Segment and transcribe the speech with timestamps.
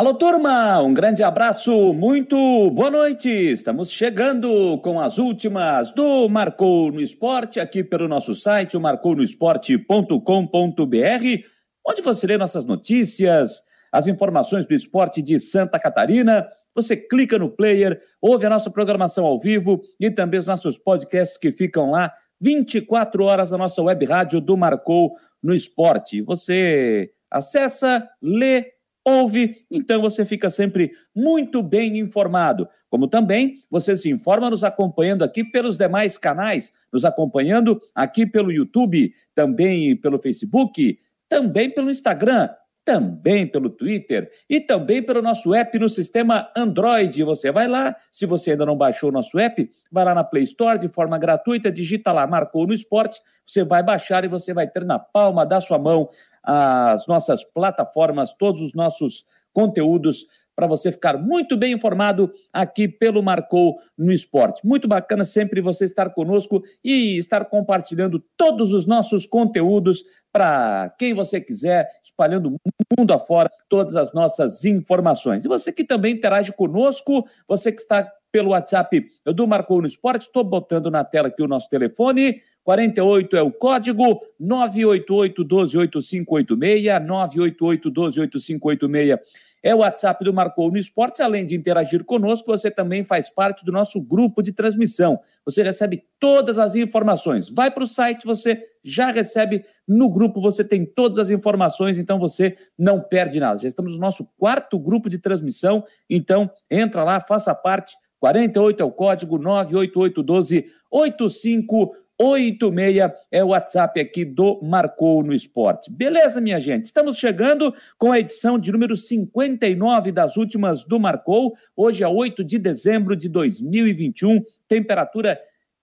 [0.00, 0.80] Alô, turma!
[0.80, 3.28] Um grande abraço, muito boa noite!
[3.28, 11.44] Estamos chegando com as últimas do Marcou no Esporte, aqui pelo nosso site, o marcounoesporte.com.br,
[11.86, 16.48] onde você lê nossas notícias, as informações do esporte de Santa Catarina.
[16.74, 21.36] Você clica no player, ouve a nossa programação ao vivo e também os nossos podcasts
[21.36, 22.10] que ficam lá
[22.40, 25.12] 24 horas na nossa web rádio do Marcou
[25.42, 26.22] no Esporte.
[26.22, 28.79] Você acessa, lê,
[29.18, 32.68] ouve, então você fica sempre muito bem informado.
[32.88, 38.52] Como também você se informa nos acompanhando aqui pelos demais canais, nos acompanhando aqui pelo
[38.52, 42.48] YouTube, também pelo Facebook, também pelo Instagram,
[42.84, 47.22] também pelo Twitter e também pelo nosso app no sistema Android.
[47.24, 50.44] Você vai lá, se você ainda não baixou o nosso app, vai lá na Play
[50.44, 54.66] Store de forma gratuita, digita lá, marcou no esporte, você vai baixar e você vai
[54.66, 56.08] ter na palma da sua mão
[56.42, 60.26] as nossas plataformas, todos os nossos conteúdos
[60.60, 64.60] para você ficar muito bem informado aqui pelo Marcou no Esporte.
[64.62, 71.14] Muito bacana sempre você estar conosco e estar compartilhando todos os nossos conteúdos para quem
[71.14, 72.56] você quiser, espalhando
[72.98, 75.44] mundo afora todas as nossas informações.
[75.44, 80.22] E você que também interage conosco, você que está pelo WhatsApp do Marcou no Esporte,
[80.22, 87.88] estou botando na tela aqui o nosso telefone 48 é o código 988 128586, 988
[87.88, 89.18] 128586
[89.62, 91.22] é o WhatsApp do Marcou no Esporte.
[91.22, 95.20] Além de interagir conosco, você também faz parte do nosso grupo de transmissão.
[95.44, 97.50] Você recebe todas as informações.
[97.50, 102.16] Vai para o site, você já recebe no grupo, você tem todas as informações, então
[102.16, 103.58] você não perde nada.
[103.58, 107.96] Já estamos no nosso quarto grupo de transmissão, então entra lá, faça parte.
[108.20, 115.34] 48 é o código 988 12 85 86 é o WhatsApp aqui do Marcou no
[115.34, 115.90] Esporte.
[115.90, 116.84] Beleza, minha gente?
[116.84, 121.56] Estamos chegando com a edição de número 59 das últimas do Marcou.
[121.74, 125.40] Hoje é 8 de dezembro de 2021, temperatura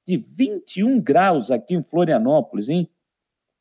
[0.07, 2.87] de 21 graus aqui em Florianópolis, hein?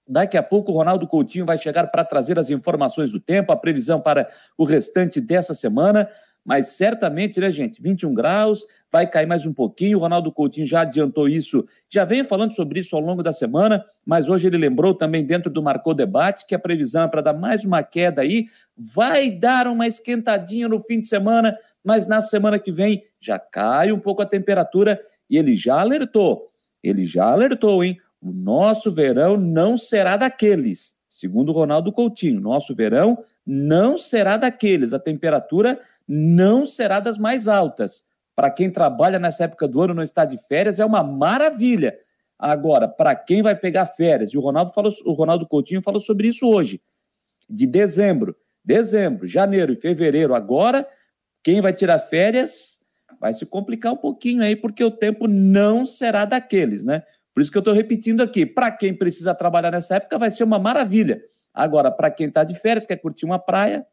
[0.09, 3.56] Daqui a pouco o Ronaldo Coutinho vai chegar para trazer as informações do tempo, a
[3.56, 6.09] previsão para o restante dessa semana
[6.47, 7.83] mas certamente, né, gente?
[7.83, 9.99] 21 graus, vai cair mais um pouquinho.
[9.99, 13.84] O Ronaldo Coutinho já adiantou isso, já vem falando sobre isso ao longo da semana,
[14.06, 17.33] mas hoje ele lembrou também dentro do Marcou Debate que a previsão é para dar
[17.33, 18.47] mais uma queda aí.
[18.77, 23.91] Vai dar uma esquentadinha no fim de semana, mas na semana que vem já cai
[23.91, 26.49] um pouco a temperatura e ele já alertou.
[26.81, 27.99] Ele já alertou, hein?
[28.27, 30.97] O nosso verão não será daqueles.
[31.09, 34.93] Segundo Ronaldo Coutinho, nosso verão não será daqueles.
[34.93, 35.79] A temperatura
[36.09, 38.05] não será das mais altas.
[38.35, 41.97] Para quem trabalha nessa época do ano não está de férias, é uma maravilha.
[42.37, 46.27] Agora, para quem vai pegar férias, e o Ronaldo falou, o Ronaldo Coutinho falou sobre
[46.27, 46.83] isso hoje,
[47.49, 50.85] de dezembro, dezembro, janeiro e fevereiro, agora,
[51.45, 52.81] quem vai tirar férias
[53.21, 57.05] vai se complicar um pouquinho aí, porque o tempo não será daqueles, né?
[57.37, 60.43] Por isso que eu estou repetindo aqui, para quem precisa trabalhar nessa época, vai ser
[60.43, 61.23] uma maravilha.
[61.53, 63.87] Agora, para quem está de férias, quer curtir uma praia,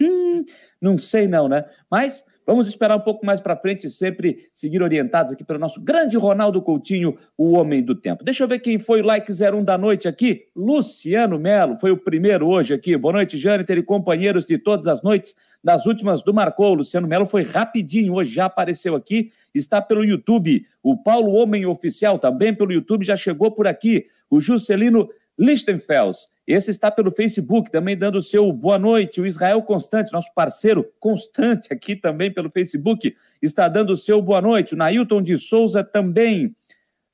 [0.00, 0.44] Hum,
[0.80, 1.64] não sei não, né?
[1.90, 5.82] Mas vamos esperar um pouco mais para frente e sempre seguir orientados aqui pelo nosso
[5.82, 8.24] grande Ronaldo Coutinho, o homem do tempo.
[8.24, 10.46] Deixa eu ver quem foi o like 01 da noite aqui.
[10.56, 12.96] Luciano Melo foi o primeiro hoje aqui.
[12.96, 16.72] Boa noite, Jâniter e companheiros de todas as noites das últimas do Marcou.
[16.72, 20.64] Luciano Melo foi rapidinho hoje, já apareceu aqui, está pelo YouTube.
[20.82, 24.06] O Paulo Homem Oficial também pelo YouTube já chegou por aqui.
[24.30, 25.06] O Juscelino
[25.38, 29.20] Lichtenfels esse está pelo Facebook, também dando o seu boa noite.
[29.20, 34.40] O Israel Constante, nosso parceiro constante aqui também pelo Facebook, está dando o seu boa
[34.40, 34.72] noite.
[34.72, 36.56] O Nailton de Souza também.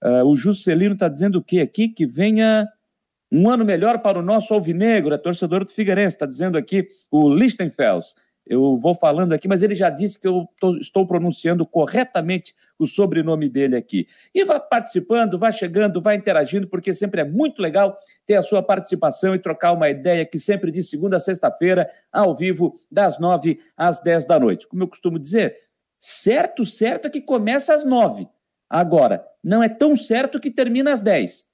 [0.00, 1.88] Uh, o Juscelino está dizendo o quê aqui?
[1.88, 2.68] Que venha
[3.32, 7.28] um ano melhor para o nosso alvinegro, é torcedor do Figueirense, está dizendo aqui o
[7.34, 8.14] Lichtenfels.
[8.46, 12.86] Eu vou falando aqui, mas ele já disse que eu tô, estou pronunciando corretamente o
[12.86, 14.06] sobrenome dele aqui.
[14.34, 18.62] E vá participando, vá chegando, vá interagindo, porque sempre é muito legal ter a sua
[18.62, 23.60] participação e trocar uma ideia que sempre de segunda a sexta-feira, ao vivo, das nove
[23.76, 24.68] às dez da noite.
[24.68, 25.56] Como eu costumo dizer,
[25.98, 28.28] certo, certo é que começa às nove.
[28.68, 31.46] Agora, não é tão certo que termina às dez.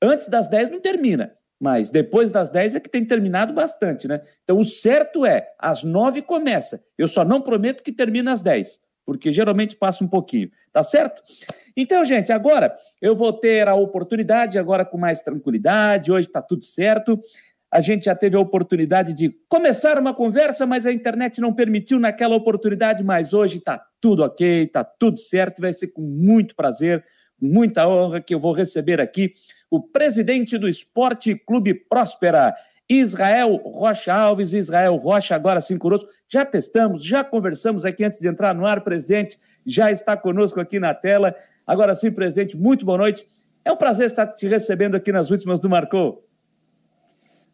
[0.00, 1.37] Antes das dez não termina.
[1.60, 4.20] Mas depois das 10 é que tem terminado bastante, né?
[4.44, 6.82] Então o certo é, às 9 começa.
[6.96, 11.22] Eu só não prometo que termine às 10, porque geralmente passa um pouquinho, tá certo?
[11.76, 16.64] Então, gente, agora eu vou ter a oportunidade, agora com mais tranquilidade, hoje está tudo
[16.64, 17.20] certo.
[17.70, 22.00] A gente já teve a oportunidade de começar uma conversa, mas a internet não permitiu
[22.00, 27.04] naquela oportunidade, mas hoje está tudo ok, está tudo certo, vai ser com muito prazer,
[27.40, 29.34] muita honra que eu vou receber aqui
[29.70, 32.54] o presidente do Esporte Clube Próspera,
[32.88, 36.08] Israel Rocha Alves, Israel Rocha, agora sim conosco.
[36.28, 40.78] Já testamos, já conversamos aqui antes de entrar no ar, presidente, já está conosco aqui
[40.78, 41.34] na tela.
[41.66, 43.26] Agora sim, presidente, muito boa noite.
[43.64, 46.24] É um prazer estar te recebendo aqui nas últimas do Marcou.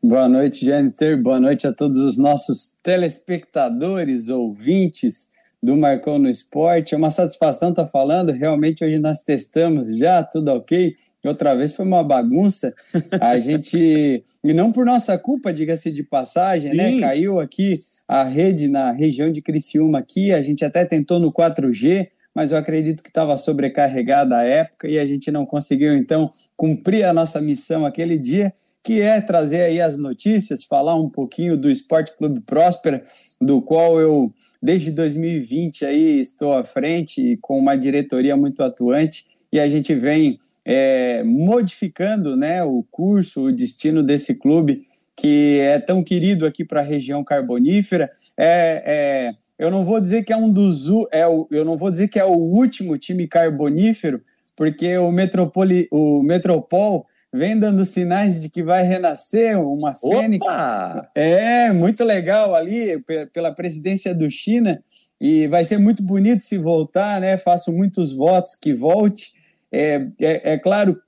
[0.01, 1.21] Boa noite, Jâniter.
[1.21, 5.33] Boa noite a todos os nossos telespectadores, ouvintes
[5.63, 6.95] do Marcou no Esporte.
[6.95, 8.31] É uma satisfação estar falando.
[8.31, 10.95] Realmente, hoje nós testamos já, tudo ok.
[11.29, 12.75] Outra vez foi uma bagunça.
[13.21, 14.23] A gente.
[14.43, 16.89] E não por nossa culpa, diga-se de passagem, né?
[16.89, 16.95] Sim.
[16.97, 17.01] né?
[17.01, 20.33] Caiu aqui a rede na região de Criciúma aqui.
[20.33, 24.99] A gente até tentou no 4G, mas eu acredito que estava sobrecarregada a época e
[24.99, 28.53] a gente não conseguiu, então, cumprir a nossa missão aquele dia
[28.85, 33.03] que é trazer aí as notícias, falar um pouquinho do Esporte Clube Próspera,
[33.41, 34.31] do qual eu
[34.63, 40.39] desde 2020 aí estou à frente com uma diretoria muito atuante e a gente vem
[40.65, 46.81] é, modificando né, o curso, o destino desse clube que é tão querido aqui para
[46.81, 48.11] a região carbonífera.
[48.37, 51.91] É, é, eu não vou dizer que é um dos é o, eu não vou
[51.91, 54.21] dizer que é o último time carbonífero,
[54.57, 60.45] porque o Metropoli, o Metropol vem dando sinais de que vai renascer uma fênix.
[60.47, 61.11] Opa!
[61.15, 63.03] É, muito legal ali
[63.33, 64.83] pela presidência do China
[65.21, 67.37] e vai ser muito bonito se voltar, né?
[67.37, 69.33] Faço muitos votos que volte.
[69.77, 71.01] É, é, é claro,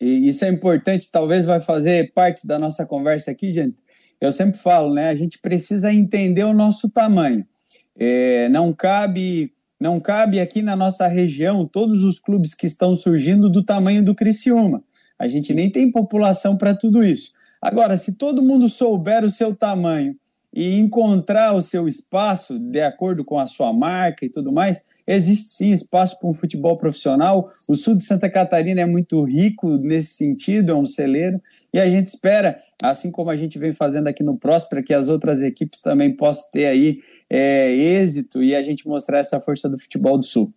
[0.00, 3.82] e isso é importante, talvez vai fazer parte da nossa conversa aqui, gente.
[4.20, 5.08] Eu sempre falo, né?
[5.10, 7.46] A gente precisa entender o nosso tamanho.
[7.98, 13.50] É, não cabe não cabe aqui na nossa região todos os clubes que estão surgindo
[13.50, 14.84] do tamanho do Criciúma.
[15.18, 17.32] A gente nem tem população para tudo isso.
[17.60, 20.14] Agora, se todo mundo souber o seu tamanho
[20.54, 25.50] e encontrar o seu espaço de acordo com a sua marca e tudo mais, existe
[25.50, 27.50] sim espaço para um futebol profissional.
[27.68, 31.40] O sul de Santa Catarina é muito rico nesse sentido, é um celeiro,
[31.72, 35.08] e a gente espera, assim como a gente vem fazendo aqui no Próspera, que as
[35.08, 39.78] outras equipes também possam ter aí é, êxito e a gente mostrar essa força do
[39.78, 40.52] futebol do sul.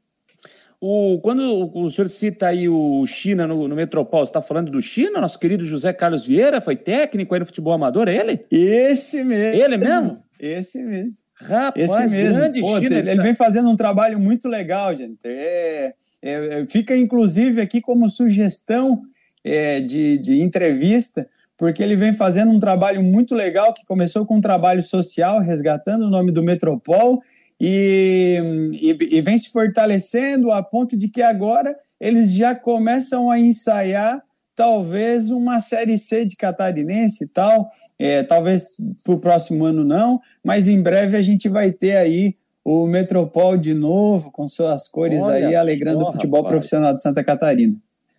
[0.79, 4.81] O, quando o senhor cita aí o China no, no Metropol, você está falando do
[4.81, 8.45] China, nosso querido José Carlos Vieira, foi técnico aí no futebol amador, é ele?
[8.51, 9.63] Esse mesmo.
[9.63, 10.24] Ele mesmo?
[10.39, 11.25] Esse mesmo.
[11.41, 12.43] Rapaz, Esse mesmo.
[12.61, 12.97] Pô, China.
[12.97, 15.19] Ele, ele, vem fazendo um trabalho muito legal, gente.
[15.25, 19.01] É, é, fica, inclusive, aqui como sugestão
[19.43, 21.27] é, de, de entrevista,
[21.57, 26.05] porque ele vem fazendo um trabalho muito legal, que começou com um trabalho social, resgatando
[26.05, 27.21] o nome do Metropol,
[27.59, 28.41] e,
[28.73, 34.21] e, e, vem se fortalecendo a ponto de que agora eles já começam a ensaiar
[34.55, 37.69] talvez uma série C de catarinense e tal,
[37.99, 38.67] é, talvez
[39.03, 43.57] para o próximo ano não, mas em breve a gente vai ter aí o Metropol
[43.57, 46.55] de novo com suas cores Olha aí alegrando o futebol rapaz.
[46.55, 47.75] profissional de Santa Catarina.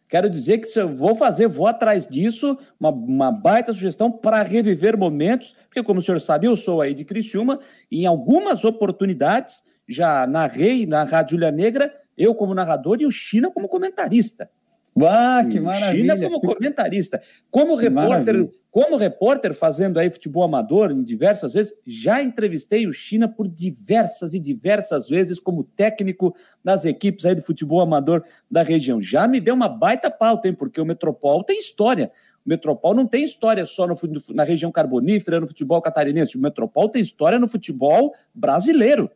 [0.08, 4.40] Quero dizer que se eu vou fazer, vou atrás disso, uma, uma baita sugestão para
[4.42, 7.58] reviver momentos, porque como o senhor sabe, eu sou aí de Criciúma,
[7.90, 13.10] e em algumas oportunidades já narrei na Rádio Julia Negra, eu como narrador e o
[13.10, 14.48] China como comentarista.
[15.04, 16.14] Ah, que maravilha.
[16.14, 17.20] China como comentarista.
[17.50, 23.28] Como repórter, como repórter fazendo aí futebol amador em diversas vezes, já entrevistei o China
[23.28, 26.34] por diversas e diversas vezes como técnico
[26.64, 29.00] das equipes aí do futebol amador da região.
[29.00, 32.10] Já me deu uma baita pauta, hein, porque o Metropol tem história.
[32.44, 33.96] O Metropol não tem história só no,
[34.30, 36.38] na região carbonífera, no futebol catarinense.
[36.38, 39.10] O Metropol tem história no futebol brasileiro.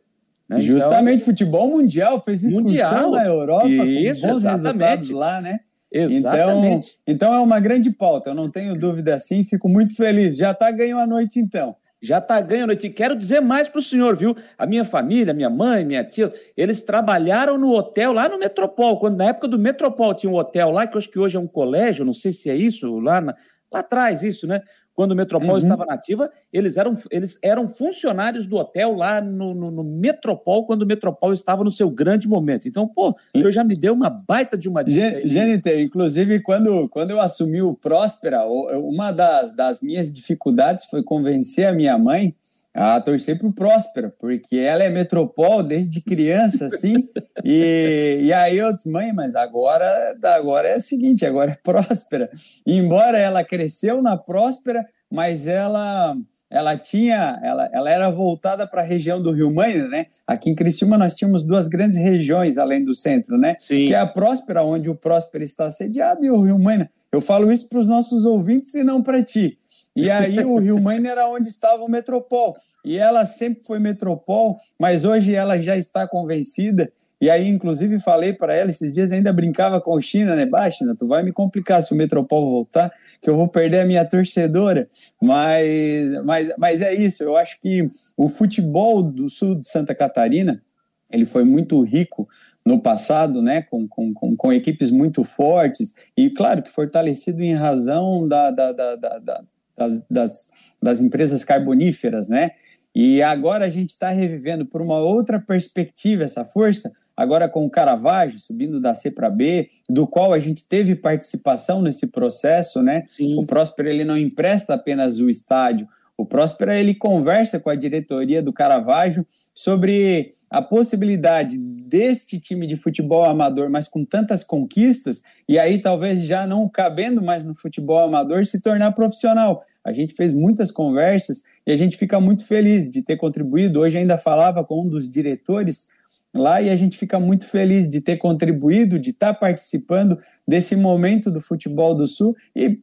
[0.47, 0.59] Né?
[0.59, 4.57] Justamente, então, futebol mundial, fez excursão mundial, na Europa isso, com bons exatamente.
[4.57, 5.61] resultados lá, né?
[5.91, 7.01] Exatamente.
[7.03, 10.37] Então, então é uma grande pauta, eu não tenho dúvida assim, fico muito feliz.
[10.37, 11.75] Já está ganho a noite, então.
[12.01, 12.87] Já está ganho a noite.
[12.87, 14.35] E quero dizer mais para o senhor, viu?
[14.57, 18.99] A minha família, minha mãe, minha tia, eles trabalharam no hotel lá no Metropol.
[18.99, 21.39] Quando na época do Metropol tinha um hotel lá, que eu acho que hoje é
[21.39, 23.35] um colégio, não sei se é isso, lá, na,
[23.71, 24.61] lá atrás, isso, né?
[25.01, 25.57] Quando o Metropol uhum.
[25.57, 30.83] estava nativa, eles eram, eles eram funcionários do hotel lá no, no, no, Metropol, quando
[30.83, 32.67] o Metropol estava no seu grande momento.
[32.67, 35.27] Então, pô, eu já me deu uma baita de uma dica.
[35.27, 41.65] Gêniter, inclusive, quando, quando eu assumi o Próspera, uma das, das minhas dificuldades foi convencer
[41.65, 42.35] a minha mãe
[42.73, 47.07] a torcer para o Próspera, porque ela é metropol desde criança, assim,
[47.43, 52.29] e, e aí eu disse, mãe, mas agora, agora é o seguinte, agora é Próspera.
[52.65, 56.15] E embora ela cresceu na Próspera, mas ela
[56.51, 60.07] ela tinha, ela, ela era voltada para a região do Rio Maina, né?
[60.27, 63.55] Aqui em Criciúma nós tínhamos duas grandes regiões além do centro, né?
[63.57, 63.85] Sim.
[63.85, 66.91] Que é a Próspera, onde o Próspera está sediado, e o Rio Maina.
[67.09, 69.57] Eu falo isso para os nossos ouvintes e não para ti.
[69.95, 72.55] E aí o Rio Maine era onde estava o Metropol.
[72.83, 78.33] E ela sempre foi Metropol, mas hoje ela já está convencida E aí, inclusive, falei
[78.33, 80.45] para ela, esses dias ainda brincava com o China, né?
[80.45, 84.05] Baixa, tu vai me complicar se o Metropol voltar, que eu vou perder a minha
[84.05, 84.87] torcedora.
[85.21, 90.63] Mas, mas, mas é isso, eu acho que o futebol do sul de Santa Catarina,
[91.11, 92.27] ele foi muito rico
[92.65, 97.55] no passado, né, com, com, com, com, equipes muito fortes, e claro que fortalecido em
[97.55, 99.43] razão da, da, da, da
[99.77, 100.49] das, das,
[100.81, 102.51] das empresas carboníferas, né?
[102.93, 107.69] E agora a gente está revivendo por uma outra perspectiva essa força, agora com o
[107.69, 113.05] Caravaggio subindo da C para B, do qual a gente teve participação nesse processo, né?
[113.07, 113.39] Sim.
[113.39, 115.87] O Próspero ele não empresta apenas o estádio,
[116.21, 119.25] o Próspero ele conversa com a diretoria do Caravaggio
[119.55, 126.21] sobre a possibilidade deste time de futebol amador, mas com tantas conquistas, e aí talvez
[126.21, 129.63] já não cabendo mais no futebol amador, se tornar profissional.
[129.83, 133.79] A gente fez muitas conversas e a gente fica muito feliz de ter contribuído.
[133.79, 135.87] Hoje ainda falava com um dos diretores
[136.35, 141.31] lá e a gente fica muito feliz de ter contribuído, de estar participando desse momento
[141.31, 142.79] do futebol do Sul e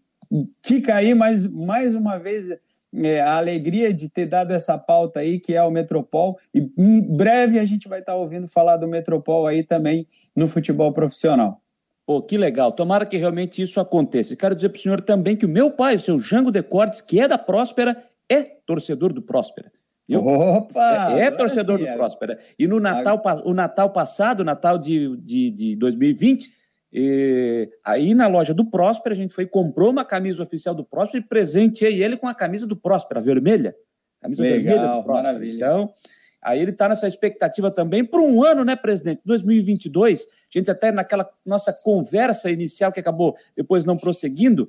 [0.61, 2.49] fica aí mais, mais uma vez
[2.95, 7.01] é, a alegria de ter dado essa pauta aí, que é o Metropol, e em
[7.01, 11.61] breve a gente vai estar ouvindo falar do Metropol aí também no futebol profissional.
[12.07, 12.73] Pô, que legal.
[12.73, 14.33] Tomara que realmente isso aconteça.
[14.33, 17.03] E quero dizer para o senhor também que o meu pai, o seu Jango Decortes,
[17.03, 19.71] que é da Próspera, é torcedor do Próspera.
[20.09, 21.13] Eu, Opa!
[21.13, 21.95] É, é torcedor sim, do é.
[21.95, 22.39] Próspera.
[22.59, 26.51] E no Natal, o Natal passado, o Natal de, de, de 2020,
[26.93, 31.23] e aí na loja do Próspera, a gente foi comprou uma camisa oficial do Próspera
[31.23, 33.75] e presenteei ele com a camisa do Próspera, vermelha.
[34.21, 35.33] Camisa Legal, vermelha do Próspera.
[35.35, 35.57] Maravilha.
[35.57, 35.95] Então,
[36.43, 39.21] aí ele está nessa expectativa também para um ano, né, presidente?
[39.25, 40.27] 2022.
[40.27, 44.67] A gente até naquela nossa conversa inicial que acabou depois não prosseguindo,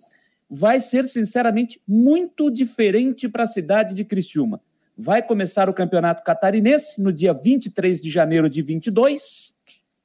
[0.50, 4.62] vai ser sinceramente muito diferente para a cidade de Criciúma.
[4.98, 9.58] Vai começar o Campeonato Catarinense no dia 23 de janeiro de 22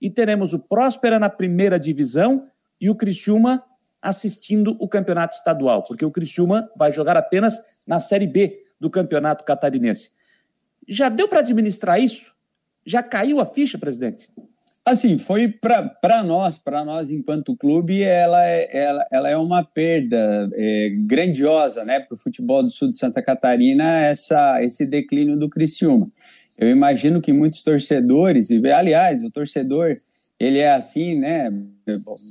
[0.05, 2.45] e teremos o Próspera na primeira divisão
[2.79, 3.65] e o Criciúma
[4.03, 7.59] assistindo o campeonato estadual, porque o Criciúma vai jogar apenas
[7.89, 10.11] na Série B do campeonato catarinense.
[10.87, 12.35] Já deu para administrar isso?
[12.85, 14.29] Já caiu a ficha, presidente?
[14.85, 20.51] Assim, foi para nós, para nós enquanto clube, ela é, ela, ela é uma perda
[20.53, 25.49] é, grandiosa né, para o futebol do sul de Santa Catarina, essa, esse declínio do
[25.49, 26.11] Criciúma.
[26.59, 29.97] Eu imagino que muitos torcedores, e aliás, o torcedor,
[30.39, 31.53] ele é assim, né?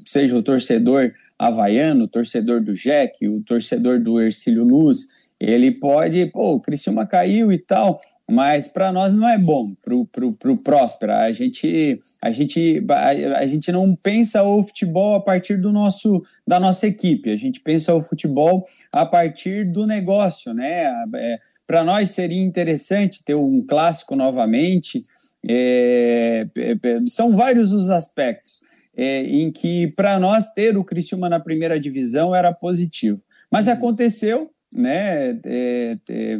[0.06, 5.08] Seja o torcedor havaiano, o torcedor do Jack, o torcedor do Ercílio Luz,
[5.39, 8.00] ele pode, pô, o Criciúma caiu e tal,
[8.30, 11.20] mas para nós não é bom, pro, pro, pro Próspera.
[11.20, 16.24] A gente, a, gente, a, a, gente não pensa o futebol a partir do nosso,
[16.48, 20.86] da nossa equipe, a gente pensa o futebol a partir do negócio, né?
[21.15, 25.01] É, para nós seria interessante ter um clássico novamente.
[25.46, 28.62] É, é, é, são vários os aspectos
[28.96, 33.22] é, em que para nós ter o Criciúma na primeira divisão era positivo.
[33.51, 33.74] Mas uhum.
[33.74, 35.39] aconteceu, né?
[35.46, 36.39] É, é,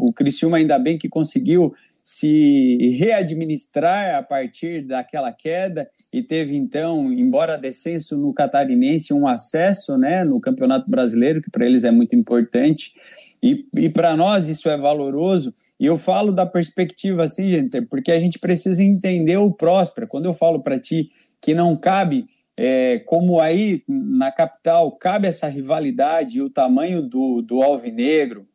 [0.00, 7.12] o Criciúma ainda bem que conseguiu se readministrar a partir daquela queda e teve então,
[7.12, 12.16] embora descenso no catarinense, um acesso né, no Campeonato Brasileiro, que para eles é muito
[12.16, 12.94] importante,
[13.42, 15.54] e, e para nós isso é valoroso.
[15.78, 20.06] E eu falo da perspectiva assim, gente, porque a gente precisa entender o Próspera.
[20.06, 25.48] Quando eu falo para ti que não cabe, é, como aí na capital cabe essa
[25.48, 28.46] rivalidade e o tamanho do, do Alvinegro,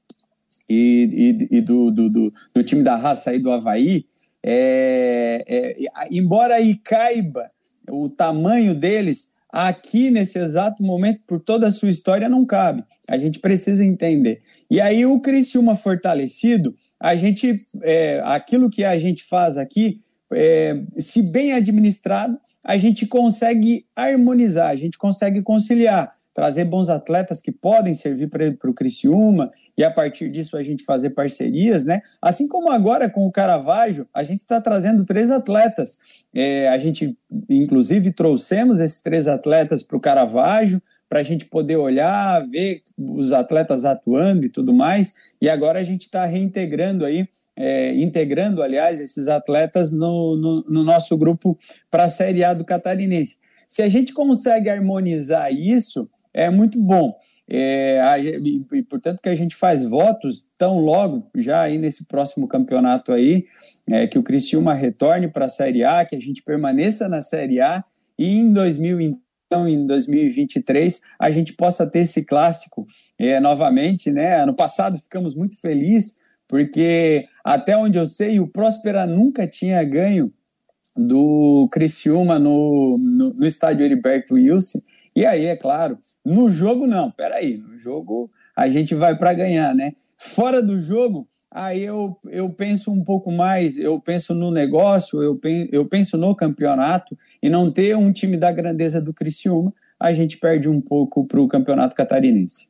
[0.70, 4.06] e, e, e do, do, do, do, time da raça aí do Havaí,
[4.44, 7.50] é, é, embora aí caiba
[7.90, 12.84] o tamanho deles, aqui nesse exato momento, por toda a sua história, não cabe.
[13.08, 14.42] A gente precisa entender.
[14.70, 20.02] E aí o Criciúma fortalecido, a gente, é, aquilo que a gente faz aqui,
[20.34, 27.42] é, se bem administrado, a gente consegue harmonizar, a gente consegue conciliar, trazer bons atletas
[27.42, 32.02] que podem servir para o Criciúma e a partir disso a gente fazer parcerias, né?
[32.20, 36.00] Assim como agora com o Caravaggio, a gente está trazendo três atletas.
[36.34, 37.16] É, a gente,
[37.48, 43.32] inclusive, trouxemos esses três atletas para o Caravaggio, para a gente poder olhar, ver os
[43.32, 45.14] atletas atuando e tudo mais.
[45.40, 50.84] E agora a gente está reintegrando aí, é, integrando, aliás, esses atletas no, no, no
[50.84, 51.58] nosso grupo
[51.90, 53.38] para a Série A do Catarinense.
[53.68, 57.16] Se a gente consegue harmonizar isso, é muito bom.
[57.50, 62.46] É, e, e, portanto que a gente faz votos tão logo já aí nesse próximo
[62.46, 63.46] campeonato aí
[63.88, 67.62] é, que o Criciúma retorne para a Série A, que a gente permaneça na Série
[67.62, 67.86] A
[68.20, 72.86] e em 2000 então em 2023 a gente possa ter esse clássico
[73.18, 74.42] é, novamente, né?
[74.42, 76.18] Ano passado ficamos muito felizes
[76.50, 80.34] porque até onde eu sei o Próspera nunca tinha ganho
[80.98, 84.80] do Criciúma no, no, no estádio Heriberto Wilson.
[85.18, 89.74] E aí, é claro, no jogo não, peraí, no jogo a gente vai para ganhar,
[89.74, 89.94] né?
[90.16, 95.36] Fora do jogo, aí eu, eu penso um pouco mais, eu penso no negócio, eu
[95.36, 100.14] penso, eu penso no campeonato, e não ter um time da grandeza do Criciúma, a
[100.14, 102.70] gente perde um pouco para o campeonato catarinense.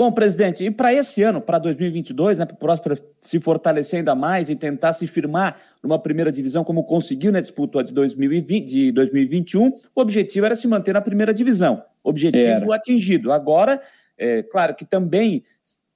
[0.00, 4.14] Bom, presidente, e para esse ano, para 2022, né, para o Próspera se fortalecer ainda
[4.14, 8.92] mais e tentar se firmar numa primeira divisão, como conseguiu na disputa de, 2020, de
[8.92, 11.84] 2021, o objetivo era se manter na primeira divisão.
[12.02, 12.74] Objetivo era.
[12.74, 13.30] atingido.
[13.30, 13.78] Agora,
[14.16, 15.44] é, claro que também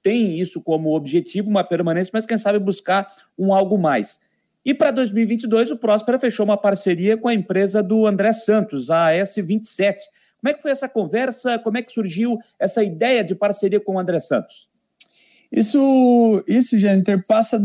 [0.03, 4.19] tem isso como objetivo, uma permanência, mas quem sabe buscar um algo mais.
[4.63, 9.07] E para 2022, o Próspera fechou uma parceria com a empresa do André Santos, a
[9.07, 9.95] AS27
[10.45, 11.57] como é que foi essa conversa?
[11.57, 14.69] Como é que surgiu essa ideia de parceria com o André Santos?
[15.51, 17.59] Isso, isso, Jâniter, passa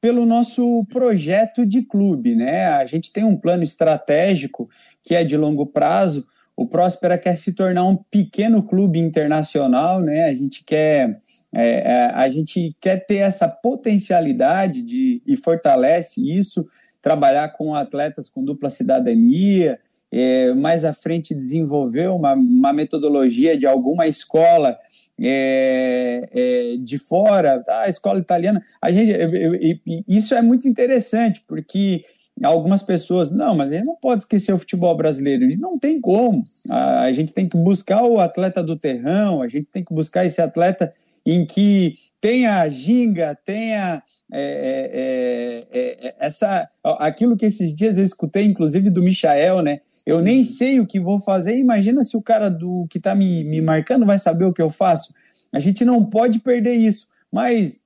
[0.00, 2.68] pelo nosso projeto de clube, né?
[2.68, 4.66] A gente tem um plano estratégico
[5.04, 6.26] que é de longo prazo.
[6.56, 10.24] O Próspera quer se tornar um pequeno clube internacional, né?
[10.24, 11.20] A gente quer,
[11.52, 16.66] é, é, a gente quer ter essa potencialidade de, e fortalece isso,
[17.02, 19.78] trabalhar com atletas com dupla cidadania,
[20.18, 24.78] é, mais à frente desenvolveu uma, uma metodologia de alguma escola
[25.20, 28.64] é, é, de fora, tá, a escola italiana.
[28.80, 29.12] A gente,
[30.08, 32.02] isso é muito interessante, porque
[32.42, 36.42] algumas pessoas, não, mas a gente não pode esquecer o futebol brasileiro, não tem como.
[36.70, 40.24] A, a gente tem que buscar o atleta do terrão, a gente tem que buscar
[40.24, 40.94] esse atleta
[41.26, 41.92] em que
[42.22, 48.88] tenha ginga, tenha é, é, é, é essa aquilo que esses dias eu escutei, inclusive
[48.88, 49.80] do Michael, né?
[50.06, 51.58] Eu nem sei o que vou fazer.
[51.58, 54.70] Imagina se o cara do que está me, me marcando vai saber o que eu
[54.70, 55.12] faço.
[55.52, 57.08] A gente não pode perder isso.
[57.30, 57.80] Mas,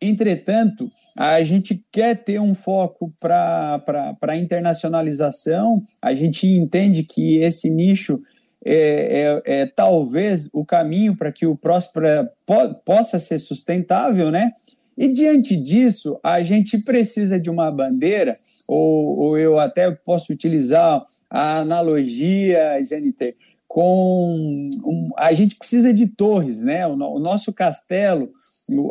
[0.00, 3.80] entretanto, a gente quer ter um foco para
[4.20, 5.82] a internacionalização.
[6.02, 8.20] A gente entende que esse nicho
[8.64, 14.52] é, é, é talvez o caminho para que o Próspera po possa ser sustentável, né?
[14.96, 18.36] E diante disso, a gente precisa de uma bandeira,
[18.68, 26.08] ou, ou eu até posso utilizar a analogia, Janiter, com um, a gente precisa de
[26.08, 26.86] torres, né?
[26.86, 28.30] O, o nosso castelo,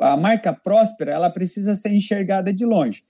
[0.02, 3.02] a marca Próspera, ela precisa ser enxergada de longe.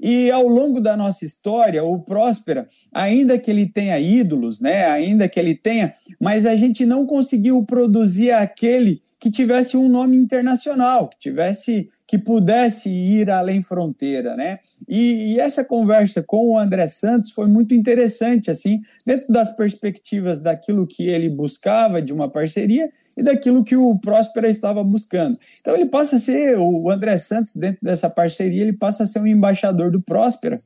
[0.00, 5.28] E ao longo da nossa história, o Próspera, ainda que ele tenha ídolos, né, ainda
[5.28, 11.08] que ele tenha, mas a gente não conseguiu produzir aquele que tivesse um nome internacional,
[11.08, 14.60] que tivesse que pudesse ir além fronteira, né?
[14.88, 20.38] E, e, essa conversa com o André Santos foi muito interessante, assim, dentro das perspectivas
[20.38, 25.36] daquilo que ele buscava de uma parceria e daquilo que o Próspera estava buscando.
[25.60, 29.20] Então ele passa a ser, o André Santos, dentro dessa parceria, ele passa a ser
[29.20, 30.58] um embaixador do Próspera.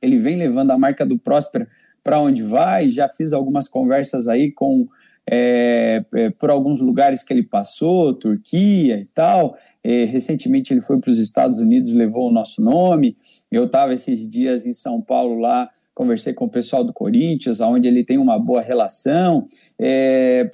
[0.00, 1.66] Ele vem levando a marca do Próspera
[2.04, 4.86] para onde vai, já fiz algumas conversas aí com
[5.28, 6.04] é,
[6.38, 9.58] por alguns lugares que ele passou, Turquia e tal.
[10.06, 13.16] Recentemente ele foi para os Estados Unidos, levou o nosso nome.
[13.50, 17.86] Eu estava esses dias em São Paulo lá, conversei com o pessoal do Corinthians, onde
[17.86, 19.46] ele tem uma boa relação.
[19.78, 20.48] É,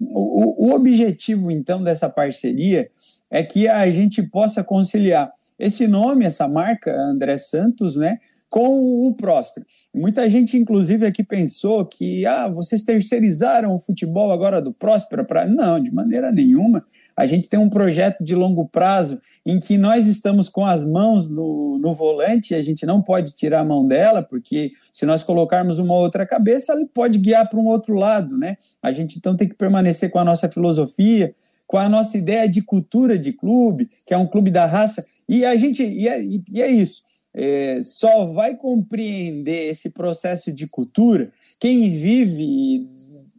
[0.00, 2.90] o, o objetivo, então, dessa parceria
[3.30, 8.18] é que a gente possa conciliar esse nome, essa marca, André Santos, né,
[8.50, 9.64] com o Próspero.
[9.94, 15.46] Muita gente, inclusive, aqui pensou que ah, vocês terceirizaram o futebol agora do Próspero para.
[15.46, 16.84] Não, de maneira nenhuma.
[17.20, 21.28] A gente tem um projeto de longo prazo em que nós estamos com as mãos
[21.28, 25.78] no, no volante, a gente não pode tirar a mão dela, porque se nós colocarmos
[25.78, 28.56] uma outra cabeça, ela pode guiar para um outro lado, né?
[28.82, 31.34] A gente então tem que permanecer com a nossa filosofia,
[31.66, 35.44] com a nossa ideia de cultura de clube, que é um clube da raça, e
[35.44, 37.02] a gente e é, e é isso.
[37.34, 41.30] É, só vai compreender esse processo de cultura
[41.60, 42.88] quem vive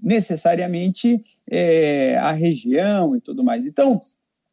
[0.02, 3.68] necessariamente é, a região e tudo mais.
[3.68, 4.00] Então,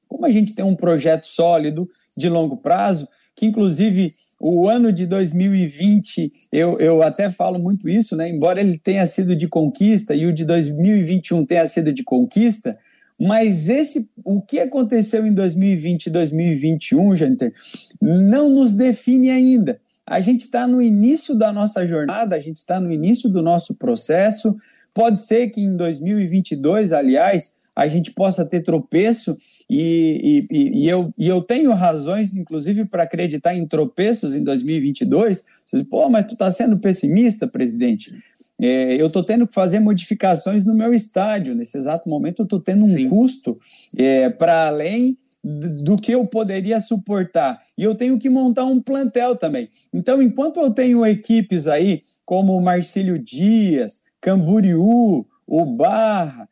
[0.07, 5.05] como a gente tem um projeto sólido de longo prazo, que inclusive o ano de
[5.07, 8.29] 2020, eu, eu até falo muito isso, né?
[8.29, 12.79] embora ele tenha sido de conquista e o de 2021 tenha sido de conquista,
[13.21, 17.53] mas esse, o que aconteceu em 2020 e 2021, gente,
[18.01, 19.81] não nos define ainda.
[20.07, 23.75] A gente está no início da nossa jornada, a gente está no início do nosso
[23.75, 24.57] processo,
[24.99, 29.39] Pode ser que em 2022, aliás, a gente possa ter tropeço
[29.71, 35.45] e, e, e eu, e eu tenho razões, inclusive, para acreditar em tropeços em 2022.
[35.65, 38.13] Vocês, pô, mas tu está sendo pessimista, presidente?
[38.61, 41.55] É, eu estou tendo que fazer modificações no meu estádio.
[41.55, 43.09] Nesse exato momento, eu estou tendo um Sim.
[43.09, 43.57] custo
[43.97, 47.63] é, para além do que eu poderia suportar.
[47.79, 49.69] E eu tenho que montar um plantel também.
[49.95, 56.49] Então, enquanto eu tenho equipes aí como Marcílio Dias, Camboriú, o Barra,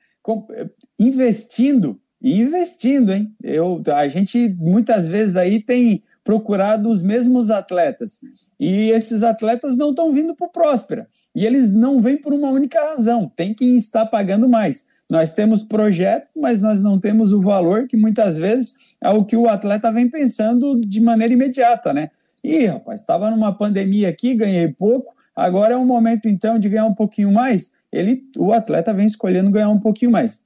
[0.98, 3.34] investindo e investindo, hein?
[3.42, 8.20] Eu, a gente muitas vezes aí tem procurado os mesmos atletas
[8.58, 12.50] e esses atletas não estão vindo para o Próspera e eles não vêm por uma
[12.50, 14.88] única razão, tem que estar pagando mais.
[15.08, 19.36] Nós temos projeto, mas nós não temos o valor que muitas vezes é o que
[19.36, 22.10] o atleta vem pensando de maneira imediata, né?
[22.42, 26.86] Ih, rapaz, estava numa pandemia aqui, ganhei pouco, agora é o momento então de ganhar
[26.86, 27.74] um pouquinho mais.
[27.92, 30.44] Ele, o atleta vem escolhendo ganhar um pouquinho mais.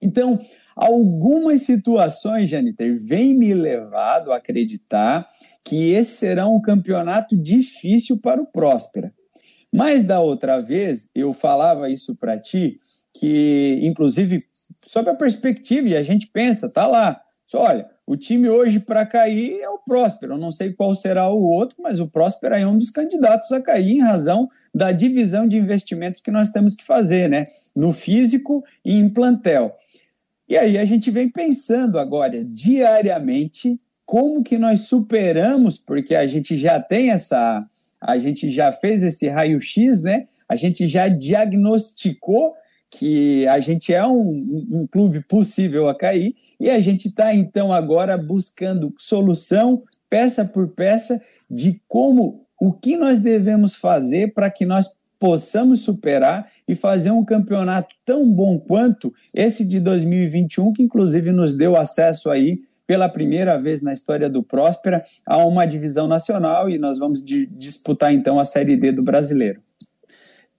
[0.00, 0.38] Então,
[0.74, 5.26] algumas situações, Janiter, vêm me levado a acreditar
[5.64, 9.12] que esse será um campeonato difícil para o Próspera.
[9.72, 12.78] Mas da outra vez, eu falava isso para ti,
[13.12, 14.44] que inclusive
[14.84, 19.04] sob a perspectiva, e a gente pensa, tá lá, só olha, o time hoje para
[19.04, 20.34] cair é o Próspero.
[20.34, 23.60] Eu não sei qual será o outro, mas o Próspero é um dos candidatos a
[23.60, 27.44] cair em razão da divisão de investimentos que nós temos que fazer, né?
[27.74, 29.76] No físico e em plantel.
[30.48, 36.56] E aí a gente vem pensando agora diariamente como que nós superamos, porque a gente
[36.56, 37.66] já tem essa,
[38.00, 40.26] a gente já fez esse raio-x, né?
[40.48, 42.54] A gente já diagnosticou
[42.88, 47.72] que a gente é um, um clube possível a cair e a gente está então
[47.72, 54.64] agora buscando solução peça por peça de como o que nós devemos fazer para que
[54.64, 61.32] nós possamos superar e fazer um campeonato tão bom quanto esse de 2021, que inclusive
[61.32, 66.70] nos deu acesso aí pela primeira vez na história do Próspera a uma divisão nacional
[66.70, 69.65] e nós vamos disputar então a Série D do Brasileiro.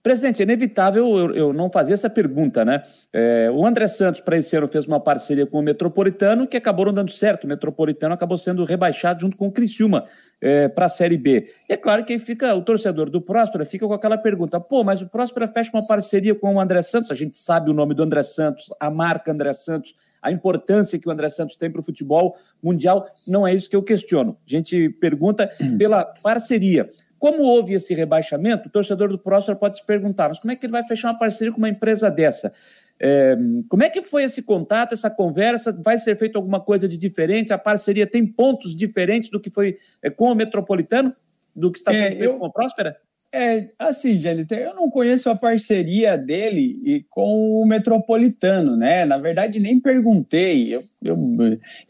[0.08, 2.82] Presidente, é inevitável eu, eu não fazer essa pergunta, né?
[3.12, 6.86] É, o André Santos, para esse ano, fez uma parceria com o Metropolitano que acabou
[6.86, 7.44] não dando certo.
[7.44, 10.06] O Metropolitano acabou sendo rebaixado junto com o Criciúma
[10.40, 11.50] é, para a Série B.
[11.68, 15.02] E é claro que fica o torcedor do Próspera fica com aquela pergunta: pô, mas
[15.02, 18.02] o Próspera fecha uma parceria com o André Santos, a gente sabe o nome do
[18.02, 21.84] André Santos, a marca André Santos, a importância que o André Santos tem para o
[21.84, 23.04] futebol mundial.
[23.26, 24.38] Não é isso que eu questiono.
[24.46, 26.90] A gente pergunta pela parceria.
[27.18, 30.66] Como houve esse rebaixamento, o torcedor do Próspera pode se perguntar: mas como é que
[30.66, 32.52] ele vai fechar uma parceria com uma empresa dessa?
[33.00, 33.36] É,
[33.68, 35.72] como é que foi esse contato, essa conversa?
[35.72, 37.52] Vai ser feito alguma coisa de diferente?
[37.52, 41.12] A parceria tem pontos diferentes do que foi é, com o Metropolitano,
[41.54, 42.96] do que está sendo é, feito eu, com a Próspera?
[43.30, 49.04] É, assim, Jennifer, eu não conheço a parceria dele e com o Metropolitano, né?
[49.04, 51.18] Na verdade, nem perguntei, eu, eu,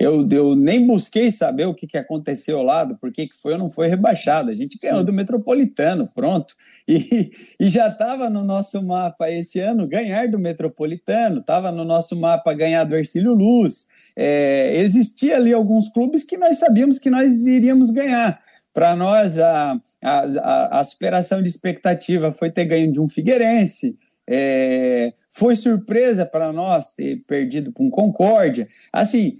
[0.00, 3.58] eu, eu nem busquei saber o que, que aconteceu lá, do porquê que foi ou
[3.58, 4.50] não foi rebaixado.
[4.50, 6.56] A gente ganhou do Metropolitano, pronto.
[6.88, 12.18] E, e já estava no nosso mapa esse ano ganhar do Metropolitano, estava no nosso
[12.18, 13.86] mapa ganhar do Ercílio Luz.
[14.16, 18.42] É, existia ali alguns clubes que nós sabíamos que nós iríamos ganhar.
[18.72, 23.96] Para nós, a, a, a, superação de expectativa foi ter ganho de um Figueirense,
[24.28, 28.66] é, foi surpresa para nós ter perdido com Concórdia.
[28.92, 29.32] Assim,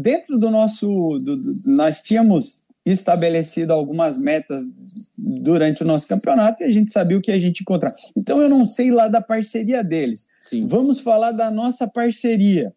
[0.00, 1.18] dentro do nosso.
[1.18, 4.62] Do, do, nós tínhamos estabelecido algumas metas
[5.16, 7.94] durante o nosso campeonato e a gente sabia o que a gente encontrar.
[8.14, 10.28] Então eu não sei lá da parceria deles.
[10.40, 10.66] Sim.
[10.66, 12.74] Vamos falar da nossa parceria.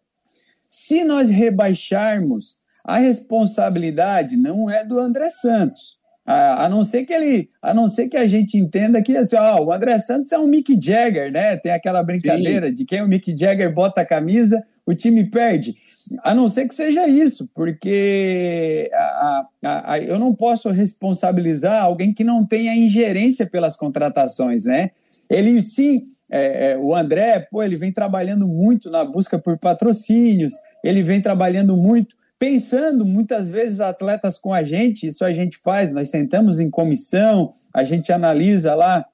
[0.68, 5.98] Se nós rebaixarmos a responsabilidade não é do André Santos.
[6.24, 9.36] A, a, não ser que ele, a não ser que a gente entenda que assim,
[9.36, 11.58] ó, o André Santos é um Mick Jagger, né?
[11.58, 12.74] Tem aquela brincadeira Sim.
[12.74, 15.76] de quem o Mick Jagger bota a camisa, o time perde.
[16.24, 22.24] A não ser que seja isso, porque a, a, eu não posso responsabilizar alguém que
[22.24, 24.92] não tenha ingerência pelas contratações, né?
[25.28, 30.54] Ele sim, é, é, o André, pô, ele vem trabalhando muito na busca por patrocínios,
[30.82, 35.90] ele vem trabalhando muito pensando muitas vezes atletas com a gente, isso a gente faz,
[35.90, 39.04] nós sentamos em comissão, a gente analisa lá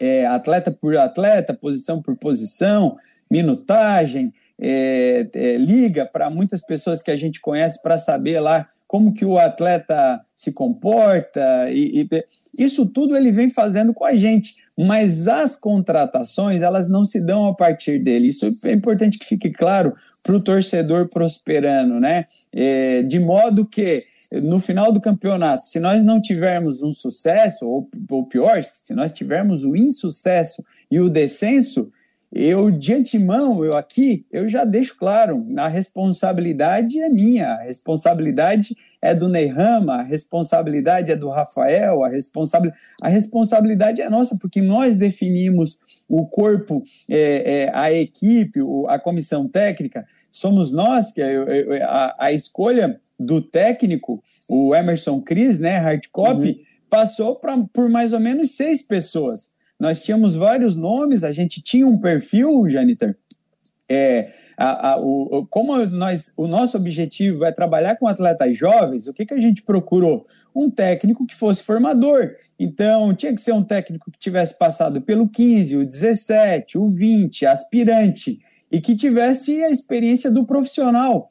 [0.00, 2.96] é, atleta por atleta, posição por posição,
[3.30, 9.14] minutagem, é, é, liga para muitas pessoas que a gente conhece para saber lá como
[9.14, 12.24] que o atleta se comporta e, e,
[12.58, 17.46] isso tudo ele vem fazendo com a gente, mas as contratações elas não se dão
[17.46, 18.28] a partir dele.
[18.28, 22.26] Isso é importante que fique claro para o torcedor prosperando, né?
[22.52, 24.04] É, de modo que
[24.40, 29.12] no final do campeonato, se nós não tivermos um sucesso, ou, ou pior, se nós
[29.12, 31.92] tivermos o insucesso e o descenso,
[32.32, 38.74] eu de antemão, eu aqui, eu já deixo claro, a responsabilidade é minha, a responsabilidade
[38.74, 42.70] é do Neyrama, a responsabilidade é do Rafael, a, responsabil...
[43.02, 49.48] a responsabilidade é nossa, porque nós definimos o corpo, é, é, a equipe, a comissão
[49.48, 56.48] técnica, somos nós, que é, a, a escolha do técnico, o Emerson Cris, né, hardcopy,
[56.50, 56.64] uhum.
[56.88, 59.52] passou pra, por mais ou menos seis pessoas.
[59.80, 63.16] Nós tínhamos vários nomes, a gente tinha um perfil, Janitor,
[63.88, 69.12] é, a, a, o, como nós, o nosso objetivo é trabalhar com atletas jovens, o
[69.12, 70.24] que, que a gente procurou?
[70.54, 72.36] Um técnico que fosse formador.
[72.56, 77.44] Então, tinha que ser um técnico que tivesse passado pelo 15, o 17, o 20,
[77.44, 78.38] aspirante,
[78.70, 81.28] e que tivesse a experiência do profissional.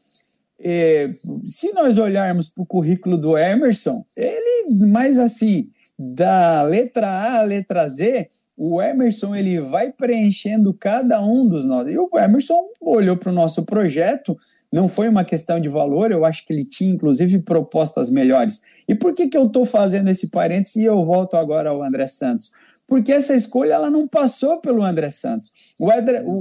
[0.60, 1.10] É,
[1.46, 7.44] se nós olharmos para o currículo do Emerson, ele, mais assim, da letra A à
[7.44, 8.30] letra Z,
[8.64, 11.88] o Emerson ele vai preenchendo cada um dos nós.
[11.88, 14.38] E o Emerson olhou para o nosso projeto,
[14.72, 18.62] não foi uma questão de valor, eu acho que ele tinha inclusive propostas melhores.
[18.88, 22.06] E por que, que eu estou fazendo esse parênteses e eu volto agora ao André
[22.06, 22.52] Santos?
[22.86, 25.52] Porque essa escolha ela não passou pelo André Santos.
[25.80, 25.88] O,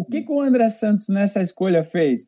[0.00, 2.26] o que, que o André Santos nessa escolha fez?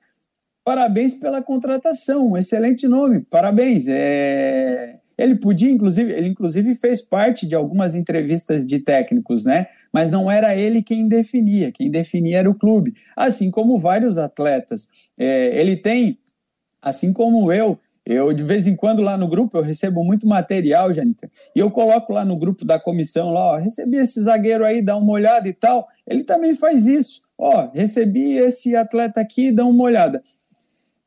[0.65, 3.87] Parabéns pela contratação, um excelente nome, parabéns.
[3.89, 5.02] É...
[5.17, 9.67] Ele podia, inclusive, ele inclusive fez parte de algumas entrevistas de técnicos, né?
[9.93, 12.95] Mas não era ele quem definia, quem definia era o clube.
[13.17, 14.89] Assim como vários atletas.
[15.19, 16.19] É, ele tem,
[16.81, 20.93] assim como eu, eu, de vez em quando, lá no grupo, eu recebo muito material,
[20.93, 24.83] Janita, e eu coloco lá no grupo da comissão, lá, ó, recebi esse zagueiro aí,
[24.83, 25.87] dá uma olhada e tal.
[26.05, 27.21] Ele também faz isso.
[27.39, 30.21] Ó, recebi esse atleta aqui, dá uma olhada.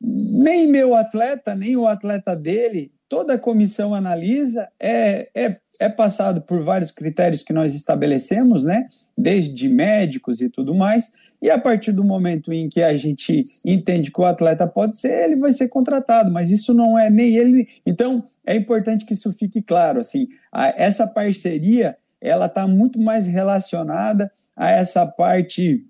[0.00, 6.40] Nem meu atleta, nem o atleta dele, toda a comissão analisa, é, é, é passado
[6.42, 8.86] por vários critérios que nós estabelecemos, né?
[9.16, 11.12] Desde médicos e tudo mais.
[11.40, 15.28] E a partir do momento em que a gente entende que o atleta pode ser,
[15.28, 17.68] ele vai ser contratado, mas isso não é nem ele.
[17.84, 20.00] Então, é importante que isso fique claro.
[20.00, 25.84] Assim, a, essa parceria ela está muito mais relacionada a essa parte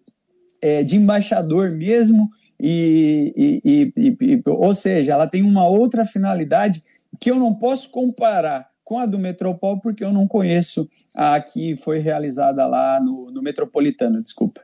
[0.60, 6.82] é, de embaixador mesmo, e, e, e, e, ou seja, ela tem uma outra finalidade
[7.20, 11.74] que eu não posso comparar com a do Metropol, porque eu não conheço a que
[11.74, 14.60] foi realizada lá no, no Metropolitano, desculpa.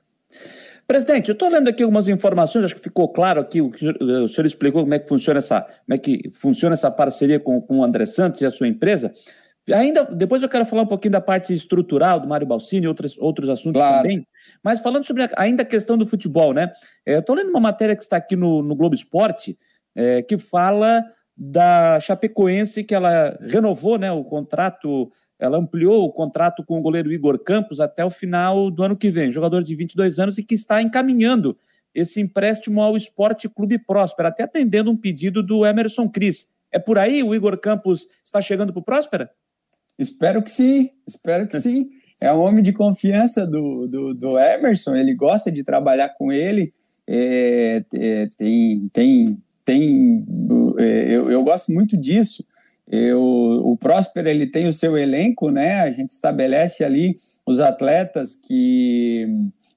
[0.87, 4.29] Presidente, eu estou lendo aqui algumas informações, acho que ficou claro aqui, o, que o
[4.29, 7.79] senhor explicou como é que funciona essa, como é que funciona essa parceria com, com
[7.79, 9.13] o André Santos e a sua empresa.
[9.73, 13.17] Ainda, depois eu quero falar um pouquinho da parte estrutural do Mário Balsini e outros,
[13.19, 14.03] outros assuntos claro.
[14.03, 14.27] também,
[14.63, 16.73] mas falando sobre a, ainda a questão do futebol, né?
[17.07, 19.57] É, eu estou lendo uma matéria que está aqui no, no Globo Esporte,
[19.95, 21.03] é, que fala
[21.45, 27.13] da Chapecoense, que ela renovou né, o contrato, ela ampliou o contrato com o goleiro
[27.13, 30.55] Igor Campos até o final do ano que vem, jogador de 22 anos e que
[30.55, 31.57] está encaminhando
[31.93, 36.47] esse empréstimo ao Esporte Clube Próspera, até atendendo um pedido do Emerson Cris.
[36.71, 39.29] É por aí o Igor Campos está chegando para o Próspera?
[39.99, 41.91] Espero que sim, espero que sim.
[42.21, 46.73] É um homem de confiança do, do, do Emerson, ele gosta de trabalhar com ele,
[47.05, 50.25] é, é, tem, tem, tem
[50.79, 52.45] é, eu, eu gosto muito disso.
[52.89, 55.81] Eu, o Próspero ele tem o seu elenco, né?
[55.81, 59.27] A gente estabelece ali os atletas que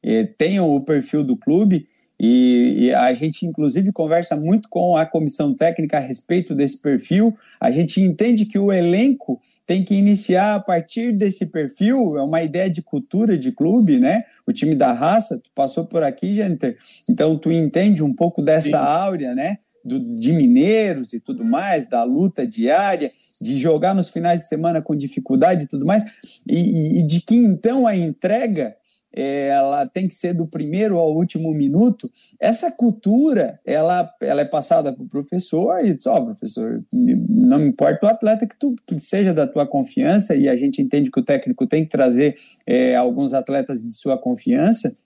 [0.03, 1.87] é, tenham o perfil do clube
[2.19, 7.37] e, e, a gente inclusive conversa muito com a comissão técnica a respeito desse perfil.
[7.59, 12.41] A gente entende que o elenco tem que iniciar a partir desse perfil, é uma
[12.41, 14.23] ideia de cultura de clube, né?
[14.45, 16.77] O time da raça, tu passou por aqui, Jennifer,
[17.09, 18.85] então tu entende um pouco dessa Sim.
[18.85, 19.57] áurea, né?
[19.85, 24.81] Do, de mineiros e tudo mais, da luta diária, de jogar nos finais de semana
[24.81, 26.03] com dificuldade e tudo mais,
[26.49, 28.75] e, e de que então a entrega
[29.15, 32.11] é, ela tem que ser do primeiro ao último minuto.
[32.37, 37.59] Essa cultura, ela, ela é passada para o professor e diz, ó, oh, professor, não
[37.59, 41.09] me importa o atleta que, tu, que seja da tua confiança e a gente entende
[41.09, 42.35] que o técnico tem que trazer
[42.67, 44.97] é, alguns atletas de sua confiança,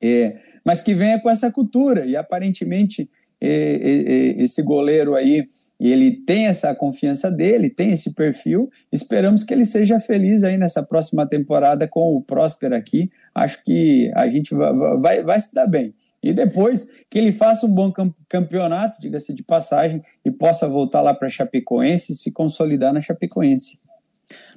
[0.00, 5.48] é, mas que venha com essa cultura e aparentemente esse goleiro aí,
[5.78, 8.70] ele tem essa confiança dele, tem esse perfil.
[8.92, 13.10] Esperamos que ele seja feliz aí nessa próxima temporada com o Próspero aqui.
[13.34, 15.94] Acho que a gente vai, vai, vai se dar bem.
[16.22, 17.90] E depois que ele faça um bom
[18.28, 23.80] campeonato, diga-se de passagem, e possa voltar lá para Chapecoense e se consolidar na Chapecoense.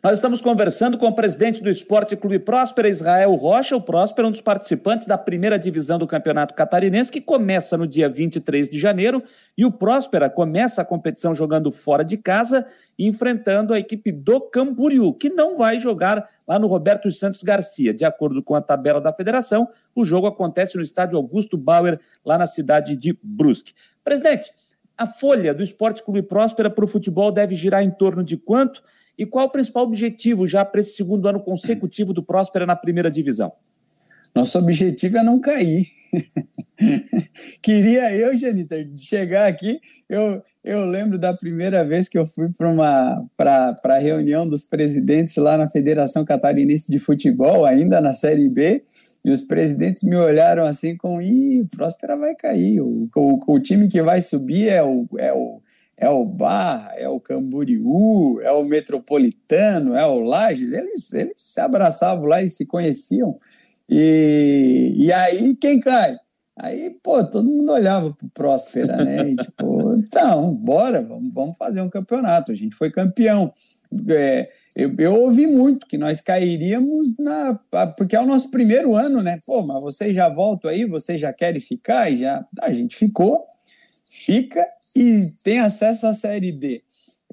[0.03, 3.75] Nós estamos conversando com o presidente do Esporte Clube Próspera, Israel Rocha.
[3.75, 7.87] O Próspera é um dos participantes da primeira divisão do Campeonato Catarinense, que começa no
[7.87, 9.23] dia 23 de janeiro.
[9.57, 12.65] E o Próspera começa a competição jogando fora de casa
[12.99, 17.93] enfrentando a equipe do Camboriú, que não vai jogar lá no Roberto Santos Garcia.
[17.93, 22.37] De acordo com a tabela da federação, o jogo acontece no estádio Augusto Bauer, lá
[22.37, 23.73] na cidade de Brusque.
[24.03, 24.51] Presidente,
[24.97, 28.83] a folha do Esporte Clube Próspera para o futebol deve girar em torno de quanto?
[29.17, 33.11] E qual o principal objetivo já para esse segundo ano consecutivo do Próspera na primeira
[33.11, 33.51] divisão?
[34.35, 35.87] Nosso objetivo é não cair.
[37.61, 39.79] Queria eu, Janita, chegar aqui.
[40.09, 45.57] Eu, eu lembro da primeira vez que eu fui para a reunião dos presidentes lá
[45.57, 48.83] na Federação Catarinense de Futebol, ainda na Série B,
[49.23, 53.59] e os presidentes me olharam assim com: ih, o Próspera vai cair, o, o, o
[53.59, 55.61] time que vai subir é o, é o,
[55.97, 60.65] é o Barra, é o Camboriú, é o Metropolitano, é o Laje.
[60.65, 63.39] Eles, eles se abraçavam lá e se conheciam.
[63.89, 66.17] E, e aí quem cai?
[66.55, 69.29] Aí, pô, todo mundo olhava pro Próspera, né?
[69.29, 72.51] E, tipo, então, bora, vamos, vamos fazer um campeonato.
[72.51, 73.51] A gente foi campeão.
[74.09, 77.59] É, eu, eu, ouvi muito que nós cairíamos na.
[77.97, 79.39] Porque é o nosso primeiro ano, né?
[79.45, 82.11] Pô, mas vocês já voltam aí, vocês já querem ficar?
[82.11, 82.45] E já.
[82.61, 83.45] A gente ficou,
[84.11, 86.83] fica e tem acesso à Série D.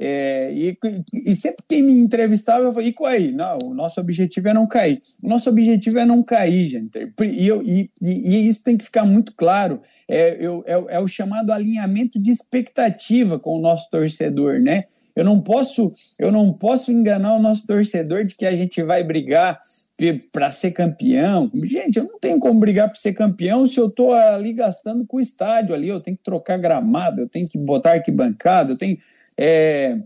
[0.03, 0.79] É, e,
[1.13, 3.33] e, sempre quem me entrevistava, eu falei, e aí?
[3.33, 5.03] Não, o nosso objetivo é não cair.
[5.23, 7.13] O nosso objetivo é não cair, gente.
[7.23, 9.83] E, eu, e, e isso tem que ficar muito claro.
[10.09, 14.85] É, eu, é, é, o chamado alinhamento de expectativa com o nosso torcedor, né?
[15.15, 19.05] Eu não posso, eu não posso enganar o nosso torcedor de que a gente vai
[19.05, 19.61] brigar
[20.33, 21.51] para ser campeão.
[21.65, 25.19] Gente, eu não tenho como brigar para ser campeão se eu estou ali gastando com
[25.19, 28.99] o estádio ali, eu tenho que trocar gramado, eu tenho que botar arquibancada, eu tenho
[29.37, 29.99] é,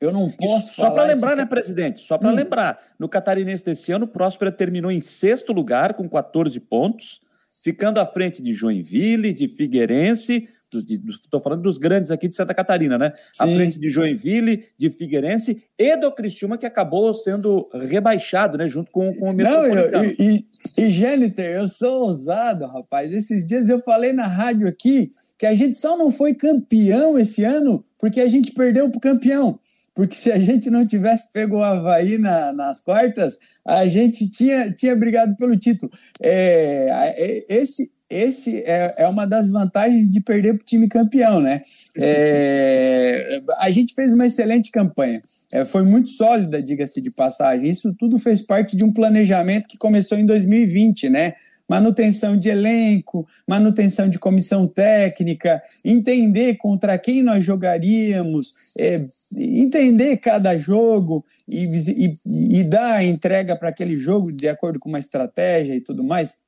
[0.00, 2.02] eu não posso Só para lembrar, né, presidente?
[2.02, 2.34] Só para hum.
[2.34, 7.20] lembrar, no Catarinense desse ano, o Próspera terminou em sexto lugar com 14 pontos,
[7.64, 12.98] ficando à frente de Joinville, de Figueirense, estou falando dos grandes aqui de Santa Catarina,
[12.98, 13.12] né?
[13.32, 13.44] Sim.
[13.44, 18.68] À frente de Joinville, de Figueirense e do Criciúma, que acabou sendo rebaixado, né?
[18.68, 19.90] Junto com, com o Metropolitano.
[19.90, 20.46] Não, e,
[20.78, 23.12] e, e eu sou ousado, rapaz.
[23.12, 27.44] Esses dias eu falei na rádio aqui que a gente só não foi campeão esse
[27.44, 29.58] ano porque a gente perdeu para o campeão.
[29.94, 34.70] Porque se a gente não tivesse pego o Havaí na, nas quartas, a gente tinha,
[34.70, 35.90] tinha brigado pelo título.
[36.20, 41.40] É, é esse esse é, é uma das vantagens de perder para o time campeão,
[41.40, 41.60] né?
[41.96, 45.20] É, a gente fez uma excelente campanha.
[45.52, 47.68] É, foi muito sólida, diga-se de passagem.
[47.68, 51.34] Isso tudo fez parte de um planejamento que começou em 2020, né?
[51.68, 59.04] manutenção de elenco, manutenção de comissão técnica, entender contra quem nós jogaríamos, é,
[59.36, 64.88] entender cada jogo e, e, e dar a entrega para aquele jogo de acordo com
[64.88, 66.40] uma estratégia e tudo mais.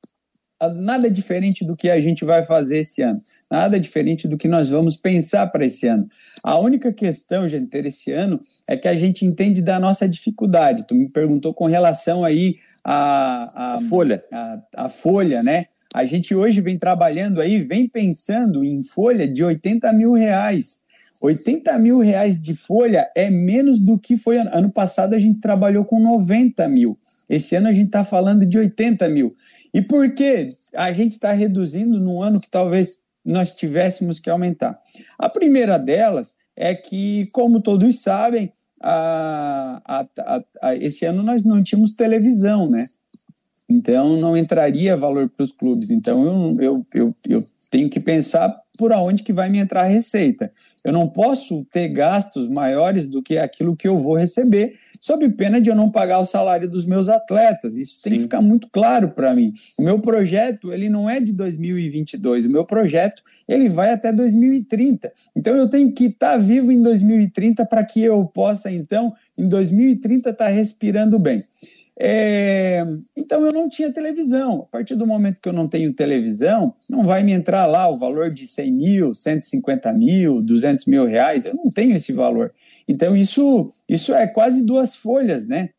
[0.75, 3.17] Nada diferente do que a gente vai fazer esse ano,
[3.49, 6.09] nada diferente do que nós vamos pensar para esse ano.
[6.43, 10.85] A única questão, gente, esse ano é que a gente entende da nossa dificuldade.
[10.85, 14.23] Tu me perguntou com relação aí a, a, folha.
[14.31, 15.67] A, a, folha, né?
[15.93, 20.81] A gente hoje vem trabalhando aí, vem pensando em folha de 80 mil reais.
[21.21, 25.13] 80 mil reais de folha é menos do que foi ano, ano passado.
[25.13, 26.97] A gente trabalhou com 90 mil.
[27.29, 29.35] Esse ano a gente está falando de 80 mil.
[29.73, 34.79] E por que a gente está reduzindo num ano que talvez nós tivéssemos que aumentar?
[35.17, 38.51] A primeira delas é que, como todos sabem,
[38.81, 42.87] a, a, a, esse ano nós não tínhamos televisão, né?
[43.69, 45.89] Então não entraria valor para os clubes.
[45.89, 49.87] Então eu, eu, eu, eu tenho que pensar por aonde que vai me entrar a
[49.87, 50.51] receita.
[50.83, 55.59] Eu não posso ter gastos maiores do que aquilo que eu vou receber, sob pena
[55.61, 57.75] de eu não pagar o salário dos meus atletas.
[57.75, 58.17] Isso tem Sim.
[58.17, 59.53] que ficar muito claro para mim.
[59.77, 65.11] O meu projeto, ele não é de 2022, o meu projeto, ele vai até 2030.
[65.35, 69.47] Então eu tenho que estar tá vivo em 2030 para que eu possa então em
[69.47, 71.41] 2030 estar tá respirando bem.
[72.01, 72.85] É,
[73.17, 74.61] então eu não tinha televisão.
[74.61, 77.95] A partir do momento que eu não tenho televisão, não vai me entrar lá o
[77.97, 81.45] valor de 100 mil, 150 mil, 200 mil reais.
[81.45, 82.53] Eu não tenho esse valor.
[82.89, 85.69] Então isso, isso é quase duas folhas, né?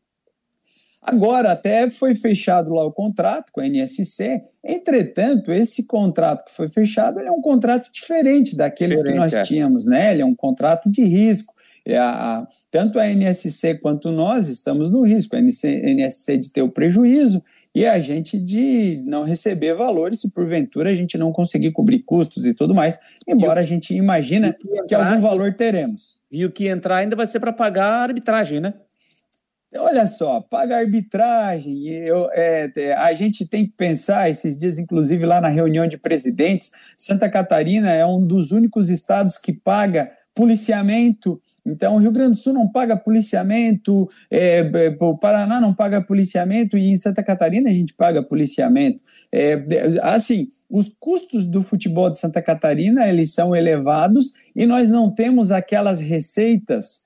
[1.03, 4.41] Agora, até foi fechado lá o contrato com a NSC.
[4.63, 9.41] Entretanto, esse contrato que foi fechado é um contrato diferente daqueles diferente, que nós é.
[9.41, 10.13] tínhamos, né?
[10.13, 11.53] Ele é um contrato de risco.
[11.83, 16.71] É a, tanto a NSC quanto nós estamos no risco, a NSC de ter o
[16.71, 17.43] prejuízo
[17.73, 22.45] e a gente de não receber valores se porventura a gente não conseguir cobrir custos
[22.45, 26.19] e tudo mais, embora a gente imagina que, entrar, que algum valor teremos.
[26.29, 28.73] E o que entrar ainda vai ser para pagar a arbitragem, né?
[29.77, 31.87] Olha só, paga arbitragem.
[31.87, 35.97] Eu, é, é, a gente tem que pensar, esses dias, inclusive lá na reunião de
[35.97, 41.41] presidentes, Santa Catarina é um dos únicos estados que paga policiamento.
[41.65, 46.01] Então, o Rio Grande do Sul não paga policiamento, é, é, o Paraná não paga
[46.01, 48.99] policiamento e em Santa Catarina a gente paga policiamento.
[49.31, 49.63] É,
[50.01, 55.51] assim, os custos do futebol de Santa Catarina eles são elevados e nós não temos
[55.51, 57.05] aquelas receitas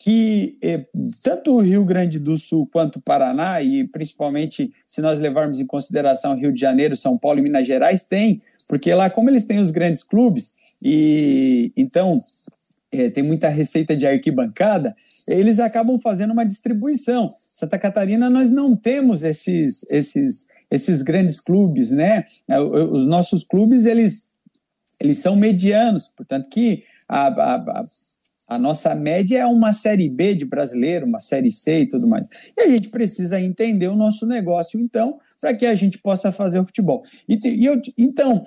[0.00, 0.86] que eh,
[1.22, 5.66] tanto o Rio Grande do Sul quanto o Paraná, e principalmente se nós levarmos em
[5.66, 9.58] consideração Rio de Janeiro, São Paulo e Minas Gerais, têm, porque lá, como eles têm
[9.58, 12.18] os grandes clubes, e então
[12.92, 17.30] eh, tem muita receita de arquibancada, eles acabam fazendo uma distribuição.
[17.52, 22.24] Santa Catarina, nós não temos esses, esses, esses grandes clubes, né?
[22.48, 24.32] Os nossos clubes, eles,
[24.98, 27.84] eles são medianos, portanto que a, a,
[28.48, 32.28] a nossa média é uma série B de brasileiro, uma série C e tudo mais.
[32.56, 36.58] E a gente precisa entender o nosso negócio, então, para que a gente possa fazer
[36.58, 37.02] o futebol.
[37.28, 38.42] E, e eu, então,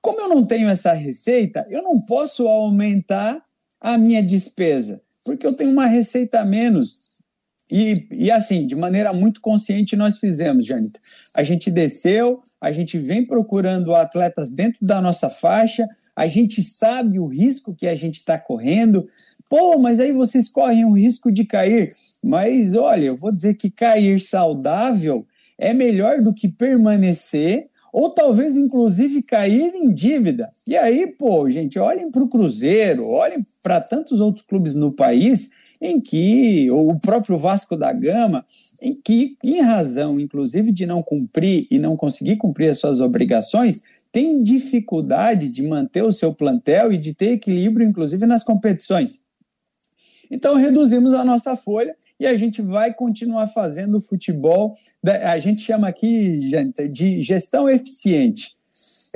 [0.00, 3.45] como eu não tenho essa receita, eu não posso aumentar
[3.94, 6.98] a minha despesa, porque eu tenho uma receita a menos.
[7.70, 10.98] E, e assim, de maneira muito consciente, nós fizemos, Janita.
[11.34, 17.18] A gente desceu, a gente vem procurando atletas dentro da nossa faixa, a gente sabe
[17.18, 19.08] o risco que a gente está correndo,
[19.48, 21.94] Pô, mas aí vocês correm o risco de cair.
[22.22, 25.24] Mas olha, eu vou dizer que cair saudável
[25.56, 30.52] é melhor do que permanecer ou talvez inclusive cair em dívida.
[30.66, 35.52] E aí, pô, gente, olhem para o Cruzeiro, olhem para tantos outros clubes no país
[35.80, 38.44] em que, ou o próprio Vasco da Gama,
[38.82, 43.82] em que, em razão, inclusive, de não cumprir e não conseguir cumprir as suas obrigações,
[44.12, 49.24] tem dificuldade de manter o seu plantel e de ter equilíbrio, inclusive, nas competições.
[50.30, 54.76] Então reduzimos a nossa folha e a gente vai continuar fazendo futebol.
[55.24, 56.50] A gente chama aqui
[56.90, 58.56] de gestão eficiente.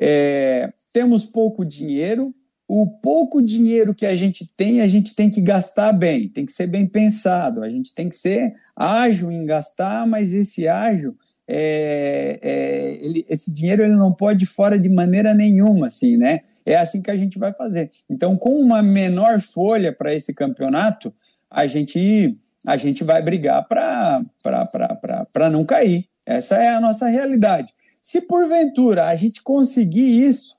[0.01, 2.35] É, temos pouco dinheiro,
[2.73, 6.53] o pouco dinheiro que a gente tem, a gente tem que gastar bem, tem que
[6.53, 11.17] ser bem pensado, a gente tem que ser ágil em gastar, mas esse ágil,
[11.49, 16.43] é, é, ele, esse dinheiro ele não pode ir fora de maneira nenhuma, assim, né?
[16.65, 17.91] É assim que a gente vai fazer.
[18.09, 21.13] Então, com uma menor folha para esse campeonato,
[21.51, 24.23] a gente, a gente vai brigar para
[25.51, 26.07] não cair.
[26.27, 27.73] Essa é a nossa realidade.
[28.03, 30.57] Se porventura a gente conseguir isso,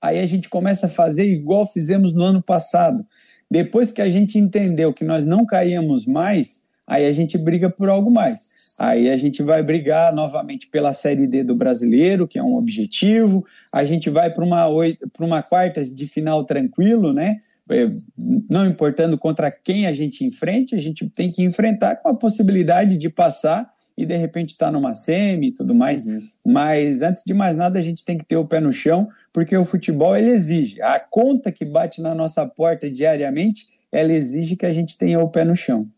[0.00, 3.06] aí a gente começa a fazer igual fizemos no ano passado.
[3.50, 7.88] Depois que a gente entendeu que nós não caíamos mais, aí a gente briga por
[7.88, 8.74] algo mais.
[8.78, 13.46] Aí a gente vai brigar novamente pela Série D do brasileiro, que é um objetivo.
[13.72, 14.66] A gente vai para uma,
[15.20, 17.40] uma quartas de final tranquilo, né?
[17.70, 17.88] É,
[18.48, 22.96] não importando contra quem a gente enfrente, a gente tem que enfrentar com a possibilidade
[22.96, 26.06] de passar e de repente estar tá numa semi e tudo mais.
[26.06, 26.18] Uhum.
[26.44, 29.56] Mas antes de mais nada, a gente tem que ter o pé no chão, porque
[29.56, 30.80] o futebol ele exige.
[30.82, 35.28] A conta que bate na nossa porta diariamente, ela exige que a gente tenha o
[35.28, 35.88] pé no chão.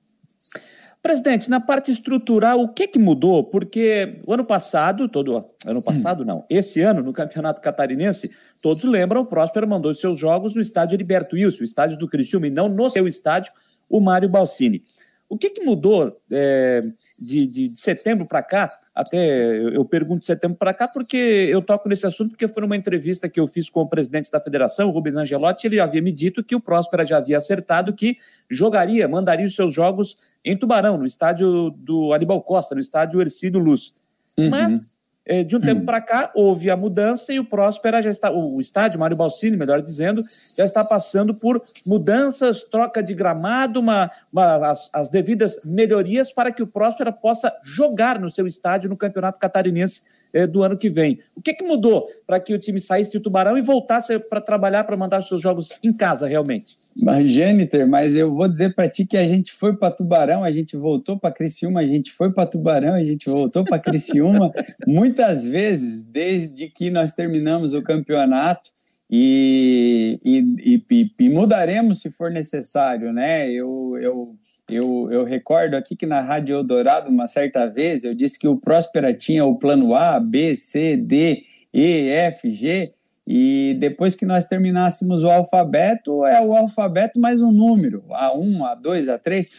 [1.09, 3.43] Presidente, na parte estrutural, o que, que mudou?
[3.43, 8.31] Porque o ano passado, todo ano passado não, esse ano no Campeonato Catarinense,
[8.63, 12.49] todos lembram, o Próspero mandou seus jogos no estádio Heriberto Wilson, o estádio do Criciúma,
[12.49, 13.51] e não no seu estádio,
[13.89, 14.85] o Mário Balsini.
[15.31, 16.83] O que, que mudou é,
[17.21, 18.69] de, de, de, setembro para cá?
[18.95, 22.63] Até eu, eu pergunto de setembro para cá porque eu toco nesse assunto porque foi
[22.63, 26.13] numa entrevista que eu fiz com o presidente da federação, Rubens Angelotti, ele havia me
[26.13, 28.19] dito que o Próspera já havia acertado que
[28.51, 33.61] jogaria, mandaria os seus jogos em Tubarão, no estádio do Aníbal Costa, no estádio Ercílio
[33.61, 33.95] Luz.
[34.37, 34.51] Uhum.
[34.51, 34.98] Mas
[35.47, 38.99] de um tempo para cá, houve a mudança e o Próspera já está, o estádio,
[38.99, 40.23] Mário Balsini, melhor dizendo,
[40.57, 46.51] já está passando por mudanças, troca de gramado, uma, uma as, as, devidas melhorias para
[46.51, 50.03] que o Próspera possa jogar no seu estádio no Campeonato Catarinense
[50.33, 51.19] é, do ano que vem.
[51.35, 54.85] O que, que mudou para que o time saísse de Tubarão e voltasse para trabalhar,
[54.85, 56.79] para mandar os seus jogos em casa, realmente?
[57.01, 60.51] Mas, Jâniter, mas eu vou dizer para ti que a gente foi para Tubarão, a
[60.51, 64.51] gente voltou para Criciúma, a gente foi para Tubarão, a gente voltou para Criciúma,
[64.87, 68.71] muitas vezes, desde que nós terminamos o campeonato,
[69.11, 73.51] e, e, e, e, mudaremos se for necessário, né?
[73.51, 74.37] Eu, eu,
[74.69, 78.59] eu, eu recordo aqui que na Rádio Eldorado, uma certa vez, eu disse que o
[78.59, 81.43] Próspera tinha o plano A, B, C, D,
[81.73, 82.93] E, F, G,
[83.31, 89.05] e depois que nós terminássemos o alfabeto, é o alfabeto mais um número, A1, A2,
[89.05, 89.51] A3.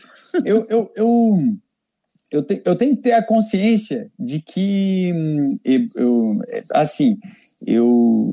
[0.44, 1.38] Eu, eu, eu,
[2.32, 5.12] eu, te, eu tenho que ter a consciência de que,
[5.64, 6.40] eu, eu,
[6.74, 7.20] assim,
[7.64, 8.26] eu,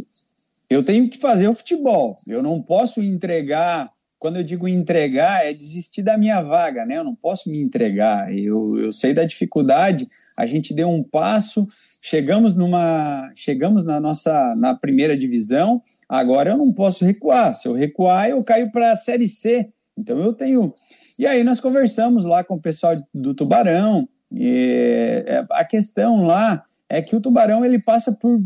[0.71, 2.17] eu tenho que fazer o futebol.
[2.27, 3.93] Eu não posso entregar.
[4.19, 6.97] Quando eu digo entregar, é desistir da minha vaga, né?
[6.97, 8.35] Eu não posso me entregar.
[8.35, 10.07] Eu, eu sei da dificuldade.
[10.37, 11.67] A gente deu um passo,
[12.07, 17.73] chegamos numa chegamos na nossa na primeira divisão agora eu não posso recuar se eu
[17.73, 20.73] recuar eu caio para a série C então eu tenho
[21.19, 26.65] e aí nós conversamos lá com o pessoal do Tubarão e é, a questão lá
[26.89, 28.41] é que o Tubarão ele passa por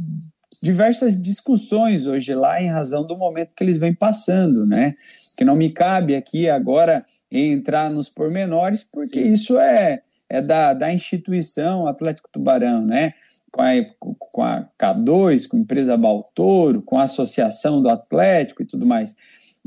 [0.63, 4.95] diversas discussões hoje lá em razão do momento que eles vêm passando, né?
[5.37, 10.93] Que não me cabe aqui agora entrar nos pormenores, porque isso é, é da, da
[10.93, 13.15] instituição Atlético Tubarão, né?
[13.51, 18.67] Com a, com a K2, com a empresa Baltoro, com a associação do Atlético e
[18.67, 19.17] tudo mais.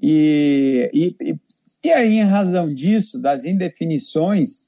[0.01, 1.35] E, e,
[1.83, 4.67] e aí, em razão disso, das indefinições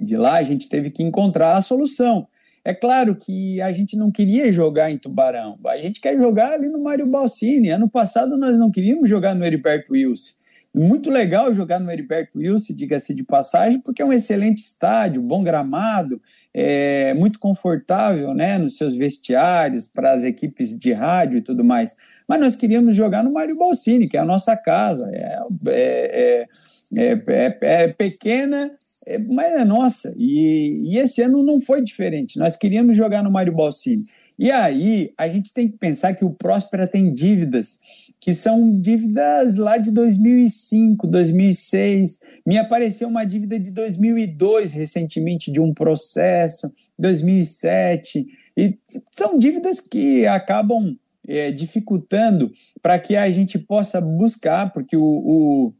[0.00, 2.28] de lá, a gente teve que encontrar a solução.
[2.66, 6.68] É claro que a gente não queria jogar em Tubarão, a gente quer jogar ali
[6.68, 7.70] no Mário Balsini.
[7.70, 10.32] Ano passado nós não queríamos jogar no Heriberto Wilson.
[10.74, 15.44] Muito legal jogar no Heriberto Wilson, diga-se de passagem, porque é um excelente estádio, bom
[15.44, 16.20] gramado,
[16.52, 21.94] é muito confortável né, nos seus vestiários, para as equipes de rádio e tudo mais.
[22.26, 25.08] Mas nós queríamos jogar no Mário Balsini, que é a nossa casa.
[25.14, 25.38] É,
[25.68, 26.48] é,
[26.96, 28.72] é, é, é pequena,
[29.06, 30.14] é, mas é nossa.
[30.16, 32.38] E, e esse ano não foi diferente.
[32.38, 34.02] Nós queríamos jogar no Mário Balsini.
[34.38, 37.78] E aí a gente tem que pensar que o Próspera tem dívidas
[38.20, 42.18] que são dívidas lá de 2005, 2006.
[42.44, 48.26] Me apareceu uma dívida de 2002 recentemente de um processo, 2007.
[48.56, 48.76] E
[49.12, 50.96] são dívidas que acabam
[51.28, 52.52] é, dificultando
[52.82, 55.72] para que a gente possa buscar, porque o, o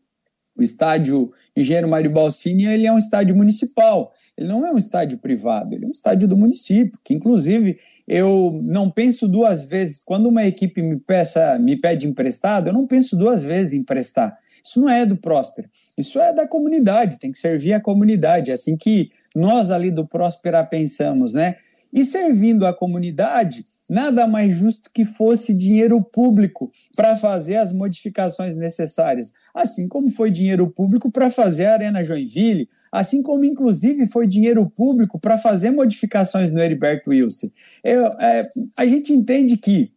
[0.58, 5.18] o estádio Engenheiro Mário Balsini ele é um estádio municipal, ele não é um estádio
[5.18, 10.28] privado, ele é um estádio do município, que inclusive eu não penso duas vezes, quando
[10.28, 14.38] uma equipe me, peça, me pede emprestado, eu não penso duas vezes em emprestar.
[14.64, 18.54] Isso não é do Próspera, isso é da comunidade, tem que servir a comunidade, é
[18.54, 21.56] assim que nós ali do Próspera pensamos, né?
[21.92, 28.54] E servindo a comunidade, nada mais justo que fosse dinheiro público para fazer as modificações
[28.54, 34.26] necessárias, assim como foi dinheiro público para fazer a Arena Joinville, assim como inclusive foi
[34.26, 37.48] dinheiro público para fazer modificações no Heriberto Wilson.
[37.82, 39.92] Eu, é, a gente entende que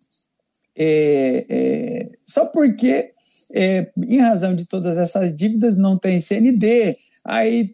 [0.82, 3.12] é, é, só porque,
[3.54, 7.72] é, em razão de todas essas dívidas, não tem CND, aí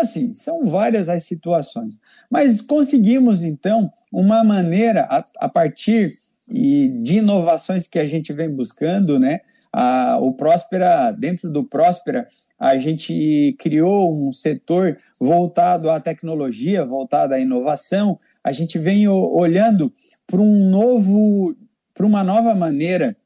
[0.00, 1.98] assim, são várias as situações.
[2.30, 6.12] Mas conseguimos, então, uma maneira, a, a partir
[6.48, 9.40] de inovações que a gente vem buscando, né?
[9.72, 12.26] A, o Próspera, dentro do Próspera,
[12.58, 18.18] a gente criou um setor voltado à tecnologia, voltado à inovação.
[18.42, 19.92] A gente vem olhando
[20.26, 21.56] para um novo,
[21.94, 23.16] para uma nova maneira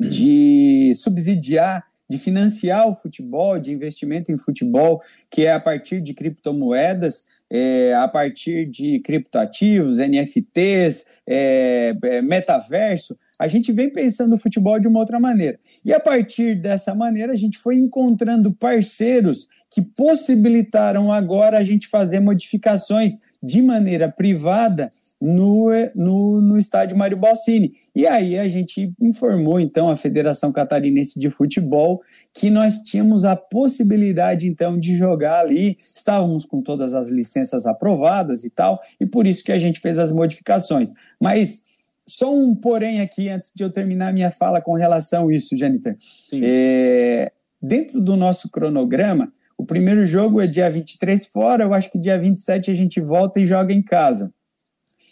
[0.00, 5.00] de subsidiar de financiar o futebol, de investimento em futebol,
[5.30, 13.16] que é a partir de criptomoedas, é, a partir de criptoativos, NFTs, é, é, metaverso,
[13.38, 15.58] a gente vem pensando o futebol de uma outra maneira.
[15.84, 21.86] E a partir dessa maneira, a gente foi encontrando parceiros que possibilitaram agora a gente
[21.86, 24.90] fazer modificações de maneira privada
[25.20, 27.72] no, no, no estádio Mário Balsini.
[27.94, 32.02] E aí a gente informou então a Federação Catarinense de Futebol
[32.34, 38.44] que nós tínhamos a possibilidade então de jogar ali, estávamos com todas as licenças aprovadas
[38.44, 40.92] e tal, e por isso que a gente fez as modificações.
[41.20, 41.64] Mas
[42.06, 45.96] só um porém aqui antes de eu terminar minha fala com relação a isso, Janitor.
[46.34, 51.98] É, dentro do nosso cronograma, o primeiro jogo é dia 23 fora, eu acho que
[51.98, 54.32] dia 27 a gente volta e joga em casa.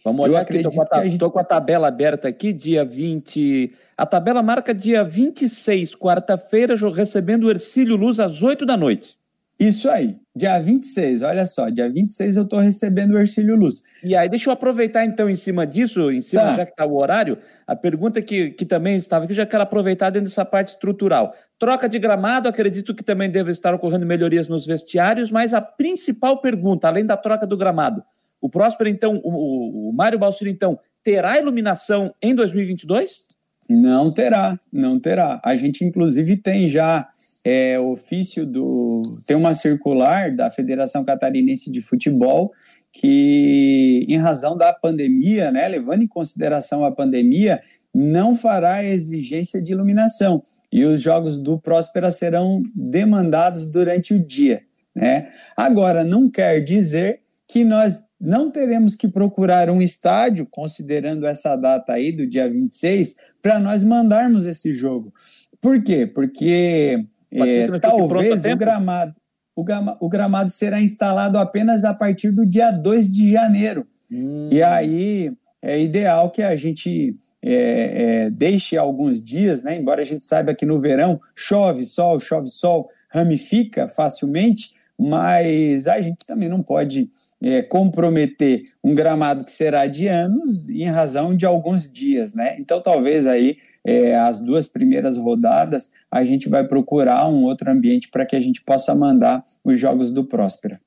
[0.04, 1.18] Vamos olhar aqui, estou com, gente...
[1.18, 3.72] com, a tabela aberta aqui, dia 20.
[3.96, 9.16] A tabela marca dia 26, quarta-feira, recebendo o Ercílio Luz às 8 da noite.
[9.58, 13.84] Isso aí, dia 26, olha só, dia 26 eu estou recebendo o Ercílio Luz.
[14.02, 16.56] E aí, deixa eu aproveitar então em cima disso, em cima tá.
[16.56, 20.10] já que está o horário, a pergunta que, que também estava aqui, já quero aproveitar
[20.10, 21.34] dentro dessa parte estrutural.
[21.58, 26.42] Troca de gramado, acredito que também deve estar ocorrendo melhorias nos vestiários, mas a principal
[26.42, 28.02] pergunta, além da troca do gramado,
[28.44, 33.26] o Próspero, então, o, o Mário Balsino, então, terá iluminação em 2022?
[33.70, 35.40] Não terá, não terá.
[35.42, 37.08] A gente, inclusive, tem já
[37.42, 39.00] é, ofício do.
[39.26, 42.52] Tem uma circular da Federação Catarinense de Futebol
[42.92, 47.62] que, em razão da pandemia, né, levando em consideração a pandemia,
[47.94, 50.42] não fará exigência de iluminação.
[50.70, 54.64] E os jogos do Próspera serão demandados durante o dia.
[54.94, 55.30] Né?
[55.56, 61.92] Agora, não quer dizer que nós não teremos que procurar um estádio, considerando essa data
[61.92, 65.12] aí do dia 26, para nós mandarmos esse jogo.
[65.60, 66.06] Por quê?
[66.06, 69.14] Porque é, talvez o gramado,
[69.54, 73.86] o, gama, o gramado será instalado apenas a partir do dia 2 de janeiro.
[74.10, 74.48] Hum.
[74.50, 79.76] E aí é ideal que a gente é, é, deixe alguns dias, né?
[79.76, 86.00] embora a gente saiba que no verão chove sol, chove sol, ramifica facilmente, mas a
[86.00, 87.10] gente também não pode
[87.42, 92.56] é, comprometer um gramado que será de anos em razão de alguns dias, né?
[92.58, 98.08] Então, talvez aí é, as duas primeiras rodadas a gente vai procurar um outro ambiente
[98.08, 100.80] para que a gente possa mandar os jogos do Próspera.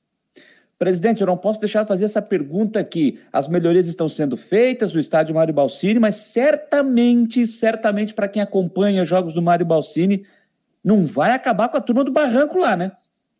[0.78, 3.18] Presidente, eu não posso deixar de fazer essa pergunta aqui.
[3.32, 9.04] As melhorias estão sendo feitas no estádio Mário Balsini, mas certamente, certamente, para quem acompanha
[9.04, 10.24] jogos do Mário Balsini,
[10.82, 12.92] não vai acabar com a turma do Barranco lá, né?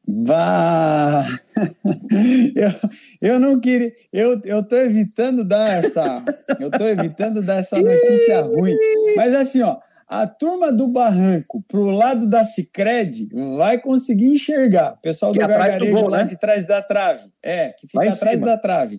[0.08, 1.22] Vá!
[2.54, 3.92] Eu, eu não queria.
[4.12, 6.24] Eu, eu tô evitando dar essa.
[6.58, 8.76] Eu tô evitando dar essa notícia ruim.
[9.16, 9.78] Mas assim, ó,
[10.08, 14.94] a turma do Barranco pro lado da Cicred vai conseguir enxergar.
[14.94, 16.24] O pessoal que do gargarejo do gol, lá né?
[16.24, 17.28] de trás da trave.
[17.42, 18.98] É, que fica atrás da trave.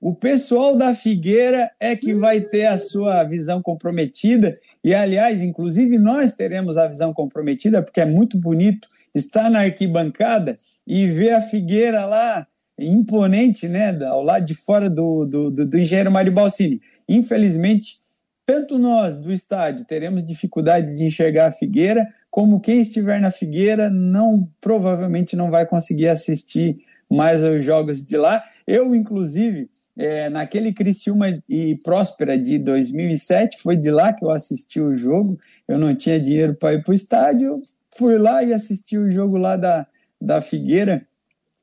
[0.00, 4.54] O pessoal da Figueira é que vai ter a sua visão comprometida.
[4.82, 10.56] E, aliás, inclusive nós teremos a visão comprometida, porque é muito bonito estar na arquibancada
[10.86, 12.46] e ver a Figueira lá
[12.78, 16.80] imponente, né, ao lado de fora do, do, do, do engenheiro Mário Balsini.
[17.08, 18.00] Infelizmente,
[18.46, 23.90] tanto nós do estádio teremos dificuldade de enxergar a Figueira, como quem estiver na Figueira
[23.90, 28.42] não provavelmente não vai conseguir assistir mais os jogos de lá.
[28.66, 34.80] Eu, inclusive, é, naquele Criciúma e Próspera de 2007, foi de lá que eu assisti
[34.80, 35.38] o jogo.
[35.68, 37.60] Eu não tinha dinheiro para ir para o estádio,
[37.96, 39.86] fui lá e assisti o jogo lá da,
[40.20, 41.06] da Figueira,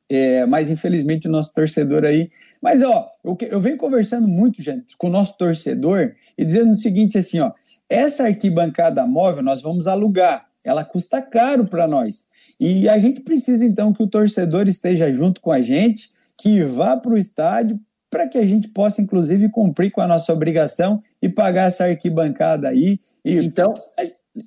[0.09, 2.30] é, mas infelizmente o nosso torcedor aí.
[2.61, 6.75] Mas ó, eu, eu venho conversando muito, gente, com o nosso torcedor e dizendo o
[6.75, 7.51] seguinte: assim, ó,
[7.89, 12.28] essa arquibancada móvel nós vamos alugar, ela custa caro para nós.
[12.59, 16.97] E a gente precisa então que o torcedor esteja junto com a gente, que vá
[16.97, 21.28] para o estádio, para que a gente possa, inclusive, cumprir com a nossa obrigação e
[21.28, 22.99] pagar essa arquibancada aí.
[23.23, 23.73] E, então,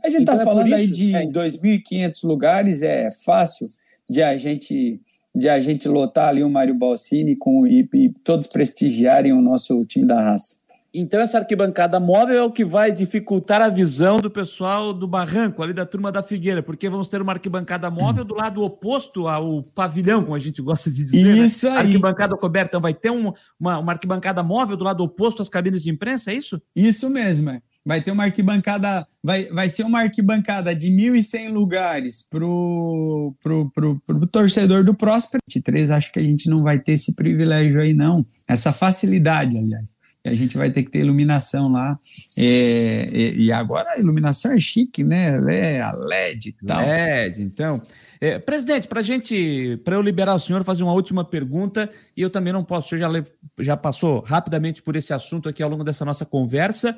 [0.05, 1.26] a gente está então é falando isso, aí de é.
[1.26, 3.66] 2.500 lugares, é fácil
[4.09, 5.01] de a gente
[5.32, 9.84] de a gente lotar ali o Mário Balsini com, e, e todos prestigiarem o nosso
[9.84, 10.57] time da raça.
[10.93, 15.62] Então essa arquibancada móvel é o que vai dificultar a visão do pessoal do Barranco,
[15.62, 19.62] ali da turma da Figueira, porque vamos ter uma arquibancada móvel do lado oposto ao
[19.72, 21.24] pavilhão, como a gente gosta de dizer.
[21.24, 21.45] Né?
[21.45, 21.76] Isso né?
[21.76, 21.78] aí.
[21.78, 25.84] Arquibancada coberta, então vai ter um, uma, uma arquibancada móvel do lado oposto às cabines
[25.84, 26.61] de imprensa, é isso?
[26.74, 32.22] Isso mesmo, é vai ter uma arquibancada, vai, vai ser uma arquibancada de 1.100 lugares
[32.28, 35.42] pro, pro, pro, pro torcedor do Próspero.
[35.48, 38.24] 23, acho que a gente não vai ter esse privilégio aí, não.
[38.46, 39.98] Essa facilidade, aliás.
[40.22, 41.98] A gente vai ter que ter iluminação lá.
[42.36, 45.38] É, e, e, agora a iluminação é chique, né?
[45.48, 46.82] É a LED e tal.
[46.82, 47.74] LED, então.
[48.20, 52.28] É, presidente, para gente, para eu liberar o senhor, fazer uma última pergunta, e eu
[52.28, 53.24] também não posso, o senhor já,
[53.60, 56.94] já passou rapidamente por esse assunto aqui ao longo dessa nossa conversa.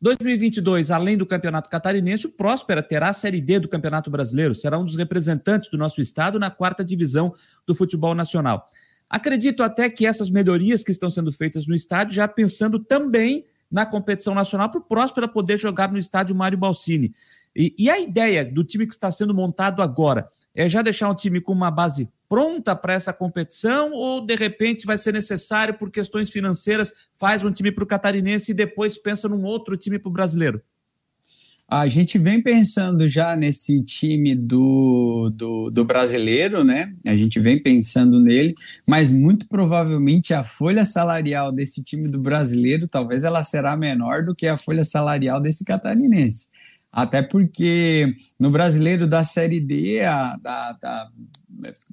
[0.00, 4.78] 2022, além do Campeonato Catarinense, o Próspera terá a Série D do Campeonato Brasileiro, será
[4.78, 7.32] um dos representantes do nosso estado na quarta divisão
[7.66, 8.66] do futebol nacional.
[9.08, 13.86] Acredito até que essas melhorias que estão sendo feitas no estádio, já pensando também na
[13.86, 17.12] competição nacional, para o Próspera poder jogar no estádio Mário Balsini.
[17.54, 21.14] E, e a ideia do time que está sendo montado agora é já deixar um
[21.14, 25.90] time com uma base pronta para essa competição ou de repente vai ser necessário por
[25.90, 30.08] questões financeiras faz um time para o catarinense e depois pensa num outro time para
[30.08, 30.60] o brasileiro?
[31.68, 36.94] A gente vem pensando já nesse time do, do, do, brasileiro, né?
[37.04, 38.54] A gente vem pensando nele,
[38.86, 44.32] mas muito provavelmente a folha salarial desse time do brasileiro talvez ela será menor do
[44.32, 46.50] que a folha salarial desse catarinense
[46.92, 51.08] até porque no brasileiro da Série D a, a, a,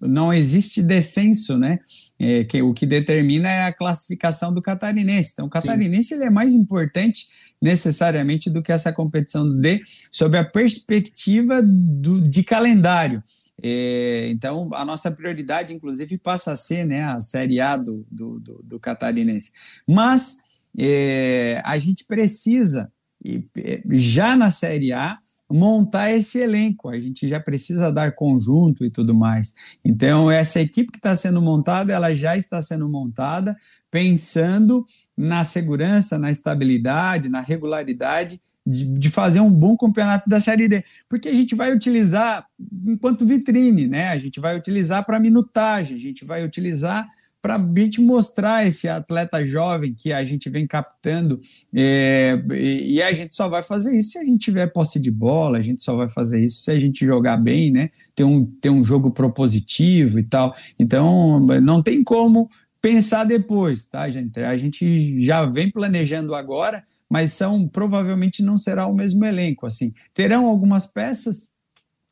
[0.01, 1.79] não existe descenso, né?
[2.19, 5.31] É, que, o que determina é a classificação do catarinense.
[5.33, 7.27] Então, o catarinense ele é mais importante
[7.61, 9.81] necessariamente do que essa competição do D,
[10.11, 13.23] sob a perspectiva do, de calendário.
[13.61, 18.39] É, então, a nossa prioridade, inclusive, passa a ser né, a Série A do, do,
[18.39, 19.51] do, do catarinense.
[19.87, 20.37] Mas
[20.77, 22.91] é, a gente precisa
[23.24, 25.17] e é, já na Série A,
[25.51, 26.89] montar esse elenco.
[26.89, 29.53] A gente já precisa dar conjunto e tudo mais.
[29.86, 33.55] Então, essa equipe que está sendo montada, ela já está sendo montada
[33.91, 40.67] pensando na segurança, na estabilidade, na regularidade de, de, fazer um bom campeonato da Série
[40.67, 42.47] D, porque a gente vai utilizar
[42.88, 44.07] enquanto vitrine, né?
[44.07, 47.07] A gente vai utilizar para minutagem, a gente vai utilizar
[47.43, 51.41] para gente mostrar esse atleta jovem que a gente vem captando.
[51.75, 55.11] É, e, e, a gente só vai fazer isso se a gente tiver posse de
[55.11, 57.89] bola, a gente só vai fazer isso se a gente jogar bem, né?
[58.15, 60.55] Ter um, ter um jogo propositivo e tal.
[60.79, 62.49] Então, não tem como
[62.81, 64.39] pensar depois, tá, gente?
[64.39, 69.65] A gente já vem planejando agora, mas são provavelmente não será o mesmo elenco.
[69.65, 71.49] Assim, terão algumas peças,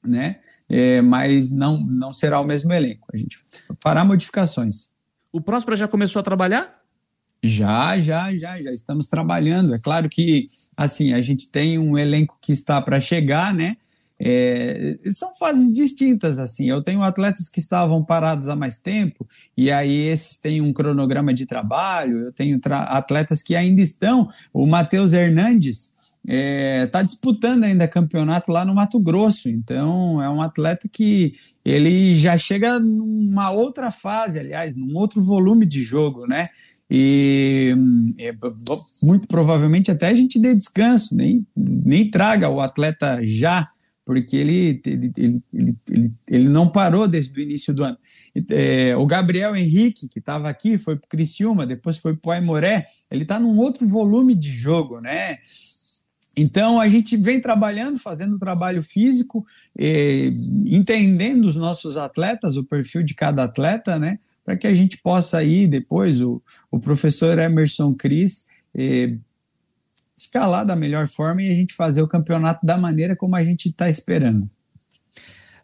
[0.06, 0.40] né?
[0.72, 3.10] é, mas não, não será o mesmo elenco.
[3.14, 3.44] A gente
[3.82, 4.94] fará modificações.
[5.32, 6.82] O Próspera já começou a trabalhar?
[7.44, 9.74] Já, já, já, já estamos trabalhando.
[9.74, 13.78] É claro que, assim, a gente tem um elenco que está para chegar, né?
[14.24, 16.70] É, são fases distintas, assim.
[16.70, 19.28] Eu tenho atletas que estavam parados há mais tempo,
[19.58, 22.26] e aí esses têm um cronograma de trabalho.
[22.26, 24.30] Eu tenho atletas que ainda estão.
[24.54, 30.30] O Matheus Hernandes está é, tá disputando ainda campeonato lá no Mato Grosso, então é
[30.30, 31.34] um atleta que
[31.66, 36.50] ele já chega numa outra fase, aliás, num outro volume de jogo, né?
[36.90, 37.74] E
[38.20, 38.34] é,
[39.04, 43.70] muito provavelmente até a gente dê descanso, nem, nem traga o atleta já
[44.12, 45.14] porque ele, ele,
[45.54, 47.98] ele, ele, ele não parou desde o início do ano.
[48.50, 52.32] É, o Gabriel Henrique, que estava aqui, foi para o Criciúma, depois foi para o
[52.32, 55.38] Aimoré, ele está num outro volume de jogo, né?
[56.36, 59.46] Então, a gente vem trabalhando, fazendo trabalho físico,
[59.78, 60.30] eh,
[60.66, 64.18] entendendo os nossos atletas, o perfil de cada atleta, né?
[64.46, 69.16] Para que a gente possa aí, depois, o, o professor Emerson Cris eh,
[70.18, 73.70] escalar da melhor forma e a gente fazer o campeonato da maneira como a gente
[73.70, 74.50] está esperando.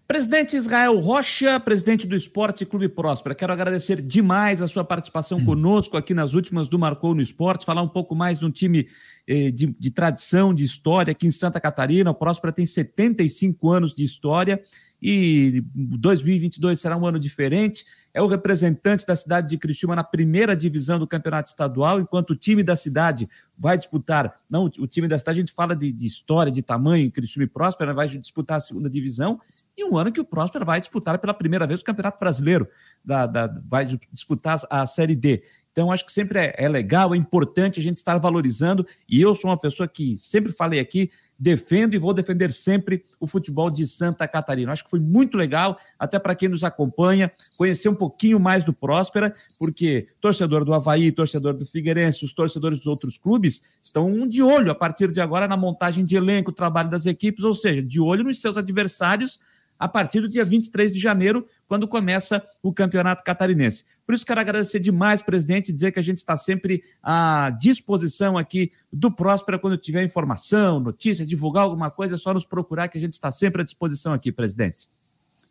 [0.07, 5.97] Presidente Israel Rocha, presidente do Esporte Clube Próspera, quero agradecer demais a sua participação conosco
[5.97, 8.88] aqui nas últimas do Marcou no Esporte, falar um pouco mais de um time
[9.28, 12.12] de, de, tradição, de história aqui em Santa Catarina.
[12.12, 14.62] O Próspera tem 75 anos de história
[15.02, 17.86] e 2022 será um ano diferente
[18.18, 22.36] é o representante da cidade de Criciúma na primeira divisão do campeonato estadual, enquanto o
[22.36, 26.08] time da cidade vai disputar, não, o time da cidade a gente fala de, de
[26.08, 29.40] história, de tamanho, Criciúma e Próspera vai disputar a segunda divisão,
[29.78, 32.68] e um ano que o Próspera vai disputar pela primeira vez o Campeonato Brasileiro,
[33.06, 35.44] da, da vai disputar a Série D.
[35.78, 39.36] Então, acho que sempre é, é legal, é importante a gente estar valorizando, e eu
[39.36, 43.86] sou uma pessoa que sempre falei aqui, defendo e vou defender sempre o futebol de
[43.86, 44.72] Santa Catarina.
[44.72, 48.74] Acho que foi muito legal, até para quem nos acompanha, conhecer um pouquinho mais do
[48.74, 54.42] Próspera, porque torcedor do Havaí, torcedor do Figueirense, os torcedores dos outros clubes estão de
[54.42, 58.02] olho a partir de agora na montagem de elenco, trabalho das equipes, ou seja, de
[58.02, 59.40] olho nos seus adversários
[59.80, 63.84] a partir do dia 23 de janeiro, quando começa o Campeonato Catarinense.
[64.05, 68.72] Por isso, quero agradecer demais, presidente, dizer que a gente está sempre à disposição aqui
[68.91, 73.01] do Próspera quando tiver informação, notícia, divulgar alguma coisa, é só nos procurar que a
[73.01, 74.80] gente está sempre à disposição aqui, presidente.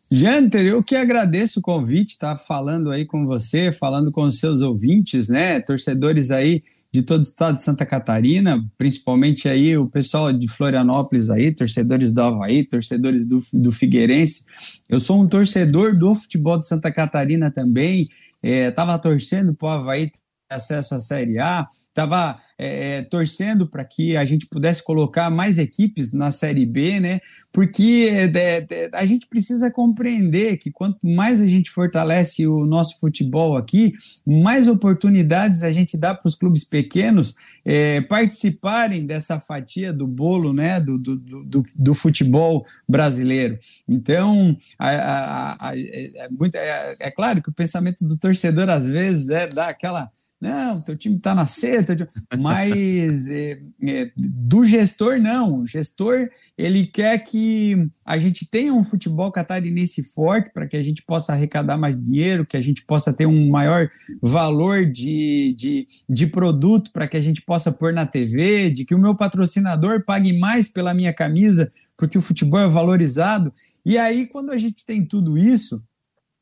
[0.09, 4.39] Janter, eu que agradeço o convite, estar tá falando aí com você, falando com os
[4.39, 6.63] seus ouvintes, né, torcedores aí
[6.93, 12.13] de todo o estado de Santa Catarina, principalmente aí o pessoal de Florianópolis aí, torcedores
[12.13, 14.45] do Havaí, torcedores do, do Figueirense.
[14.87, 18.09] Eu sou um torcedor do futebol de Santa Catarina também,
[18.41, 20.11] estava é, torcendo para o Havaí
[20.49, 25.57] acesso à Série A, estava é, é, torcendo para que a gente pudesse colocar mais
[25.57, 27.19] equipes na Série B, né?
[27.51, 32.99] Porque é, é, a gente precisa compreender que quanto mais a gente fortalece o nosso
[32.99, 33.93] futebol aqui,
[34.25, 37.35] mais oportunidades a gente dá para os clubes pequenos
[37.69, 40.79] é, participarem dessa fatia do bolo, né?
[40.79, 43.59] Do, do, do, do futebol brasileiro.
[43.85, 49.27] Então, a, a, a, é, muito, é, claro que o pensamento do torcedor às vezes
[49.27, 50.09] é dar aquela
[50.39, 52.07] não, teu time está na time...
[52.37, 55.59] mas é, é, do gestor não.
[55.59, 60.81] O gestor ele quer que a gente tenha um futebol catarinense forte para que a
[60.81, 63.89] gente possa arrecadar mais dinheiro, que a gente possa ter um maior
[64.19, 68.95] valor de, de, de produto para que a gente possa pôr na TV, de que
[68.95, 73.53] o meu patrocinador pague mais pela minha camisa, porque o futebol é valorizado.
[73.85, 75.83] E aí, quando a gente tem tudo isso,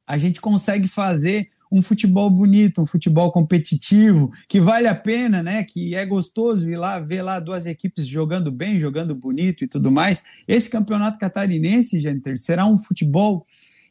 [0.07, 5.63] a gente consegue fazer um futebol bonito, um futebol competitivo, que vale a pena, né?
[5.63, 9.91] Que é gostoso ir lá ver lá duas equipes jogando bem, jogando bonito e tudo
[9.91, 10.23] mais.
[10.47, 13.45] Esse campeonato catarinense, Janter, será um futebol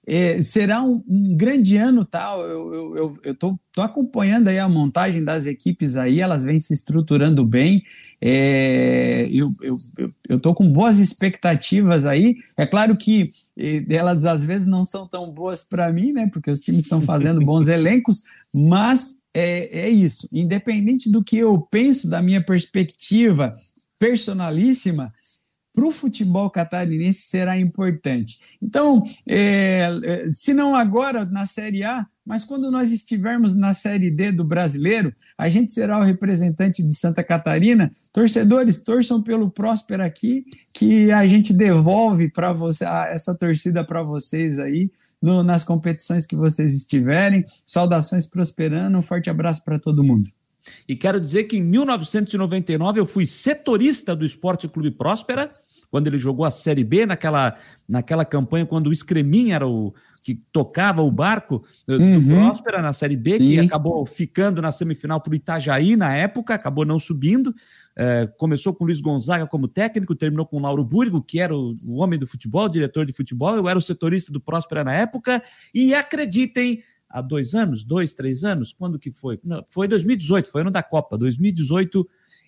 [0.07, 2.43] é, será um, um, grande ano tal.
[2.47, 7.83] Eu estou acompanhando aí a montagem das equipes aí, elas vêm se estruturando bem.
[8.21, 9.53] É, eu
[10.29, 12.37] estou com boas expectativas aí.
[12.57, 13.31] É claro que
[13.89, 16.29] elas às vezes não são tão boas para mim, né?
[16.33, 20.29] Porque os times estão fazendo bons elencos, mas é, é isso.
[20.31, 23.53] Independente do que eu penso da minha perspectiva
[23.99, 25.13] personalíssima,
[25.75, 28.39] para o futebol catarinense será importante.
[28.63, 34.11] Então, é, é, se não agora na Série A, mas quando nós estivermos na Série
[34.11, 37.93] D do brasileiro, a gente será o representante de Santa Catarina.
[38.13, 44.59] Torcedores, torçam pelo Próspero aqui, que a gente devolve para você essa torcida para vocês
[44.59, 47.45] aí no, nas competições que vocês estiverem.
[47.67, 50.29] Saudações prosperando, um forte abraço para todo mundo.
[50.89, 55.51] E quero dizer que em 1999 eu fui setorista do Esporte Clube Próspera
[55.95, 57.57] quando ele jogou a Série B, naquela,
[57.89, 59.95] naquela campanha, quando o Escreminha era o
[60.25, 62.27] que tocava o barco do uhum.
[62.27, 63.39] Próspera na Série B, Sim.
[63.39, 67.55] que acabou ficando na semifinal para o Itajaí na época, acabou não subindo.
[67.97, 71.55] É, começou com o Luiz Gonzaga como técnico, terminou com o Lauro Burgo, que era
[71.55, 73.55] o, o homem do futebol, diretor de futebol.
[73.55, 75.41] Eu era o setorista do Próspera na época.
[75.73, 76.83] E acreditem,
[77.15, 79.39] há dois anos, dois, três anos, quando que foi?
[79.45, 82.07] Não, foi 2018, foi ano da Copa, 2018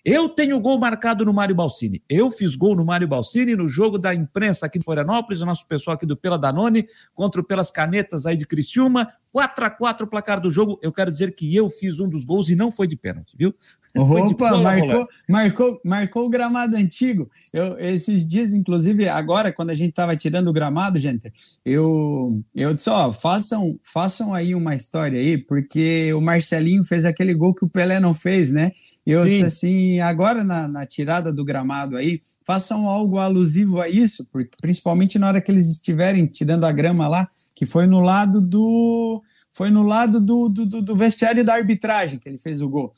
[0.09, 2.01] eu tenho gol marcado no Mário Balsini.
[2.09, 5.67] Eu fiz gol no Mário Balsini no jogo da imprensa aqui de Florianópolis, o nosso
[5.67, 9.09] pessoal aqui do Pela Danone, contra o Pelas Canetas aí de Criciúma.
[9.33, 10.79] 4 a 4 o placar do jogo.
[10.81, 13.53] Eu quero dizer que eu fiz um dos gols e não foi de pênalti, viu?
[13.97, 17.29] Opa, marcou, marcou, marcou o gramado antigo.
[17.53, 21.33] Eu, esses dias, inclusive, agora, quando a gente estava tirando o gramado, gente,
[21.65, 27.35] eu, eu disse, ó, façam, façam aí uma história aí, porque o Marcelinho fez aquele
[27.35, 28.71] gol que o Pelé não fez, né?
[29.07, 29.31] Eu Sim.
[29.31, 34.51] disse assim, agora na, na, tirada do gramado aí, façam algo alusivo a isso, porque,
[34.61, 39.23] principalmente na hora que eles estiverem tirando a grama lá, que foi no lado do
[39.53, 42.93] foi no lado do, do, do vestiário da arbitragem que ele fez o gol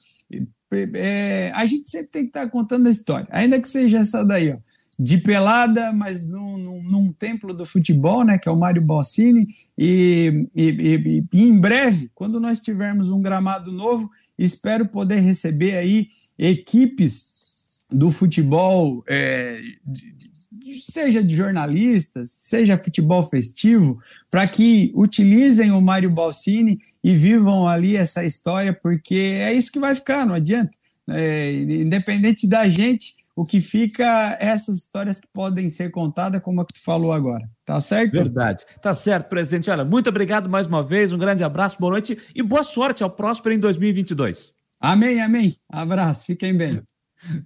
[0.70, 4.24] é, a gente sempre tem que estar tá contando a história, ainda que seja essa
[4.24, 4.56] daí, ó,
[4.98, 9.46] de pelada, mas num, num, num, templo do futebol, né, que é o Mário Bossini,
[9.76, 15.76] e, e, e, e, em breve, quando nós tivermos um gramado novo, espero poder receber
[15.76, 16.08] aí
[16.38, 17.32] equipes
[17.90, 19.60] do futebol, é,
[20.80, 23.98] seja de jornalistas, seja futebol festivo,
[24.30, 29.80] para que utilizem o Mário Balsini e vivam ali essa história, porque é isso que
[29.80, 30.70] vai ficar, não adianta.
[31.10, 36.60] É, independente da gente, o que fica é essas histórias que podem ser contadas, como
[36.60, 37.48] a que tu falou agora.
[37.64, 38.14] Tá certo?
[38.14, 38.64] Verdade.
[38.82, 39.70] Tá certo, presidente.
[39.70, 43.10] Olha, muito obrigado mais uma vez, um grande abraço, boa noite e boa sorte ao
[43.10, 44.52] Próspero em 2022.
[44.80, 45.54] Amém, amém.
[45.70, 46.82] Abraço, fiquem bem.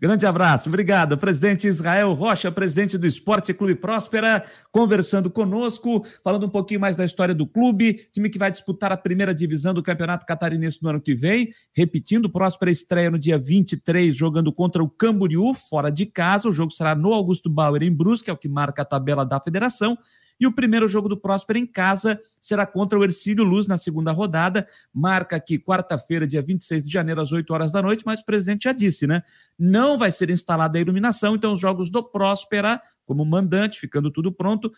[0.00, 1.16] Grande abraço, obrigado.
[1.16, 7.04] Presidente Israel Rocha, presidente do Esporte Clube Próspera, conversando conosco, falando um pouquinho mais da
[7.04, 11.00] história do clube, time que vai disputar a primeira divisão do Campeonato Catarinense no ano
[11.00, 11.52] que vem.
[11.72, 16.48] Repetindo, Próspera estreia no dia 23, jogando contra o Camboriú, fora de casa.
[16.48, 19.40] O jogo será no Augusto Bauer, em Brusque, é o que marca a tabela da
[19.40, 19.96] federação.
[20.42, 24.10] E o primeiro jogo do Próspera em casa será contra o Ercílio Luz na segunda
[24.10, 24.66] rodada.
[24.92, 28.64] Marca aqui quarta-feira, dia 26 de janeiro, às 8 horas da noite, mas o presidente
[28.64, 29.22] já disse, né?
[29.56, 34.32] Não vai ser instalada a iluminação, então os jogos do Próspera, como mandante, ficando tudo
[34.32, 34.72] pronto,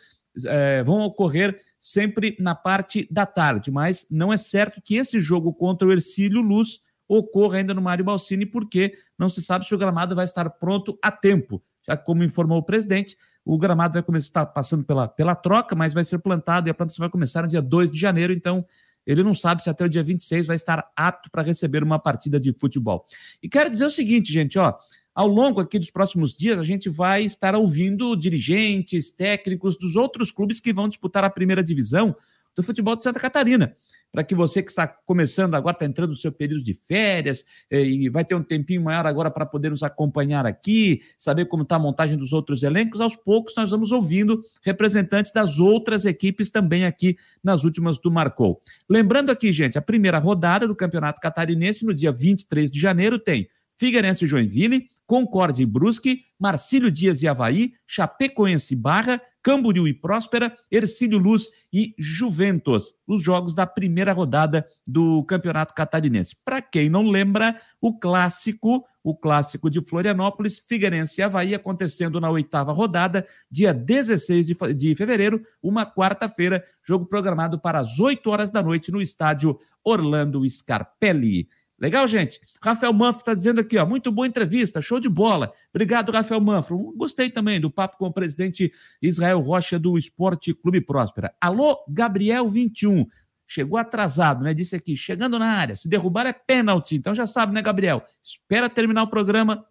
[0.44, 5.50] é, vão ocorrer sempre na parte da tarde, mas não é certo que esse jogo
[5.54, 9.78] contra o Ercílio Luz ocorra ainda no Mário Balsini, porque não se sabe se o
[9.78, 11.62] gramado vai estar pronto a tempo.
[11.86, 15.92] Já como informou o presidente, o gramado vai começar, está passando pela, pela troca, mas
[15.92, 18.64] vai ser plantado e a plantação vai começar no dia 2 de janeiro, então
[19.06, 22.40] ele não sabe se até o dia 26 vai estar apto para receber uma partida
[22.40, 23.04] de futebol.
[23.42, 24.74] E quero dizer o seguinte, gente, ó,
[25.14, 30.30] ao longo aqui dos próximos dias, a gente vai estar ouvindo dirigentes, técnicos dos outros
[30.30, 32.16] clubes que vão disputar a primeira divisão
[32.56, 33.76] do futebol de Santa Catarina
[34.14, 37.84] para que você que está começando agora, está entrando no seu período de férias eh,
[37.84, 41.74] e vai ter um tempinho maior agora para poder nos acompanhar aqui, saber como está
[41.74, 46.84] a montagem dos outros elencos, aos poucos nós vamos ouvindo representantes das outras equipes também
[46.84, 48.62] aqui nas últimas do Marcou.
[48.88, 53.48] Lembrando aqui, gente, a primeira rodada do Campeonato Catarinense no dia 23 de janeiro tem
[53.76, 60.56] Figueirense e Joinville, Concorde e Brusque, Marcílio Dias e Havaí, Chapecoense Barra, Camboriú e Próspera,
[60.70, 66.34] Ercílio Luz e Juventus, os jogos da primeira rodada do Campeonato Catarinense.
[66.42, 72.30] Para quem não lembra, o clássico, o clássico de Florianópolis, Figueirense e Havaí, acontecendo na
[72.30, 78.50] oitava rodada, dia 16 de, de fevereiro, uma quarta-feira, jogo programado para as 8 horas
[78.50, 81.48] da noite no estádio Orlando Scarpelli.
[81.78, 82.40] Legal, gente?
[82.62, 85.52] Rafael Manfro está dizendo aqui, ó, muito boa entrevista, show de bola.
[85.70, 86.94] Obrigado, Rafael Manfro.
[86.96, 88.72] Gostei também do papo com o presidente
[89.02, 91.34] Israel Rocha do Esporte Clube Próspera.
[91.40, 93.06] Alô, Gabriel 21.
[93.46, 94.54] Chegou atrasado, né?
[94.54, 95.76] Disse aqui, chegando na área.
[95.76, 96.94] Se derrubar é pênalti.
[96.94, 98.02] Então já sabe, né, Gabriel?
[98.22, 99.66] Espera terminar o programa,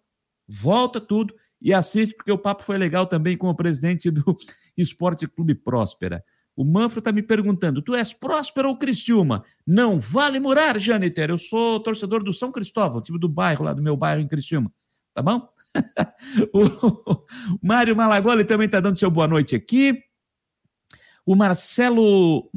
[0.46, 4.36] volta tudo e assiste, porque o papo foi legal também com o presidente do
[4.76, 6.22] Esporte Clube Próspera.
[6.56, 9.44] O Manfro está me perguntando: tu és Próspero ou Criciúma?
[9.66, 11.30] Não vale morar, Janiter.
[11.30, 14.72] Eu sou torcedor do São Cristóvão, time do bairro, lá do meu bairro em Criciúma.
[15.12, 15.48] Tá bom?
[16.54, 17.26] o
[17.62, 20.00] Mário Malagoli também está dando seu boa noite aqui.
[21.26, 22.50] O Marcelo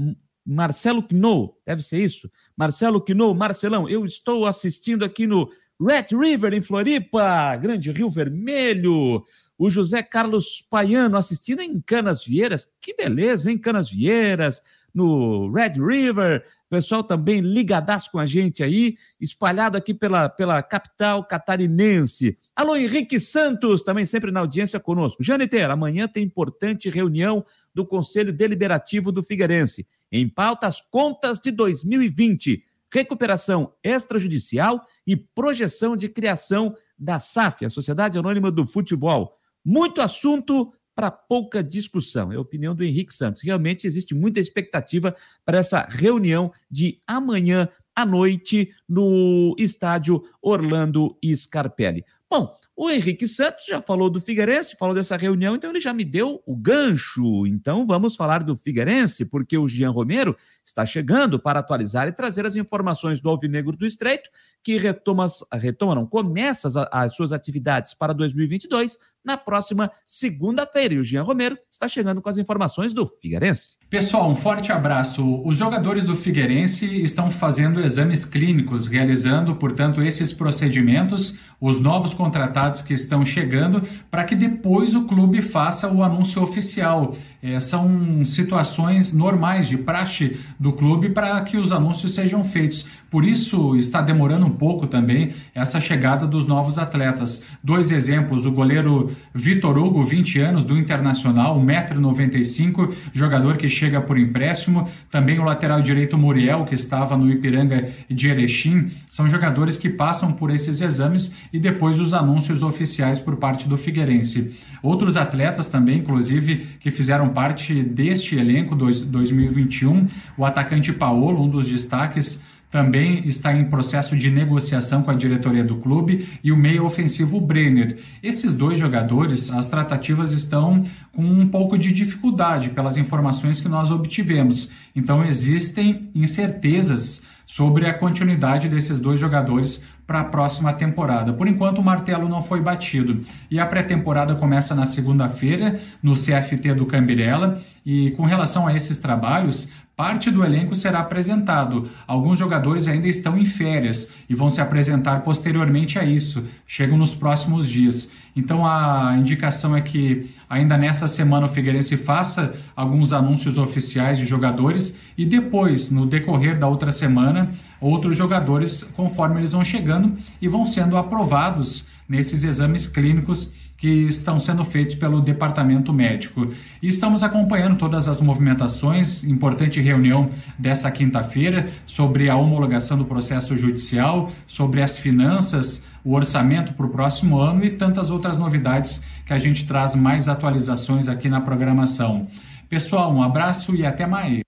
[0.46, 2.32] Marcelo Quino, deve ser isso.
[2.56, 9.24] Marcelo Quino, Marcelão, eu estou assistindo aqui no Red River, em Floripa, Grande Rio Vermelho
[9.58, 12.72] o José Carlos Paiano assistindo em Canas Vieiras.
[12.80, 13.58] Que beleza, hein?
[13.58, 14.62] Canas Vieiras,
[14.94, 21.24] no Red River, pessoal também ligadaço com a gente aí, espalhado aqui pela, pela capital
[21.24, 22.38] catarinense.
[22.56, 25.24] Alô, Henrique Santos, também sempre na audiência conosco.
[25.24, 29.88] Janiter, amanhã tem importante reunião do Conselho Deliberativo do Figueirense.
[30.12, 37.70] Em pauta, as contas de 2020, recuperação extrajudicial e projeção de criação da SAF, a
[37.70, 39.37] Sociedade Anônima do Futebol.
[39.68, 42.32] Muito assunto para pouca discussão.
[42.32, 43.44] É a opinião do Henrique Santos.
[43.44, 45.14] Realmente existe muita expectativa
[45.44, 52.06] para essa reunião de amanhã à noite no estádio Orlando Scarpelli.
[52.30, 56.04] Bom, o Henrique Santos já falou do Figueirense, falou dessa reunião, então ele já me
[56.04, 57.48] deu o gancho.
[57.48, 62.46] Então vamos falar do Figueirense, porque o Jean Romero está chegando para atualizar e trazer
[62.46, 64.30] as informações do Alvinegro do Estreito,
[64.62, 68.98] que retoma, retoma não, começa as, as suas atividades para 2022
[69.28, 70.94] na próxima segunda-feira.
[70.94, 73.78] E o Jean Romero está chegando com as informações do Figueirense.
[73.90, 75.44] Pessoal, um forte abraço.
[75.46, 82.82] Os jogadores do Figueirense estão fazendo exames clínicos, realizando, portanto, esses procedimentos, os novos contratados
[82.82, 87.14] que estão chegando, para que depois o clube faça o anúncio oficial.
[87.42, 92.88] É, são situações normais de praxe do clube para que os anúncios sejam feitos.
[93.10, 97.44] Por isso está demorando um pouco também essa chegada dos novos atletas.
[97.64, 104.18] Dois exemplos: o goleiro Vitor Hugo, 20 anos, do Internacional, 1,95m, jogador que chega por
[104.18, 104.90] empréstimo.
[105.10, 108.92] Também o lateral direito Muriel, que estava no Ipiranga de Erechim.
[109.08, 113.78] São jogadores que passam por esses exames e depois os anúncios oficiais por parte do
[113.78, 114.54] Figueirense.
[114.84, 120.08] Outros atletas também, inclusive, que fizeram parte deste elenco 2021,
[120.38, 125.64] o atacante Paolo, um dos destaques também está em processo de negociação com a diretoria
[125.64, 127.98] do clube e o meio ofensivo Brenner.
[128.22, 133.90] Esses dois jogadores, as tratativas estão com um pouco de dificuldade pelas informações que nós
[133.90, 134.70] obtivemos.
[134.96, 141.34] Então existem incertezas sobre a continuidade desses dois jogadores para a próxima temporada.
[141.34, 143.26] Por enquanto, o martelo não foi batido.
[143.52, 147.62] E a pré-temporada começa na segunda-feira, no CFT do Cambirela.
[147.86, 151.90] E com relação a esses trabalhos, Parte do elenco será apresentado.
[152.06, 156.46] Alguns jogadores ainda estão em férias e vão se apresentar posteriormente a isso.
[156.68, 158.12] Chegam nos próximos dias.
[158.36, 164.26] Então a indicação é que ainda nessa semana o Figueirense faça alguns anúncios oficiais de
[164.28, 167.50] jogadores e depois, no decorrer da outra semana,
[167.82, 174.40] outros jogadores, conforme eles vão chegando e vão sendo aprovados nesses exames clínicos que estão
[174.40, 176.52] sendo feitos pelo departamento médico.
[176.82, 183.56] E estamos acompanhando todas as movimentações, importante reunião dessa quinta-feira sobre a homologação do processo
[183.56, 189.34] judicial, sobre as finanças, o orçamento para o próximo ano e tantas outras novidades que
[189.34, 192.28] a gente traz mais atualizações aqui na programação.
[192.68, 194.40] Pessoal, um abraço e até mais.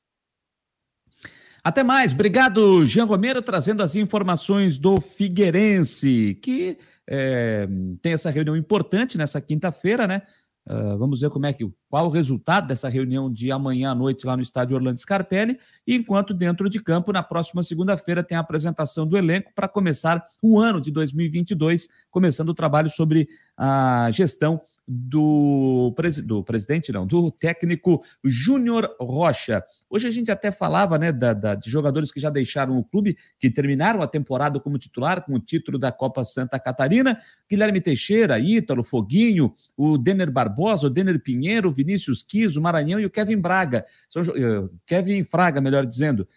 [1.63, 2.13] Até mais.
[2.13, 6.77] Obrigado, Jean Romero, trazendo as informações do Figueirense, que
[7.12, 7.68] é,
[8.01, 10.22] tem essa reunião importante nessa quinta-feira, né?
[10.68, 14.28] Uh, vamos ver como é que qual o resultado dessa reunião de amanhã à noite
[14.28, 15.57] lá no estádio Orlando Scarpelli,
[15.88, 20.60] enquanto dentro de campo, na próxima segunda-feira, tem a apresentação do elenco para começar o
[20.60, 25.93] ano de 2022, começando o trabalho sobre a gestão do,
[26.25, 29.63] do presidente, não, do técnico Júnior Rocha.
[29.87, 33.15] Hoje a gente até falava né, da, da, de jogadores que já deixaram o clube,
[33.39, 37.19] que terminaram a temporada como titular, com o título da Copa Santa Catarina.
[37.47, 43.05] Guilherme Teixeira, Ítalo, Foguinho, o Denner Barbosa, o Denner Pinheiro, Vinícius Quis, o Maranhão e
[43.05, 43.85] o Kevin Braga.
[44.09, 46.27] São, uh, Kevin Fraga, melhor dizendo.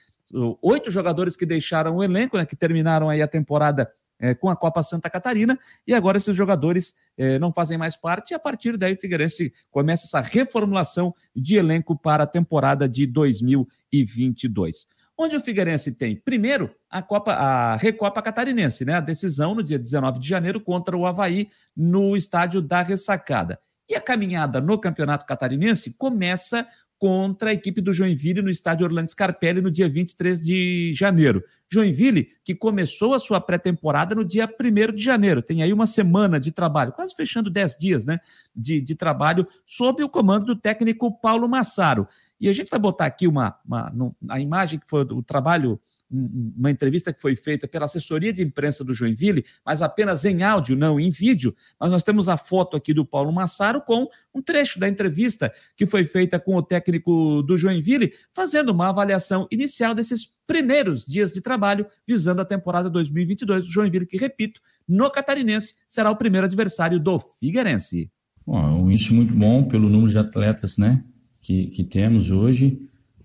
[0.62, 3.90] Oito jogadores que deixaram o elenco, né, que terminaram aí a temporada
[4.22, 8.30] é, com a Copa Santa Catarina, e agora esses jogadores é, não fazem mais parte,
[8.30, 13.04] e a partir daí o Figueirense começa essa reformulação de elenco para a temporada de
[13.04, 14.86] 2022.
[15.18, 18.94] Onde o Figueirense tem, primeiro, a Copa, a Recopa Catarinense, né?
[18.94, 23.60] A decisão no dia 19 de janeiro contra o Havaí no estádio da Ressacada.
[23.88, 26.66] E a caminhada no Campeonato Catarinense começa
[27.02, 31.42] contra a equipe do Joinville no estádio Orlando Scarpelli no dia 23 de janeiro.
[31.68, 36.38] Joinville, que começou a sua pré-temporada no dia 1 de janeiro, tem aí uma semana
[36.38, 38.20] de trabalho, quase fechando 10 dias né,
[38.54, 42.06] de, de trabalho, sob o comando do técnico Paulo Massaro.
[42.40, 43.92] E a gente vai botar aqui uma, uma
[44.28, 45.80] a imagem que foi o trabalho
[46.12, 50.76] uma entrevista que foi feita pela assessoria de imprensa do Joinville, mas apenas em áudio,
[50.76, 51.54] não em vídeo.
[51.80, 55.86] Mas nós temos a foto aqui do Paulo Massaro com um trecho da entrevista que
[55.86, 61.40] foi feita com o técnico do Joinville, fazendo uma avaliação inicial desses primeiros dias de
[61.40, 67.00] trabalho visando a temporada 2022 do Joinville, que, repito, no Catarinense será o primeiro adversário
[67.00, 68.10] do Figueirense.
[68.46, 71.02] Bom, é um início muito bom pelo número de atletas né,
[71.40, 72.78] que, que temos hoje.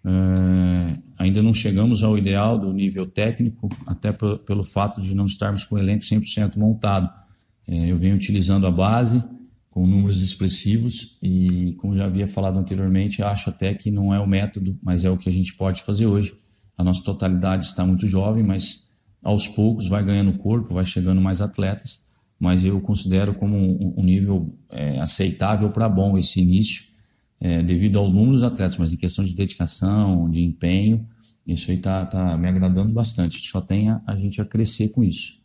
[0.06, 5.64] Uh ainda não chegamos ao ideal do nível técnico, até pelo fato de não estarmos
[5.64, 7.10] com o elenco 100% montado.
[7.68, 9.22] É, eu venho utilizando a base
[9.70, 14.28] com números expressivos e, como já havia falado anteriormente, acho até que não é o
[14.28, 16.34] método, mas é o que a gente pode fazer hoje.
[16.78, 18.88] A nossa totalidade está muito jovem, mas
[19.22, 22.02] aos poucos vai ganhando corpo, vai chegando mais atletas,
[22.40, 23.58] mas eu considero como
[24.00, 26.84] um, nível é, aceitável para bom esse início,
[27.40, 31.08] é, devido ao número dos atletas, mas em questão de dedicação, de empenho,
[31.46, 33.40] isso aí está tá me agradando bastante.
[33.50, 35.38] Só tem a, a gente a crescer com isso.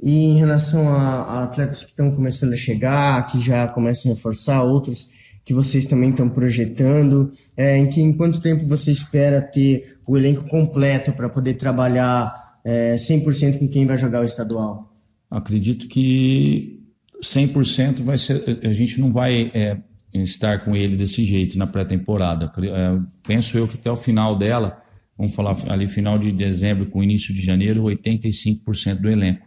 [0.00, 4.14] E em relação a, a atletas que estão começando a chegar, que já começam a
[4.14, 5.10] reforçar, outros
[5.44, 10.16] que vocês também estão projetando, é, em que em quanto tempo você espera ter o
[10.16, 12.32] elenco completo para poder trabalhar
[12.64, 14.92] é, 100% com quem vai jogar o estadual?
[15.30, 16.80] Acredito que
[17.22, 19.78] 100% vai ser, a gente não vai é,
[20.20, 22.52] estar com ele desse jeito na pré-temporada.
[22.58, 24.78] É, penso eu que até o final dela,
[25.16, 29.46] vamos falar ali final de dezembro com início de janeiro, 85% do elenco.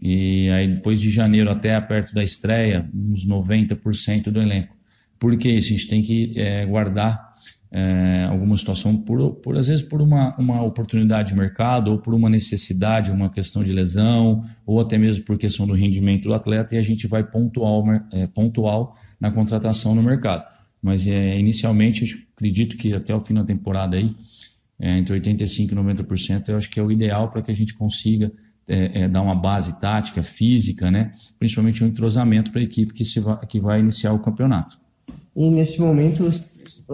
[0.00, 4.74] E aí, depois de janeiro até perto da estreia, uns 90% do elenco.
[5.18, 5.68] Por que isso?
[5.68, 7.29] A gente tem que é, guardar
[7.72, 12.12] é, alguma situação, por, por às vezes por uma, uma oportunidade de mercado, ou por
[12.12, 16.74] uma necessidade, uma questão de lesão, ou até mesmo por questão do rendimento do atleta,
[16.74, 20.44] e a gente vai pontual, é, pontual na contratação no mercado.
[20.82, 24.12] Mas é, inicialmente, acredito que até o fim da temporada aí,
[24.80, 27.74] é, entre 85% e 90%, eu acho que é o ideal para que a gente
[27.74, 28.32] consiga
[29.10, 31.12] dar uma base tática, física, né?
[31.40, 34.78] principalmente um entrosamento para a equipe que, se vai, que vai iniciar o campeonato.
[35.34, 36.30] E nesse momento,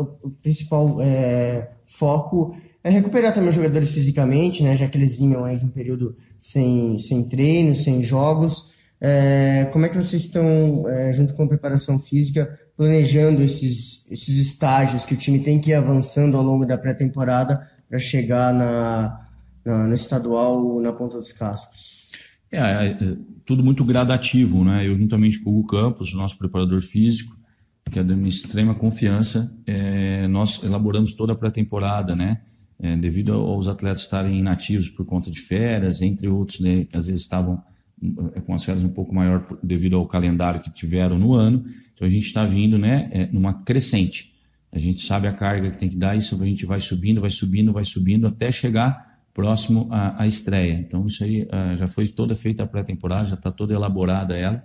[0.01, 4.77] o, principal é, foco é recuperar também os jogadores fisicamente, né?
[4.77, 8.75] já que eles vinham aí de um período sem, sem treino, sem jogos.
[9.01, 14.37] É, como é que vocês estão, é, junto com a preparação física, planejando esses, esses
[14.37, 19.27] estágios que o time tem que ir avançando ao longo da pré-temporada para chegar na,
[19.65, 21.97] no estadual na ponta dos cascos?
[22.51, 24.87] É, é, é, tudo muito gradativo, né?
[24.87, 27.37] Eu juntamente com o Hugo Campos, nosso preparador físico,
[27.91, 32.41] que é de uma extrema confiança, é, nós elaboramos toda a pré-temporada, né?
[32.79, 37.07] É, devido aos atletas estarem inativos por conta de férias, entre outros, né, que às
[37.07, 37.63] vezes estavam
[38.35, 41.65] é, com as férias um pouco maior devido ao calendário que tiveram no ano.
[41.95, 44.37] Então a gente está vindo, né, é, numa crescente.
[44.71, 47.31] A gente sabe a carga que tem que dar, isso a gente vai subindo, vai
[47.31, 50.75] subindo, vai subindo até chegar próximo à, à estreia.
[50.75, 54.63] Então, isso aí uh, já foi toda feita a pré-temporada, já está toda elaborada ela,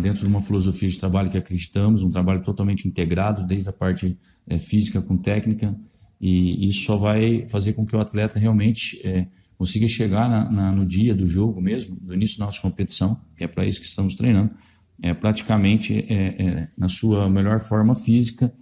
[0.00, 4.16] dentro de uma filosofia de trabalho que acreditamos, um trabalho totalmente integrado, desde a parte
[4.46, 5.74] uh, física com técnica,
[6.20, 10.72] e isso só vai fazer com que o atleta realmente eh, consiga chegar na, na,
[10.72, 13.86] no dia do jogo mesmo, do início da nossa competição, que é para isso que
[13.86, 14.52] estamos treinando,
[15.00, 18.52] é praticamente é, na sua melhor forma física,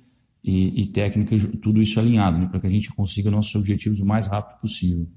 [0.47, 4.07] e, e técnica, tudo isso alinhado, né, para que a gente consiga nossos objetivos o
[4.07, 5.09] mais rápido possível.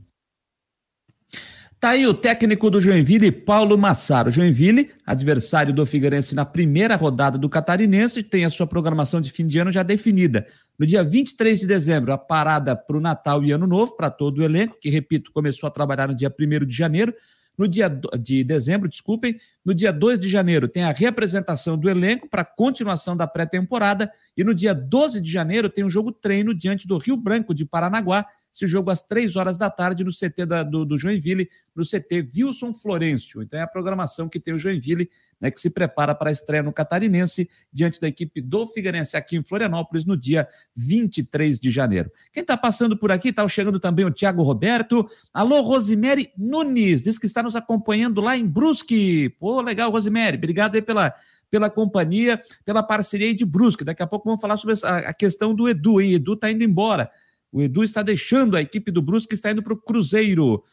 [1.79, 4.29] Tá aí o técnico do Joinville, Paulo Massaro.
[4.29, 9.47] Joinville, adversário do Figueirense na primeira rodada do Catarinense, tem a sua programação de fim
[9.47, 10.45] de ano já definida.
[10.77, 14.39] No dia 23 de dezembro, a parada para o Natal e Ano Novo, para todo
[14.39, 17.13] o elenco, que, repito, começou a trabalhar no dia 1 de janeiro.
[17.57, 22.27] No dia de dezembro, desculpem, no dia 2 de janeiro tem a representação do elenco
[22.29, 26.87] para continuação da pré-temporada e no dia 12 de janeiro tem um jogo treino diante
[26.87, 30.63] do Rio Branco de Paranaguá, esse jogo às três horas da tarde no CT da,
[30.63, 33.41] do, do, Joinville, no CT Wilson Florencio.
[33.41, 36.63] Então é a programação que tem o Joinville, né, que se prepara para a estreia
[36.63, 42.11] no Catarinense, diante da equipe do Figueirense aqui em Florianópolis, no dia 23 de janeiro.
[42.33, 45.09] Quem está passando por aqui, está chegando também o Tiago Roberto.
[45.33, 49.29] Alô, Rosemary Nunes, diz que está nos acompanhando lá em Brusque.
[49.39, 51.13] Pô, legal, Rosemary, obrigado aí pela
[51.49, 53.83] pela companhia, pela parceria de Brusque.
[53.83, 56.13] Daqui a pouco vamos falar sobre a questão do Edu, hein?
[56.13, 57.09] Edu está indo embora.
[57.51, 60.63] O Edu está deixando a equipe do Brusque, está indo para o Cruzeiro.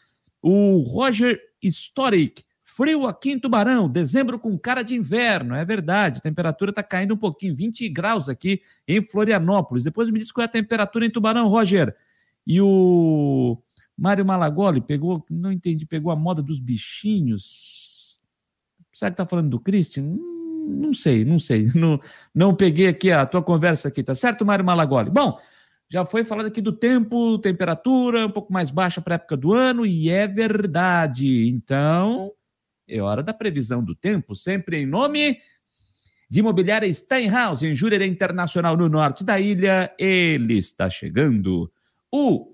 [0.42, 6.20] O Roger Historic, frio aqui em Tubarão, dezembro com cara de inverno, é verdade, a
[6.20, 9.84] temperatura está caindo um pouquinho, 20 graus aqui em Florianópolis.
[9.84, 11.96] Depois me diz qual é a temperatura em Tubarão, Roger.
[12.46, 13.58] E o
[13.96, 18.20] Mário Malagoli pegou, não entendi, pegou a moda dos bichinhos.
[18.92, 20.04] Será que está falando do Christian?
[20.04, 21.70] Hum, não sei, não sei.
[21.74, 22.00] Não,
[22.34, 25.10] não peguei aqui a tua conversa aqui, tá certo, Mário Malagoli?
[25.10, 25.38] Bom,
[25.88, 29.52] já foi falado aqui do tempo, temperatura um pouco mais baixa para a época do
[29.52, 31.48] ano, e é verdade.
[31.48, 32.32] Então,
[32.88, 35.38] é hora da previsão do tempo, sempre em nome
[36.28, 39.94] de Imobiliária Steinhaus, em Jurerê Internacional, no norte da ilha.
[39.98, 41.70] Ele está chegando.
[42.10, 42.52] O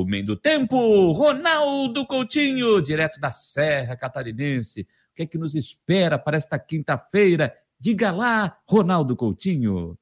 [0.00, 4.80] Homem do Tempo, Ronaldo Coutinho, direto da Serra Catarinense.
[4.80, 7.54] O que é que nos espera para esta quinta-feira?
[7.78, 9.98] Diga lá, Ronaldo Coutinho.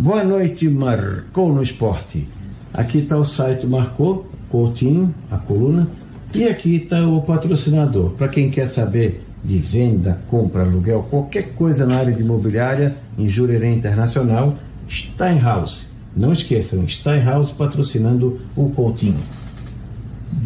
[0.00, 2.28] Boa noite, Marcou no Esporte.
[2.72, 5.88] Aqui está o site Marcou, Coutinho, a coluna,
[6.32, 8.10] e aqui está o patrocinador.
[8.10, 13.28] Para quem quer saber de venda, compra, aluguel, qualquer coisa na área de imobiliária, em
[13.28, 14.54] Jurerê Internacional,
[14.88, 15.88] Steinhaus.
[16.16, 19.18] Não esqueçam, Steinhaus patrocinando o Coutinho.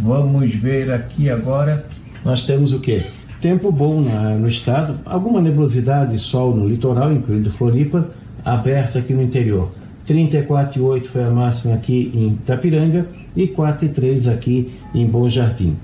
[0.02, 1.84] Vamos ver aqui agora.
[2.24, 3.02] Nós temos o quê?
[3.42, 8.08] Tempo bom na, no estado, alguma nebulosidade, sol no litoral, incluindo Floripa,
[8.44, 9.70] aberto aqui no interior.
[10.09, 13.06] 34,8 foi a máxima aqui em Tapiranga
[13.36, 15.77] e 4,3 aqui em Bom Jardim.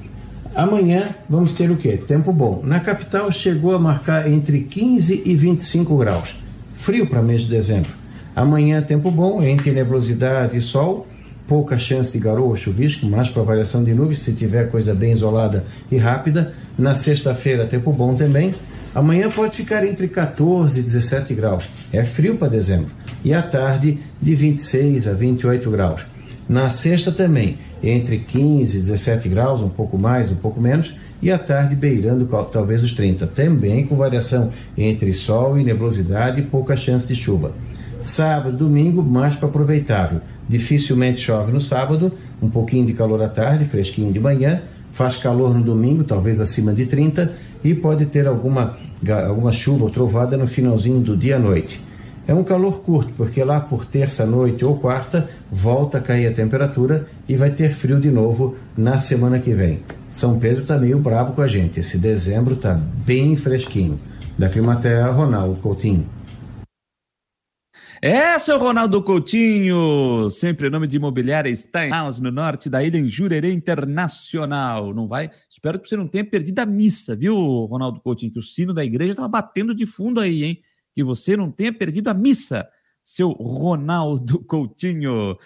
[0.54, 1.96] Amanhã vamos ter o quê?
[1.96, 2.62] Tempo bom.
[2.64, 6.36] Na capital chegou a marcar entre 15 e 25 graus.
[6.76, 7.92] Frio para mês de dezembro.
[8.34, 11.06] Amanhã tempo bom, entre nebulosidade e sol,
[11.46, 15.64] pouca chance de garoa, chuvisco, mais para variação de nuvens, se tiver coisa bem isolada
[15.90, 16.52] e rápida.
[16.76, 18.54] Na sexta-feira tempo bom também,
[18.94, 21.68] Amanhã pode ficar entre 14 e 17 graus.
[21.92, 22.90] É frio para dezembro.
[23.24, 26.06] E à tarde, de 26 a 28 graus.
[26.48, 30.94] Na sexta também, entre 15 e 17 graus, um pouco mais, um pouco menos.
[31.20, 33.26] E à tarde, beirando talvez os 30.
[33.26, 37.52] Também com variação entre sol e nebulosidade e pouca chance de chuva.
[38.00, 40.20] Sábado, domingo, mais para aproveitável.
[40.48, 44.62] Dificilmente chove no sábado, um pouquinho de calor à tarde, fresquinho de manhã.
[44.92, 47.32] Faz calor no domingo, talvez acima de 30
[47.62, 48.76] e pode ter alguma,
[49.26, 51.80] alguma chuva ou trovada no finalzinho do dia à noite.
[52.26, 57.06] É um calor curto, porque lá por terça-noite ou quarta volta a cair a temperatura
[57.26, 59.80] e vai ter frio de novo na semana que vem.
[60.08, 61.80] São Pedro está meio bravo com a gente.
[61.80, 63.98] Esse dezembro está bem fresquinho.
[64.36, 66.17] Da Climaterra, Ronaldo Coutinho.
[68.00, 73.52] É, seu Ronaldo Coutinho, sempre nome de imobiliária Steinhaus, no norte da ilha, em Jurerê
[73.52, 74.94] Internacional.
[74.94, 75.28] Não vai?
[75.50, 77.34] Espero que você não tenha perdido a missa, viu,
[77.64, 78.30] Ronaldo Coutinho?
[78.30, 80.62] Que o sino da igreja estava batendo de fundo aí, hein?
[80.92, 82.68] Que você não tenha perdido a missa,
[83.04, 85.36] seu Ronaldo Coutinho.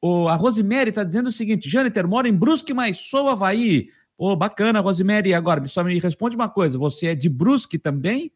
[0.00, 3.88] O, a Rosemary está dizendo o seguinte: Jâniter, mora em Brusque, mas sou Havaí.
[4.16, 5.34] Pô, bacana, Rosemary.
[5.34, 8.30] Agora, só me responde uma coisa: você é de Brusque também?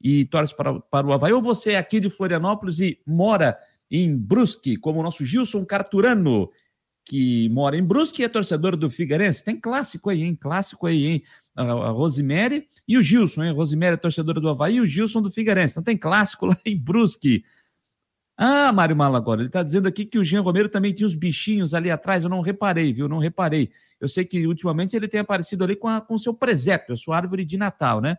[0.00, 3.58] E torce para, para o Havaí, ou você é aqui de Florianópolis e mora
[3.90, 6.50] em Brusque, como o nosso Gilson Carturano,
[7.04, 9.42] que mora em Brusque e é torcedor do Figueirense.
[9.42, 10.36] Tem clássico aí, hein?
[10.38, 11.22] Clássico aí, hein?
[11.56, 13.52] A, Rosemary e o Gilson, hein?
[13.52, 15.72] Rosemary é torcedora do Havaí e o Gilson do Figueirense.
[15.72, 17.42] Então tem clássico lá em Brusque.
[18.36, 21.74] Ah, Mário Malagora, ele está dizendo aqui que o Jean Romero também tinha os bichinhos
[21.74, 22.22] ali atrás.
[22.22, 23.08] Eu não reparei, viu?
[23.08, 23.70] Não reparei.
[24.00, 27.44] Eu sei que ultimamente ele tem aparecido ali com o seu presépio, a sua árvore
[27.44, 28.18] de Natal, né?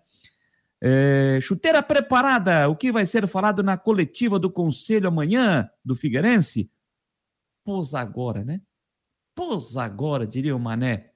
[0.82, 6.72] É, chuteira preparada, o que vai ser falado na coletiva do Conselho amanhã do Figueirense?
[7.66, 8.62] Pôs agora, né?
[9.36, 11.12] Pôs agora, diria o Mané.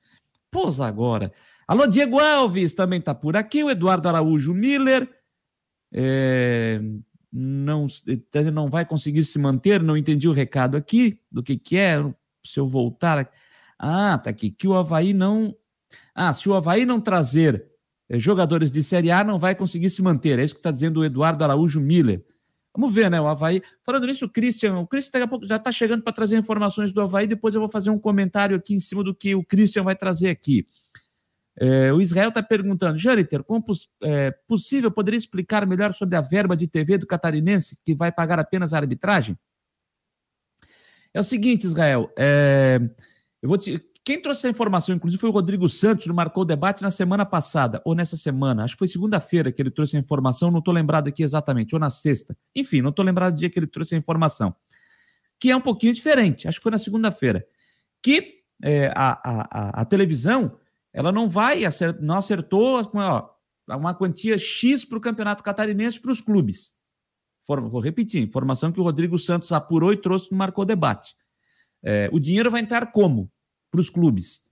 [0.51, 1.31] Pôs agora.
[1.67, 5.09] Alô, Diego Alves também está por aqui, o Eduardo Araújo Miller.
[5.91, 6.81] É,
[7.31, 7.87] não,
[8.51, 11.97] não vai conseguir se manter, não entendi o recado aqui, do que, que é,
[12.45, 13.31] se eu voltar.
[13.79, 15.55] Ah, tá aqui, que o Havaí não.
[16.13, 17.72] Ah, se o Havaí não trazer
[18.21, 20.37] jogadores de Série A não vai conseguir se manter.
[20.37, 22.23] É isso que está dizendo o Eduardo Araújo Miller.
[22.75, 23.21] Vamos ver, né?
[23.21, 23.61] O Havaí.
[23.85, 26.91] Falando nisso, o Christian, o Christian daqui a pouco já está chegando para trazer informações
[26.91, 27.27] do Havaí.
[27.27, 30.29] Depois eu vou fazer um comentário aqui em cima do que o Christian vai trazer
[30.29, 30.65] aqui.
[31.55, 33.63] É, o Israel está perguntando, Jâniter, como
[34.01, 38.39] é, possível poderia explicar melhor sobre a verba de TV do catarinense que vai pagar
[38.39, 39.37] apenas a arbitragem?
[41.13, 42.79] É o seguinte, Israel, é,
[43.39, 46.45] eu vou te, quem trouxe essa informação, inclusive, foi o Rodrigo Santos, no Marcou o
[46.45, 48.65] Debate na semana passada, ou nessa semana.
[48.65, 51.79] Acho que foi segunda-feira que ele trouxe a informação, não estou lembrado aqui exatamente, ou
[51.79, 52.37] na sexta.
[52.53, 54.53] Enfim, não estou lembrado do dia que ele trouxe a informação.
[55.39, 57.47] Que é um pouquinho diferente, acho que foi na segunda-feira.
[58.01, 60.57] Que é, a, a, a, televisão,
[60.91, 63.29] ela não vai, acert, não acertou ó,
[63.69, 66.73] uma quantia X para o Campeonato Catarinense para os clubes.
[67.47, 71.15] vou repetir, informação que o Rodrigo Santos apurou e trouxe no Marcou Debate.
[71.81, 73.31] É, o dinheiro vai entrar como?
[73.73, 74.43] Para os clubes.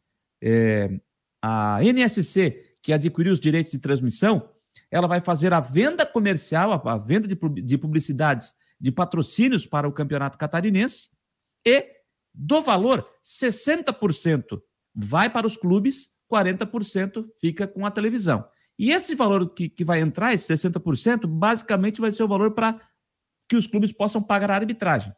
[0.41, 0.99] É,
[1.39, 4.49] a NSC, que adquiriu os direitos de transmissão,
[4.89, 9.91] ela vai fazer a venda comercial, a, venda de, de publicidades, de patrocínios para o
[9.91, 11.09] campeonato catarinense,
[11.63, 11.85] e
[12.33, 14.59] do valor, 60%
[14.95, 18.43] vai para os clubes, 40% fica com a televisão.
[18.79, 22.81] E esse valor que, que vai entrar, esse 60%, basicamente vai ser o valor para
[23.47, 25.13] que os clubes possam pagar a arbitragem.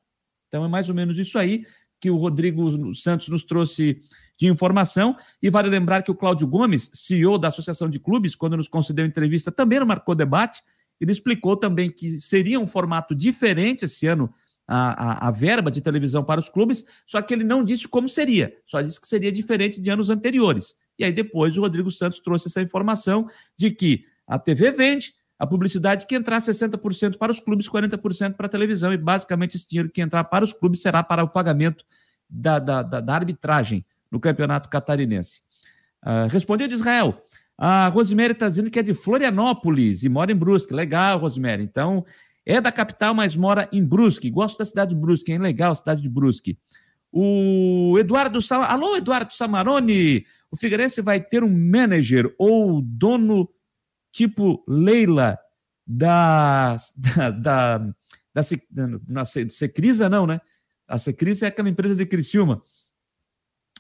[0.50, 1.66] Então é mais ou menos isso aí
[2.04, 4.02] que o Rodrigo Santos nos trouxe
[4.38, 5.16] de informação.
[5.42, 9.06] E vale lembrar que o Cláudio Gomes, CEO da Associação de Clubes, quando nos concedeu
[9.06, 10.62] entrevista, também não marcou debate.
[11.00, 14.34] Ele explicou também que seria um formato diferente esse ano
[14.68, 18.08] a, a, a, verba de televisão para os clubes, só que ele não disse como
[18.08, 20.76] seria, só disse que seria diferente de anos anteriores.
[21.00, 25.14] E aí depois o Rodrigo Santos trouxe essa informação de que a TV vende,
[25.44, 29.68] a publicidade que entrar 60% para os clubes, 40% para a televisão, e basicamente esse
[29.68, 31.84] dinheiro que entrar para os clubes será para o pagamento
[32.30, 35.42] da, da, da, da arbitragem no campeonato catarinense.
[36.02, 37.22] Uh, respondeu de Israel.
[37.58, 40.74] A Rosemary está dizendo que é de Florianópolis e mora em Brusque.
[40.74, 41.62] Legal, Rosemary.
[41.62, 42.06] Então,
[42.46, 44.30] é da capital, mas mora em Brusque.
[44.30, 45.40] Gosto da cidade de Brusque, hein?
[45.40, 46.58] Legal, cidade de Brusque.
[47.12, 48.40] O Eduardo.
[48.50, 50.26] Alô, Eduardo Samarone.
[50.50, 53.50] O Figueirense vai ter um manager ou dono
[54.14, 55.38] tipo Leila
[55.86, 56.78] da.
[56.96, 58.42] da, da, da,
[59.06, 60.40] da Secrisa, não, né?
[60.88, 62.62] A Secrisa é aquela empresa de Criciúma.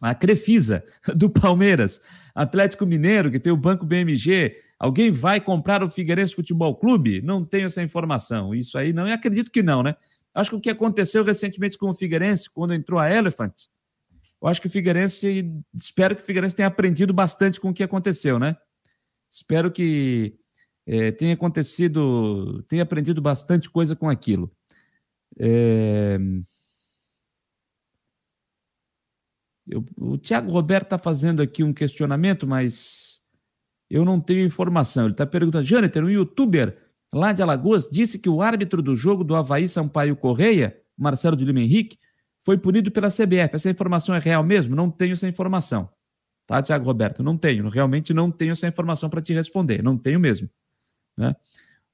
[0.01, 0.83] A Crefisa,
[1.15, 2.01] do Palmeiras.
[2.35, 4.57] Atlético Mineiro, que tem o Banco BMG.
[4.79, 7.21] Alguém vai comprar o Figueirense Futebol Clube?
[7.21, 8.53] Não tenho essa informação.
[8.53, 9.95] Isso aí não, e acredito que não, né?
[10.33, 13.53] Acho que o que aconteceu recentemente com o Figueirense, quando entrou a Elephant,
[14.41, 17.83] eu acho que o Figueirense, espero que o Figueirense tenha aprendido bastante com o que
[17.83, 18.57] aconteceu, né?
[19.33, 20.37] Espero que
[20.85, 24.51] é, tenha acontecido, tenha aprendido bastante coisa com aquilo.
[25.39, 26.19] É...
[29.65, 33.21] Eu, o Tiago Roberto está fazendo aqui um questionamento, mas
[33.89, 35.05] eu não tenho informação.
[35.05, 36.77] Ele está perguntando, Jâniter, um youtuber
[37.11, 41.45] lá de Alagoas disse que o árbitro do jogo do Havaí Sampaio Correia, Marcelo de
[41.45, 41.97] Lima Henrique,
[42.45, 43.55] foi punido pela CBF.
[43.55, 44.75] Essa informação é real mesmo?
[44.75, 45.89] Não tenho essa informação.
[46.45, 47.23] Tá, Tiago Roberto?
[47.23, 50.49] Não tenho, realmente não tenho essa informação para te responder, não tenho mesmo.
[51.17, 51.35] Né?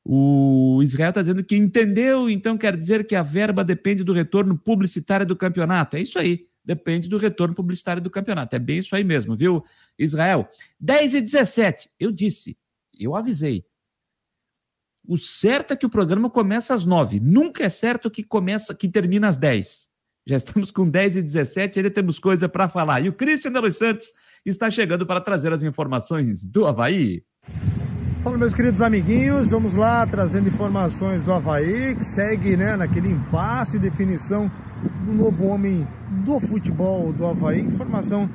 [0.04, 4.58] O Israel está dizendo que entendeu, então quer dizer que a verba depende do retorno
[4.58, 5.98] publicitário do campeonato.
[5.98, 8.56] É isso aí, depende do retorno publicitário do campeonato.
[8.56, 9.64] É bem isso aí mesmo, viu,
[9.98, 10.50] Israel?
[10.80, 12.58] 10 e 17, eu disse,
[13.00, 13.66] eu avisei.
[15.08, 17.20] O certo é que o programa começa às 9.
[17.20, 19.90] Nunca é certo que começa, que termina às 10.
[20.26, 23.04] Já estamos com 10 e 17, ainda temos coisa para falar.
[23.04, 24.14] E o Cristian de Los Santos
[24.46, 27.24] está chegando para trazer as informações do Havaí.
[28.24, 33.78] Fala, meus queridos amiguinhos, vamos lá trazendo informações do Havaí, que segue né, naquele impasse
[33.78, 34.52] e definição
[35.06, 35.88] do novo homem
[36.26, 37.62] do futebol do Havaí.
[37.62, 38.30] Informação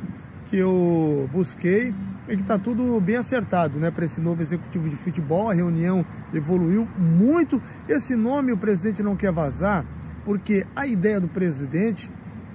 [0.49, 1.93] que eu busquei
[2.29, 5.51] e que está tudo bem acertado né, para esse novo executivo de futebol.
[5.51, 7.61] A reunião evoluiu muito.
[7.87, 9.85] Esse nome o presidente não quer vazar,
[10.25, 12.11] porque a ideia do presidente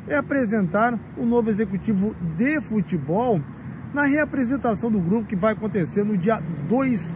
[0.07, 3.41] é apresentar o novo executivo de futebol
[3.93, 7.13] na reapresentação do grupo que vai acontecer no dia 2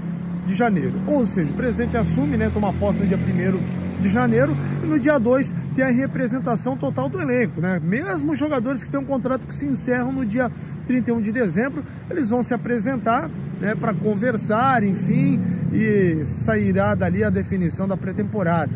[0.48, 0.94] de janeiro.
[1.08, 5.00] Ou seja, o presidente assume, né, toma posse no dia 1 de janeiro e no
[5.00, 7.80] dia 2 tem a representação total do elenco, né?
[7.84, 10.52] Mesmo os jogadores que têm um contrato que se encerram no dia
[10.88, 13.30] 31 de dezembro, eles vão se apresentar,
[13.62, 15.40] né, para conversar, enfim,
[15.72, 18.72] e sairá dali a definição da pré-temporada.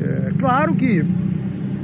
[0.00, 1.04] É, claro que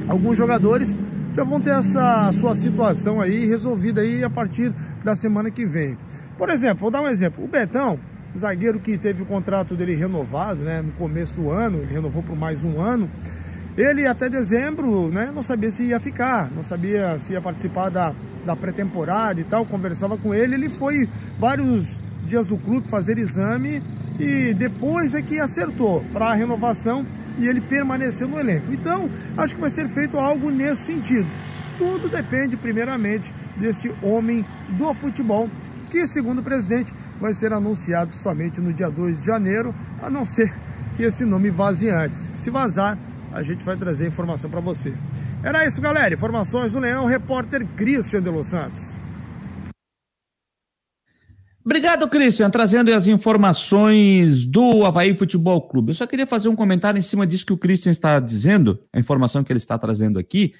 [0.08, 0.96] alguns jogadores
[1.34, 4.72] já vão ter essa sua situação aí resolvida aí a partir
[5.04, 5.96] da semana que vem.
[6.36, 7.44] Por exemplo, vou dar um exemplo.
[7.44, 7.98] O Betão,
[8.36, 12.36] zagueiro que teve o contrato dele renovado, né, no começo do ano, ele renovou por
[12.36, 13.08] mais um ano.
[13.76, 18.12] Ele até dezembro, né, não sabia se ia ficar, não sabia se ia participar da,
[18.44, 19.64] da pré-temporada e tal.
[19.64, 21.08] Conversava com ele, ele foi
[21.38, 23.82] vários dias do clube fazer exame
[24.18, 27.06] e depois é que acertou para a renovação
[27.40, 28.72] e ele permaneceu no elenco.
[28.72, 31.26] Então, acho que vai ser feito algo nesse sentido.
[31.78, 35.48] Tudo depende, primeiramente, deste homem do futebol,
[35.90, 40.24] que, segundo o presidente, vai ser anunciado somente no dia 2 de janeiro, a não
[40.24, 40.52] ser
[40.96, 42.30] que esse nome vaze antes.
[42.36, 42.98] Se vazar,
[43.32, 44.92] a gente vai trazer informação para você.
[45.42, 46.14] Era isso, galera.
[46.14, 48.99] Informações do Leão, repórter Christian de Los Santos.
[51.62, 55.90] Obrigado, Christian, trazendo as informações do Havaí Futebol Clube.
[55.90, 58.98] Eu só queria fazer um comentário em cima disso que o Christian está dizendo, a
[58.98, 60.54] informação que ele está trazendo aqui,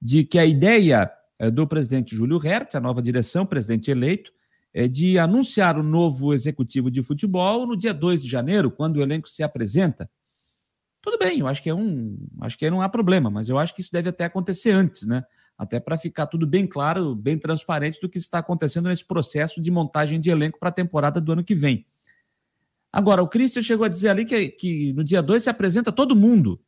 [0.00, 1.10] de que a ideia
[1.40, 4.30] é, do presidente Júlio Hertz, a nova direção, presidente eleito,
[4.72, 9.02] é de anunciar o novo executivo de futebol no dia 2 de janeiro, quando o
[9.02, 10.08] elenco se apresenta.
[11.02, 13.74] Tudo bem, eu acho que é um, acho que não há problema, mas eu acho
[13.74, 15.24] que isso deve até acontecer antes, né?
[15.56, 19.70] Até para ficar tudo bem claro, bem transparente do que está acontecendo nesse processo de
[19.70, 21.84] montagem de elenco para a temporada do ano que vem.
[22.92, 26.14] Agora, o Christian chegou a dizer ali que, que no dia 2 se apresenta todo
[26.14, 26.60] mundo,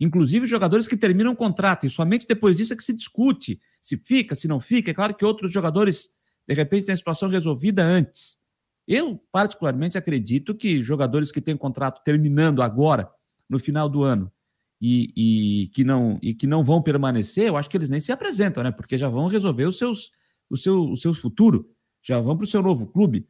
[0.00, 3.96] inclusive jogadores que terminam o contrato, e somente depois disso é que se discute se
[3.96, 4.92] fica, se não fica.
[4.92, 6.10] É claro que outros jogadores,
[6.46, 8.38] de repente, têm a situação resolvida antes.
[8.86, 13.10] Eu, particularmente, acredito que jogadores que têm contrato terminando agora,
[13.48, 14.30] no final do ano,
[14.84, 15.12] e,
[15.62, 18.64] e, que não, e que não vão permanecer, eu acho que eles nem se apresentam,
[18.64, 18.72] né?
[18.72, 20.10] Porque já vão resolver os seus,
[20.50, 21.70] o, seu, o seu futuro,
[22.02, 23.28] já vão para o seu novo clube.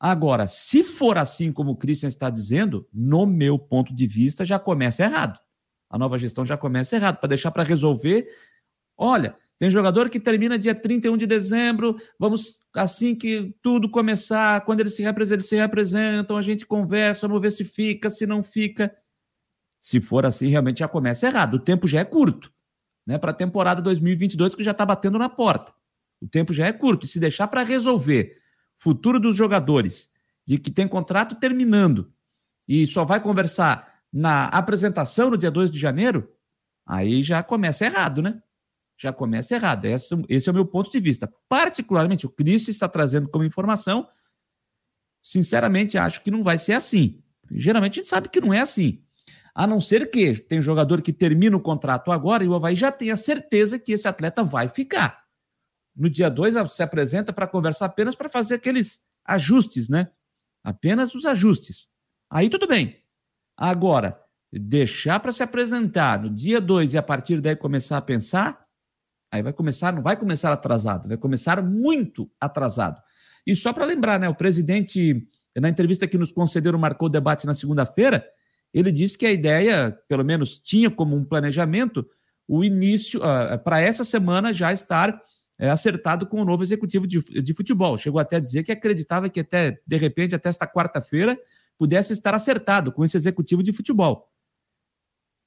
[0.00, 4.58] Agora, se for assim como o Christian está dizendo, no meu ponto de vista, já
[4.58, 5.38] começa errado.
[5.90, 8.26] A nova gestão já começa errado, para deixar para resolver.
[8.96, 14.80] Olha, Tem jogador que termina dia 31 de dezembro, vamos assim que tudo começar, quando
[14.80, 18.42] eles se representam, eles se representam, a gente conversa, vamos ver se fica, se não
[18.42, 18.90] fica.
[19.84, 21.56] Se for assim, realmente já começa errado.
[21.56, 22.50] O tempo já é curto,
[23.06, 23.18] né?
[23.18, 25.74] Para a temporada 2022 que já está batendo na porta.
[26.22, 27.04] O tempo já é curto.
[27.04, 28.40] E se deixar para resolver
[28.78, 30.08] futuro dos jogadores,
[30.46, 32.10] de que tem contrato terminando,
[32.66, 36.32] e só vai conversar na apresentação no dia 2 de janeiro,
[36.86, 38.42] aí já começa errado, né?
[38.96, 39.84] Já começa errado.
[39.84, 41.30] Esse, esse é o meu ponto de vista.
[41.46, 44.08] Particularmente, o Cristo está trazendo como informação.
[45.22, 47.22] Sinceramente, acho que não vai ser assim.
[47.50, 49.03] Geralmente a gente sabe que não é assim.
[49.54, 52.90] A não ser que tem jogador que termina o contrato agora e o Havaí já
[52.90, 55.22] tem a certeza que esse atleta vai ficar.
[55.94, 60.10] No dia 2 se apresenta para conversar apenas para fazer aqueles ajustes, né?
[60.64, 61.88] Apenas os ajustes.
[62.28, 63.00] Aí tudo bem.
[63.56, 64.20] Agora,
[64.52, 68.66] deixar para se apresentar no dia 2 e a partir daí começar a pensar,
[69.30, 73.00] aí vai começar, não vai começar atrasado, vai começar muito atrasado.
[73.46, 77.46] E só para lembrar, né, o presidente, na entrevista que nos concederam, marcou o debate
[77.46, 78.26] na segunda-feira,
[78.74, 82.04] ele disse que a ideia, pelo menos tinha como um planejamento,
[82.46, 85.22] o início, uh, para essa semana já estar
[85.58, 87.96] é, acertado com o novo executivo de, de futebol.
[87.96, 91.38] Chegou até a dizer que acreditava que até, de repente, até esta quarta-feira,
[91.78, 94.28] pudesse estar acertado com esse executivo de futebol.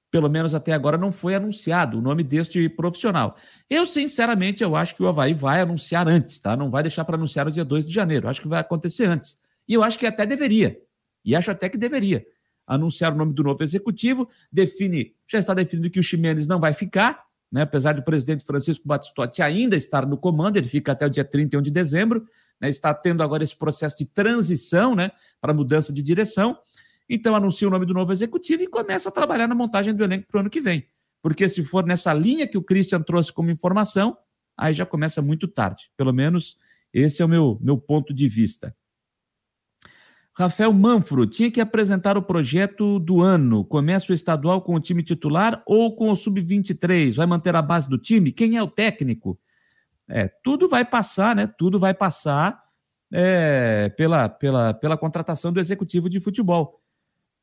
[0.09, 3.35] Pelo menos até agora não foi anunciado o nome deste profissional.
[3.69, 6.55] Eu, sinceramente, eu acho que o Havaí vai anunciar antes, tá?
[6.55, 8.29] Não vai deixar para anunciar no dia 2 de janeiro.
[8.29, 9.37] Acho que vai acontecer antes.
[9.67, 10.79] E eu acho que até deveria.
[11.25, 12.25] E acho até que deveria.
[12.67, 16.73] Anunciar o nome do novo executivo, define, já está definido que o Ximenes não vai
[16.73, 17.61] ficar, né?
[17.61, 21.61] apesar do presidente Francisco Batistotti ainda estar no comando, ele fica até o dia 31
[21.61, 22.27] de dezembro,
[22.59, 22.69] né?
[22.69, 25.11] está tendo agora esse processo de transição né?
[25.39, 26.57] para mudança de direção.
[27.09, 30.27] Então anuncia o nome do novo executivo e começa a trabalhar na montagem do elenco
[30.27, 30.85] para o ano que vem.
[31.21, 34.17] Porque se for nessa linha que o Christian trouxe como informação,
[34.57, 35.89] aí já começa muito tarde.
[35.95, 36.57] Pelo menos
[36.93, 38.75] esse é o meu, meu ponto de vista.
[40.37, 43.65] Rafael Manfro tinha que apresentar o projeto do ano.
[43.65, 47.15] Começa o estadual com o time titular ou com o sub-23?
[47.15, 48.31] Vai manter a base do time?
[48.31, 49.39] Quem é o técnico?
[50.07, 51.47] É, tudo vai passar, né?
[51.47, 52.63] Tudo vai passar
[53.11, 56.83] é, pela, pela, pela contratação do executivo de futebol.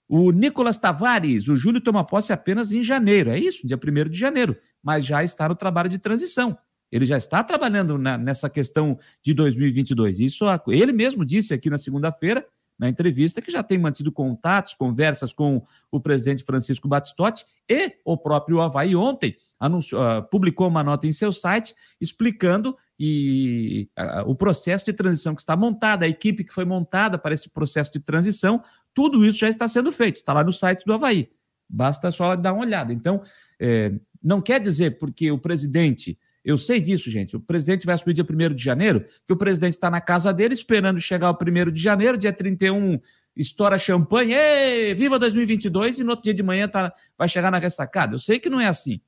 [0.09, 4.17] O Nicolas Tavares, o Júlio toma posse apenas em janeiro, é isso, dia 1 de
[4.17, 6.57] janeiro, mas já está no trabalho de transição.
[6.93, 10.21] Ele já está trabalhando na, nessa questão de 2022.
[10.21, 12.47] Isso ele mesmo disse aqui na segunda-feira
[12.79, 18.17] na entrevista que já tem mantido contatos, conversas com o presidente Francisco Batistotti e o
[18.17, 24.35] próprio Havaí ontem anunciou, uh, publicou uma nota em seu site explicando e, uh, o
[24.35, 28.01] processo de transição que está montada, a equipe que foi montada para esse processo de
[28.01, 31.31] transição, tudo isso já está sendo feito, está lá no site do Havaí.
[31.69, 32.93] Basta só dar uma olhada.
[32.93, 33.23] Então,
[33.59, 33.93] é,
[34.23, 37.35] não quer dizer porque o presidente eu sei disso, gente.
[37.35, 40.53] O presidente vai assumir dia 1 de janeiro, que o presidente está na casa dele
[40.53, 43.01] esperando chegar o 1 de janeiro, dia 31,
[43.35, 48.15] estoura champanhe, viva 2022, e no outro dia de manhã tá, vai chegar na ressacada.
[48.15, 49.01] Eu sei que não é assim.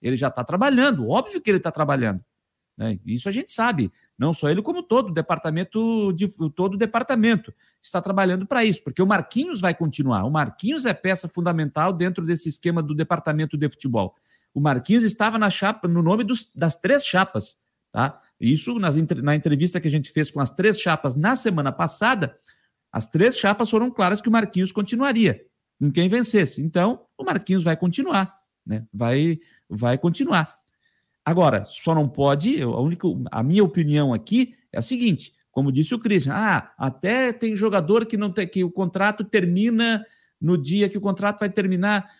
[0.00, 2.24] Ele já está trabalhando, óbvio que ele está trabalhando.
[2.78, 2.98] Né?
[3.04, 3.92] Isso a gente sabe.
[4.18, 7.52] Não só ele, como todo o departamento, de, todo o departamento
[7.82, 10.24] está trabalhando para isso, porque o Marquinhos vai continuar.
[10.24, 14.14] O Marquinhos é peça fundamental dentro desse esquema do departamento de futebol
[14.54, 17.56] o Marquinhos estava na chapa, no nome dos, das três chapas,
[17.92, 18.20] tá?
[18.40, 22.36] Isso nas, na entrevista que a gente fez com as três chapas na semana passada,
[22.90, 25.44] as três chapas foram claras que o Marquinhos continuaria
[25.80, 26.60] em quem vencesse.
[26.62, 28.34] Então, o Marquinhos vai continuar,
[28.66, 28.84] né?
[28.92, 30.58] Vai, vai continuar.
[31.24, 35.94] Agora, só não pode, a, única, a minha opinião aqui é a seguinte: como disse
[35.94, 40.04] o Christian, ah, até tem jogador que não tem, que o contrato termina
[40.40, 42.10] no dia que o contrato vai terminar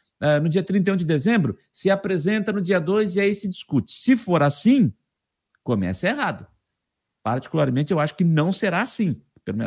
[0.43, 3.93] no dia 31 de dezembro, se apresenta no dia 2 e aí se discute.
[3.93, 4.93] Se for assim,
[5.63, 6.47] começa errado.
[7.23, 9.21] Particularmente, eu acho que não será assim.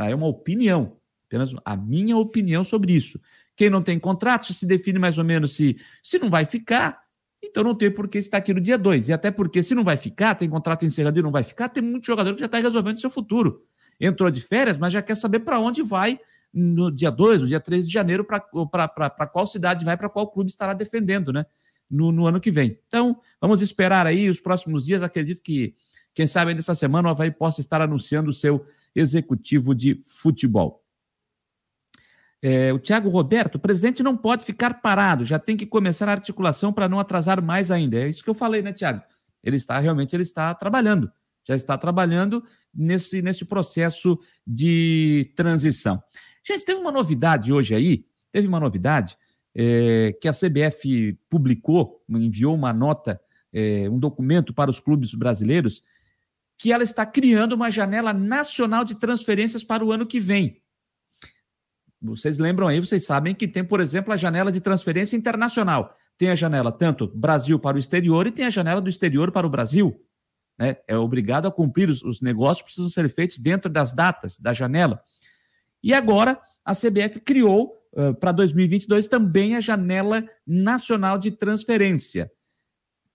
[0.08, 0.98] É uma opinião,
[1.28, 3.20] apenas a minha opinião sobre isso.
[3.56, 7.04] Quem não tem contrato se define mais ou menos se, se não vai ficar,
[7.44, 9.10] então não tem por que estar aqui no dia 2.
[9.10, 11.84] E até porque se não vai ficar, tem contrato encerrado e não vai ficar, tem
[11.84, 13.64] muito jogador que já está resolvendo seu futuro.
[14.00, 16.20] Entrou de férias, mas já quer saber para onde vai
[16.54, 20.50] no dia 2, no dia 3 de janeiro, para qual cidade vai, para qual clube
[20.50, 21.46] estará defendendo, né?
[21.90, 22.80] No, no, ano que vem.
[22.88, 25.04] Então, vamos esperar aí os próximos dias.
[25.04, 25.76] Acredito que,
[26.14, 28.66] quem sabe, ainda essa semana o Havaí possa estar anunciando o seu
[28.96, 30.84] executivo de futebol.
[32.42, 36.12] É, o Thiago Roberto, o presidente não pode ficar parado, já tem que começar a
[36.12, 37.98] articulação para não atrasar mais ainda.
[37.98, 39.02] É isso que eu falei, né, Thiago?
[39.42, 41.10] Ele está realmente ele está trabalhando,
[41.48, 42.44] já está trabalhando
[42.74, 46.04] nesse, nesse processo de transição.
[46.46, 49.18] Gente, teve uma novidade hoje aí, teve uma novidade
[49.56, 53.20] é, que a CBF publicou, enviou uma nota
[53.54, 55.84] é, um documento para os clubes brasileiros,
[56.58, 60.62] que ela está criando uma janela nacional de transferências para o ano que vem.
[62.02, 65.96] Vocês lembram aí, vocês sabem que tem, por exemplo, a janela de transferência internacional.
[66.18, 69.48] Tem a janela tanto Brasil para o exterior e tem a janela do exterior para
[69.48, 70.04] o Brasil.
[70.58, 70.78] Né?
[70.88, 75.02] É obrigado a cumprir os, os negócios, precisam ser feitos dentro das datas da janela.
[75.84, 82.32] E agora a CBF criou uh, para 2022 também a janela nacional de transferência.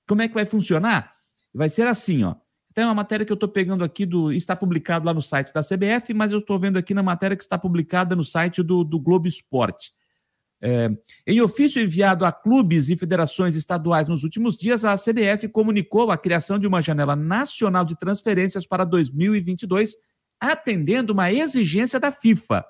[0.07, 1.15] Como é que vai funcionar?
[1.53, 2.35] Vai ser assim, ó.
[2.75, 4.33] Tem uma matéria que eu estou pegando aqui do.
[4.33, 7.43] Está publicado lá no site da CBF, mas eu estou vendo aqui na matéria que
[7.43, 9.93] está publicada no site do, do Globo Esporte.
[10.61, 10.91] É,
[11.27, 16.19] em ofício enviado a clubes e federações estaduais nos últimos dias, a CBF comunicou a
[16.19, 19.97] criação de uma janela nacional de transferências para 2022,
[20.41, 22.65] atendendo uma exigência da FIFA.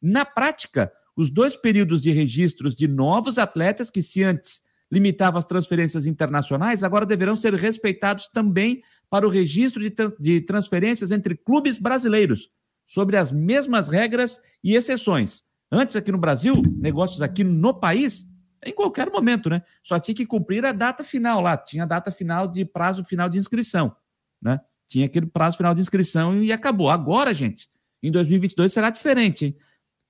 [0.00, 5.44] Na prática, os dois períodos de registros de novos atletas, que se antes limitavam as
[5.44, 11.78] transferências internacionais, agora deverão ser respeitados também para o registro de, de transferências entre clubes
[11.78, 12.50] brasileiros,
[12.86, 15.42] sobre as mesmas regras e exceções.
[15.70, 18.24] Antes, aqui no Brasil, negócios aqui no país,
[18.64, 19.62] em qualquer momento, né?
[19.82, 23.28] Só tinha que cumprir a data final lá, tinha a data final de prazo final
[23.28, 23.94] de inscrição,
[24.42, 24.60] né?
[24.90, 26.90] Tinha aquele prazo final de inscrição e acabou.
[26.90, 27.70] Agora, gente,
[28.02, 29.56] em 2022 será diferente, hein?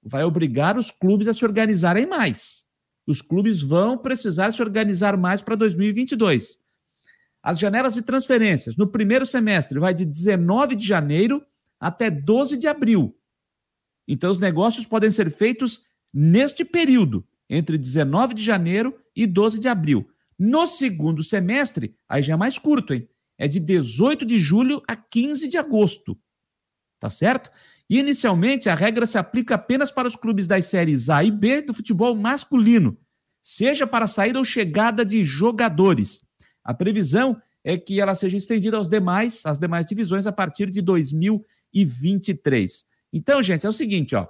[0.03, 2.65] Vai obrigar os clubes a se organizarem mais.
[3.07, 6.59] Os clubes vão precisar se organizar mais para 2022.
[7.43, 11.45] As janelas de transferências no primeiro semestre vai de 19 de janeiro
[11.79, 13.15] até 12 de abril.
[14.09, 19.69] Então, os negócios podem ser feitos neste período, entre 19 de janeiro e 12 de
[19.69, 20.09] abril.
[20.39, 23.07] No segundo semestre, aí já é mais curto, hein?
[23.41, 26.17] É de 18 de julho a 15 de agosto.
[27.01, 27.51] Tá certo?
[27.89, 31.63] E, inicialmente, a regra se aplica apenas para os clubes das séries A e B
[31.63, 32.99] do futebol masculino,
[33.41, 36.23] seja para saída ou chegada de jogadores.
[36.63, 40.83] A previsão é que ela seja estendida aos demais, às demais divisões a partir de
[40.83, 42.85] 2023.
[43.11, 44.29] Então, gente, é o seguinte, ó.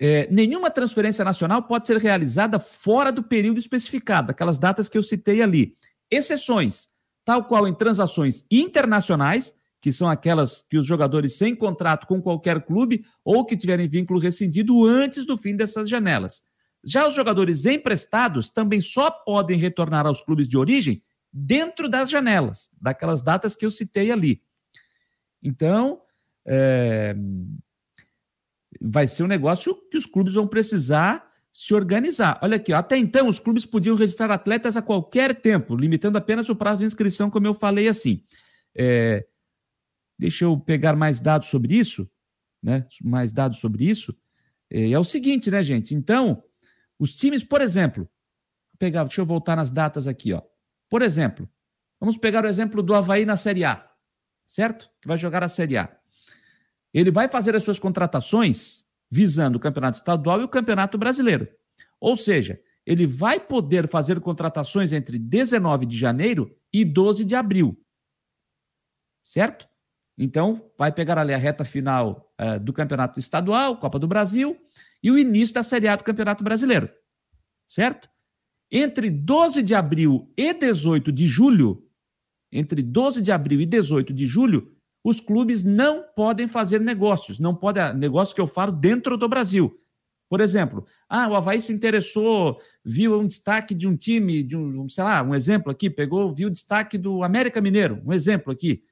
[0.00, 5.04] É, nenhuma transferência nacional pode ser realizada fora do período especificado, aquelas datas que eu
[5.04, 5.76] citei ali.
[6.10, 6.92] Exceções,
[7.24, 12.64] tal qual em transações internacionais, que são aquelas que os jogadores sem contrato com qualquer
[12.64, 16.42] clube ou que tiverem vínculo rescindido antes do fim dessas janelas.
[16.84, 21.02] Já os jogadores emprestados também só podem retornar aos clubes de origem
[21.32, 24.42] dentro das janelas, daquelas datas que eu citei ali.
[25.42, 26.00] Então,
[26.46, 27.14] é,
[28.80, 32.40] vai ser um negócio que os clubes vão precisar se organizar.
[32.42, 36.56] Olha aqui, até então os clubes podiam registrar atletas a qualquer tempo, limitando apenas o
[36.56, 38.24] prazo de inscrição, como eu falei assim.
[38.74, 39.24] É,
[40.18, 42.10] deixa eu pegar mais dados sobre isso,
[42.60, 42.84] né?
[43.00, 44.12] Mais dados sobre isso.
[44.68, 45.94] É, é o seguinte, né, gente?
[45.94, 46.42] Então,
[46.98, 48.10] os times, por exemplo,
[48.76, 50.42] pegar, deixa eu voltar nas datas aqui, ó.
[50.90, 51.48] Por exemplo,
[52.00, 53.88] vamos pegar o exemplo do Havaí na Série A,
[54.44, 54.90] certo?
[55.00, 55.96] Que vai jogar a Série A.
[56.92, 58.83] Ele vai fazer as suas contratações
[59.14, 61.46] visando o Campeonato Estadual e o Campeonato Brasileiro.
[62.00, 67.80] Ou seja, ele vai poder fazer contratações entre 19 de janeiro e 12 de abril.
[69.22, 69.68] Certo?
[70.18, 74.56] Então, vai pegar ali a reta final uh, do Campeonato Estadual, Copa do Brasil,
[75.00, 76.90] e o início da Série A do Campeonato Brasileiro.
[77.68, 78.08] Certo?
[78.68, 81.88] Entre 12 de abril e 18 de julho,
[82.50, 84.73] entre 12 de abril e 18 de julho,
[85.04, 89.28] os clubes não podem fazer negócios, não pode ah, negócio que eu falo dentro do
[89.28, 89.78] Brasil.
[90.30, 94.88] Por exemplo, ah, o Havaí se interessou, viu um destaque de um time, de um,
[94.88, 98.82] sei lá, um exemplo aqui, pegou, viu o destaque do América Mineiro, um exemplo aqui.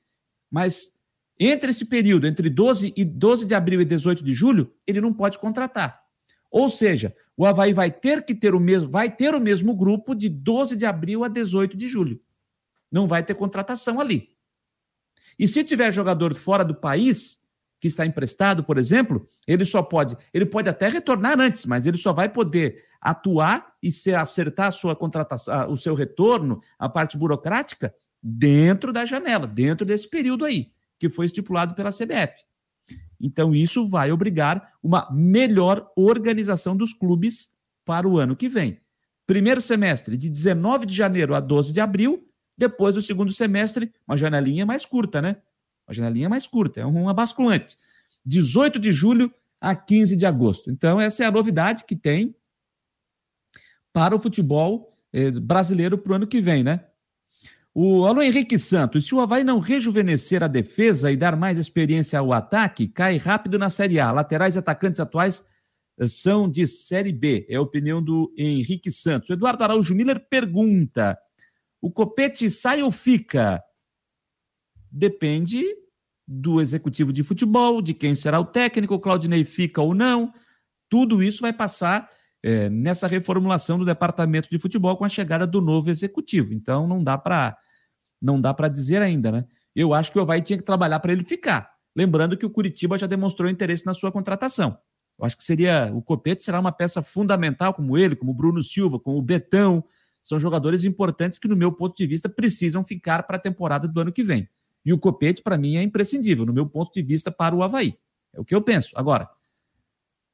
[0.51, 0.93] Mas
[1.41, 5.15] entre esse período, entre 12 e 12 de abril e 18 de julho, ele não
[5.15, 6.03] pode contratar.
[6.51, 10.15] Ou seja, o Havaí vai ter que ter o mesmo, vai ter o mesmo grupo
[10.15, 12.21] de 12 de abril a 18 de julho.
[12.91, 14.32] Não vai ter contratação ali.
[15.43, 17.37] E se tiver jogador fora do país,
[17.81, 21.99] que está emprestado, por exemplo, ele só pode, ele pode até retornar antes, mas ele
[21.99, 27.19] só vai poder atuar e se acertar a sua contratação, o seu retorno, a parte
[27.19, 27.93] burocrática,
[28.23, 32.35] dentro da janela, dentro desse período aí, que foi estipulado pela CBF.
[33.21, 37.51] Então, isso vai obrigar uma melhor organização dos clubes
[37.85, 38.81] para o ano que vem.
[39.27, 42.29] Primeiro semestre, de 19 de janeiro a 12 de abril,
[42.63, 45.37] depois do segundo semestre, uma janelinha mais curta, né?
[45.87, 47.77] Uma janelinha mais curta, é uma basculante.
[48.25, 50.71] 18 de julho a 15 de agosto.
[50.71, 52.37] Então, essa é a novidade que tem
[53.93, 56.85] para o futebol eh, brasileiro para o ano que vem, né?
[57.75, 62.19] O Alô Henrique Santos, se o Havaí não rejuvenescer a defesa e dar mais experiência
[62.19, 64.13] ao ataque, cai rápido na Série A.
[64.13, 65.45] Laterais e atacantes atuais
[65.99, 69.31] eh, são de Série B, é a opinião do Henrique Santos.
[69.31, 71.19] O Eduardo Araújo Miller pergunta:
[71.83, 73.61] O Copete sai ou fica?
[74.91, 75.65] Depende
[76.27, 80.33] do executivo de futebol, de quem será o técnico, o Claudinei fica ou não.
[80.89, 82.09] Tudo isso vai passar
[82.43, 86.55] é, nessa reformulação do departamento de futebol com a chegada do novo executivo.
[86.55, 87.59] Então não dá para
[88.21, 89.45] não dá para dizer ainda, né?
[89.75, 91.73] Eu acho que o Havaí tinha que trabalhar para ele ficar.
[91.97, 94.79] Lembrando que o Curitiba já demonstrou interesse na sua contratação.
[95.19, 98.63] Eu acho que seria o Copete será uma peça fundamental, como ele, como o Bruno
[98.63, 99.85] Silva, como o Betão.
[100.23, 104.01] São jogadores importantes que, no meu ponto de vista, precisam ficar para a temporada do
[104.01, 104.49] ano que vem.
[104.85, 107.99] E o Copete, para mim, é imprescindível, no meu ponto de vista, para o Havaí.
[108.33, 108.91] É o que eu penso.
[108.95, 109.29] Agora,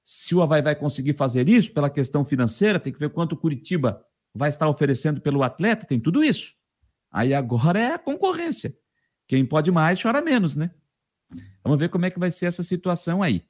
[0.05, 3.37] se o Havaí vai conseguir fazer isso pela questão financeira, tem que ver quanto o
[3.37, 4.03] Curitiba
[4.35, 6.55] vai estar oferecendo pelo atleta, tem tudo isso.
[7.11, 8.77] Aí agora é a concorrência.
[9.27, 10.71] Quem pode mais chora menos, né?
[11.63, 13.45] Vamos ver como é que vai ser essa situação aí.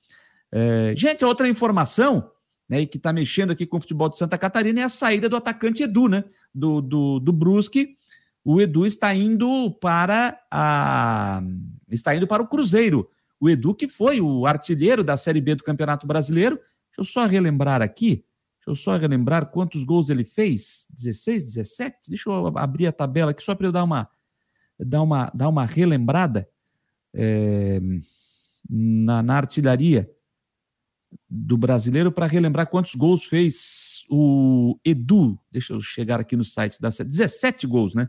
[0.50, 2.30] É, gente, outra informação
[2.68, 5.36] né, que está mexendo aqui com o futebol de Santa Catarina é a saída do
[5.36, 6.24] atacante Edu, né?
[6.54, 7.96] Do, do, do Brusque.
[8.44, 11.42] O Edu está indo para a
[11.90, 13.10] está indo para o Cruzeiro.
[13.40, 16.56] O Edu, que foi o artilheiro da Série B do Campeonato Brasileiro.
[16.56, 18.24] Deixa eu só relembrar aqui.
[18.58, 20.86] Deixa eu só relembrar quantos gols ele fez.
[20.90, 22.08] 16, 17?
[22.08, 24.08] Deixa eu abrir a tabela aqui só para eu dar uma,
[24.78, 26.48] dar uma, dar uma relembrada
[27.14, 27.80] é,
[28.68, 30.10] na, na artilharia
[31.28, 35.38] do brasileiro para relembrar quantos gols fez o Edu.
[35.50, 38.08] Deixa eu chegar aqui no site da 17 gols, né?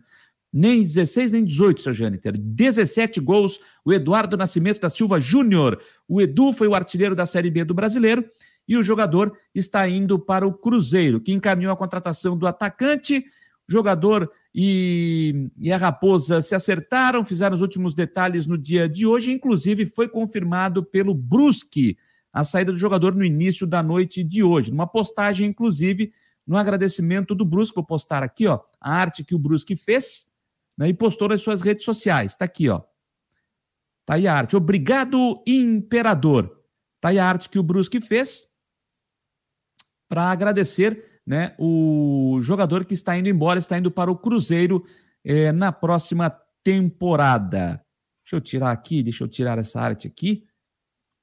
[0.52, 2.36] Nem 16, nem 18, seu Jâniter.
[2.38, 5.80] 17 gols, o Eduardo Nascimento da Silva Júnior.
[6.08, 8.26] O Edu foi o artilheiro da Série B do brasileiro
[8.68, 13.24] e o jogador está indo para o Cruzeiro, que encaminhou a contratação do atacante.
[13.68, 19.32] Jogador e, e a Raposa se acertaram, fizeram os últimos detalhes no dia de hoje,
[19.32, 21.96] inclusive foi confirmado pelo Brusque
[22.32, 24.72] a saída do jogador no início da noite de hoje.
[24.72, 26.14] Numa postagem, inclusive,
[26.46, 30.28] no agradecimento do Brusque, vou postar aqui, ó, a arte que o Brusque fez,
[30.78, 32.32] né, e postou nas suas redes sociais.
[32.32, 32.82] Está aqui, ó.
[34.06, 34.56] Tá aí a arte.
[34.56, 36.64] Obrigado, imperador.
[37.00, 38.48] Tá aí a arte que o Brusque fez
[40.08, 44.84] para agradecer, né, o jogador que está indo embora, está indo para o Cruzeiro
[45.24, 46.30] eh, na próxima
[46.64, 47.86] temporada.
[48.24, 50.49] Deixa eu tirar aqui, deixa eu tirar essa arte aqui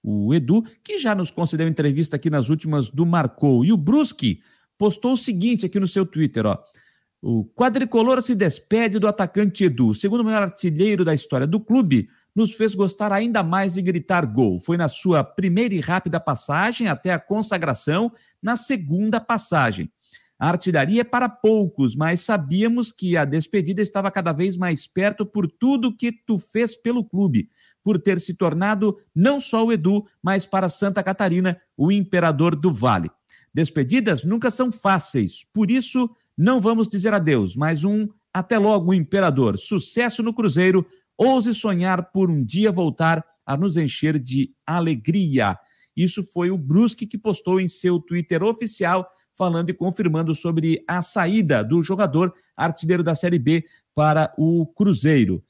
[0.06, 3.64] o Edu, que já nos concedeu entrevista aqui nas últimas do Marcou.
[3.64, 4.40] E o Brusque
[4.78, 6.62] postou o seguinte aqui no seu Twitter, ó.
[7.20, 12.08] O quadricolor se despede do atacante Edu, segundo o maior artilheiro da história do clube,
[12.32, 14.60] nos fez gostar ainda mais de gritar gol.
[14.60, 19.90] Foi na sua primeira e rápida passagem até a consagração, na segunda passagem.
[20.38, 25.26] A artilharia é para poucos, mas sabíamos que a despedida estava cada vez mais perto
[25.26, 27.48] por tudo que tu fez pelo clube
[27.86, 32.74] por ter se tornado não só o Edu, mas para Santa Catarina, o imperador do
[32.74, 33.08] Vale.
[33.54, 39.56] Despedidas nunca são fáceis, por isso não vamos dizer adeus, mas um até logo, imperador.
[39.56, 40.84] Sucesso no Cruzeiro,
[41.16, 45.56] ouse sonhar por um dia voltar a nos encher de alegria.
[45.96, 51.02] Isso foi o Brusque que postou em seu Twitter oficial, falando e confirmando sobre a
[51.02, 53.64] saída do jogador artilheiro da Série B
[53.94, 55.40] para o Cruzeiro.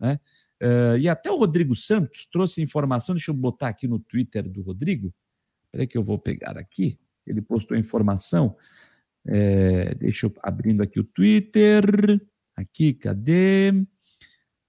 [0.00, 0.18] Né?
[0.62, 4.62] Uh, e até o Rodrigo Santos trouxe informação, deixa eu botar aqui no Twitter do
[4.62, 5.12] Rodrigo,
[5.70, 8.56] peraí que eu vou pegar aqui, ele postou informação,
[9.26, 12.20] é, deixa eu abrindo aqui o Twitter,
[12.54, 13.72] aqui, cadê?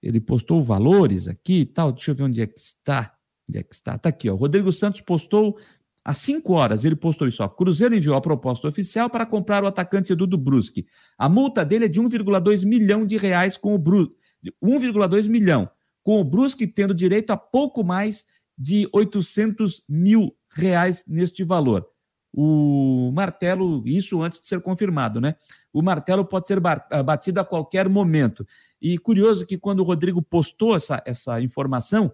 [0.04, 3.16] Ele postou valores aqui e tal, deixa eu ver onde é que está,
[3.48, 5.58] onde é que está, tá aqui, ó, Rodrigo Santos postou
[6.04, 7.44] Às 5 horas, ele postou isso.
[7.44, 7.50] Ó.
[7.50, 10.86] Cruzeiro enviou a proposta oficial para comprar o atacante Edu do Brusque.
[11.18, 14.16] A multa dele é de 1,2 milhão de reais com o Brusque.
[14.64, 15.70] 1,2 milhão
[16.08, 18.26] com o Brusque tendo direito a pouco mais
[18.58, 21.86] de 800 mil reais neste valor.
[22.32, 25.36] O martelo, isso antes de ser confirmado, né?
[25.74, 28.48] O martelo pode ser ah, batido a qualquer momento.
[28.82, 32.10] E curioso que quando o Rodrigo postou essa, essa informação,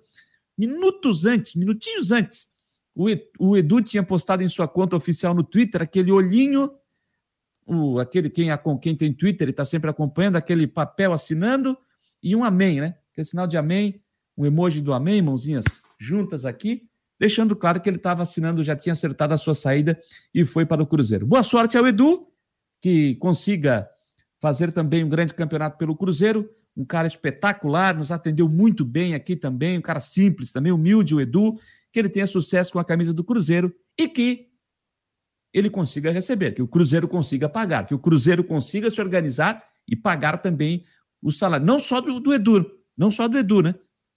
[0.58, 2.48] minutos antes, minutinhos antes,
[2.96, 6.72] o Edu tinha postado em sua conta oficial no Twitter aquele olhinho,
[7.64, 8.48] o, aquele quem,
[8.82, 11.78] quem tem Twitter, ele está sempre acompanhando, aquele papel assinando
[12.24, 12.96] e um amém, né?
[13.14, 14.02] Aquele sinal de amém,
[14.36, 15.64] um emoji do amém, mãozinhas
[16.00, 20.02] juntas aqui, deixando claro que ele estava assinando, já tinha acertado a sua saída
[20.34, 21.26] e foi para o Cruzeiro.
[21.26, 22.28] Boa sorte ao Edu,
[22.82, 23.88] que consiga
[24.42, 29.36] fazer também um grande campeonato pelo Cruzeiro, um cara espetacular, nos atendeu muito bem aqui
[29.36, 31.60] também, um cara simples, também humilde, o Edu,
[31.92, 34.48] que ele tenha sucesso com a camisa do Cruzeiro e que
[35.54, 39.96] ele consiga receber, que o Cruzeiro consiga pagar, que o Cruzeiro consiga se organizar e
[39.96, 40.84] pagar também
[41.22, 43.76] o salário, não só do, do Edu, não só do Edu, né?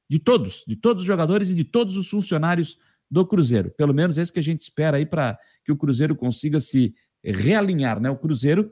[0.08, 2.78] De todos, de todos os jogadores e de todos os funcionários
[3.10, 3.70] do Cruzeiro.
[3.70, 6.94] Pelo menos é isso que a gente espera aí para que o Cruzeiro consiga se
[7.24, 8.10] realinhar, né?
[8.10, 8.70] O Cruzeiro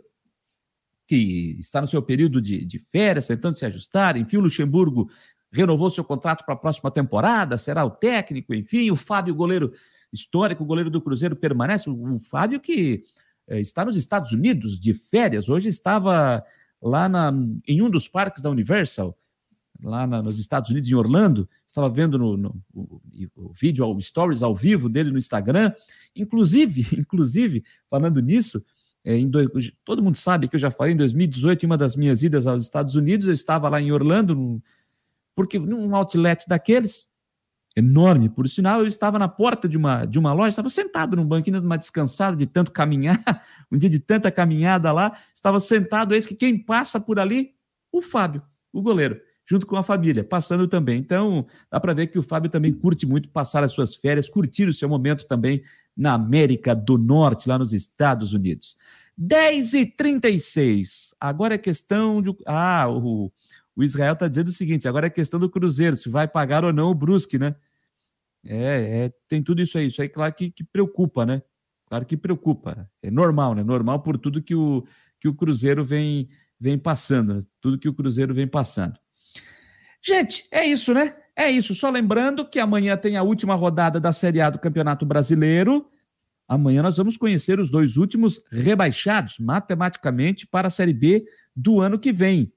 [1.06, 4.16] que está no seu período de, de férias, tentando se ajustar.
[4.16, 5.10] Enfim, o Luxemburgo
[5.52, 8.90] renovou seu contrato para a próxima temporada, será o técnico, enfim.
[8.90, 9.72] O Fábio, goleiro
[10.12, 11.90] histórico, goleiro do Cruzeiro, permanece.
[11.90, 13.04] O, o Fábio que
[13.46, 16.42] é, está nos Estados Unidos de férias, hoje estava
[16.82, 17.32] lá na,
[17.66, 19.16] em um dos parques da Universal,
[19.82, 23.00] lá na, nos Estados Unidos, em Orlando, estava vendo no, no o,
[23.36, 25.72] o, vídeo, o stories ao vivo dele no Instagram,
[26.14, 28.64] inclusive, inclusive, falando nisso,
[29.04, 29.48] é, dois,
[29.84, 32.62] todo mundo sabe que eu já falei em 2018, em uma das minhas idas aos
[32.62, 34.60] Estados Unidos, eu estava lá em Orlando, num,
[35.34, 37.08] porque num outlet daqueles,
[37.76, 41.26] enorme, por sinal, eu estava na porta de uma, de uma loja, estava sentado num
[41.26, 43.20] banquinho, numa descansada de tanto caminhar,
[43.70, 47.52] um dia de tanta caminhada lá, estava sentado, eis que quem passa por ali?
[47.92, 48.42] O Fábio,
[48.72, 50.98] o goleiro junto com a família, passando também.
[50.98, 54.66] Então, dá para ver que o Fábio também curte muito passar as suas férias, curtir
[54.66, 55.62] o seu momento também
[55.96, 58.76] na América do Norte, lá nos Estados Unidos.
[59.16, 62.36] 10 e 36 Agora é questão de.
[62.44, 63.32] Ah, o,
[63.74, 66.72] o Israel está dizendo o seguinte: agora é questão do Cruzeiro, se vai pagar ou
[66.72, 67.54] não o Brusque, né?
[68.44, 69.86] É, é tem tudo isso aí.
[69.86, 71.42] Isso aí, claro que, que preocupa, né?
[71.86, 72.90] Claro que preocupa.
[73.02, 73.62] É normal, né?
[73.62, 74.84] Normal por tudo que o,
[75.18, 76.28] que o Cruzeiro vem,
[76.60, 77.44] vem passando, né?
[77.60, 78.98] tudo que o Cruzeiro vem passando.
[80.06, 81.16] Gente, é isso, né?
[81.34, 81.74] É isso.
[81.74, 85.88] Só lembrando que amanhã tem a última rodada da Série A do Campeonato Brasileiro.
[86.46, 91.24] Amanhã nós vamos conhecer os dois últimos rebaixados matematicamente para a Série B
[91.56, 92.52] do ano que vem.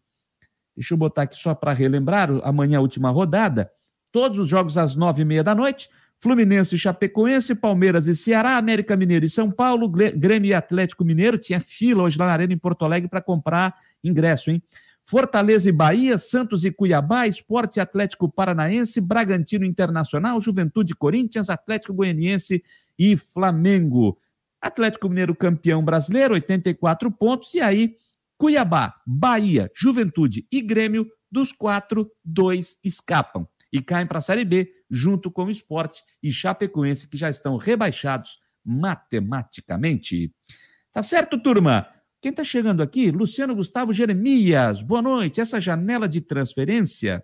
[0.75, 2.29] Deixa eu botar aqui só para relembrar.
[2.43, 3.71] Amanhã a última rodada.
[4.11, 5.89] Todos os jogos às nove e meia da noite.
[6.19, 11.37] Fluminense e Chapecoense, Palmeiras e Ceará, América Mineiro e São Paulo, Grêmio e Atlético Mineiro.
[11.37, 14.61] Tinha fila hoje lá na Arena em Porto Alegre para comprar ingresso, hein?
[15.09, 22.61] Fortaleza e Bahia, Santos e Cuiabá, Esporte Atlético Paranaense, Bragantino Internacional, Juventude Corinthians, Atlético Goianiense
[22.99, 24.19] e Flamengo.
[24.61, 27.95] Atlético Mineiro campeão brasileiro, 84 pontos, e aí
[28.37, 34.69] Cuiabá, Bahia, Juventude e Grêmio, dos quatro, dois escapam e caem para a Série B,
[34.91, 40.33] junto com o Esporte e Chapecoense, que já estão rebaixados matematicamente.
[40.91, 41.87] Tá certo, turma?
[42.19, 43.11] Quem está chegando aqui?
[43.11, 44.81] Luciano Gustavo Jeremias.
[44.81, 45.39] Boa noite.
[45.39, 47.23] Essa janela de transferência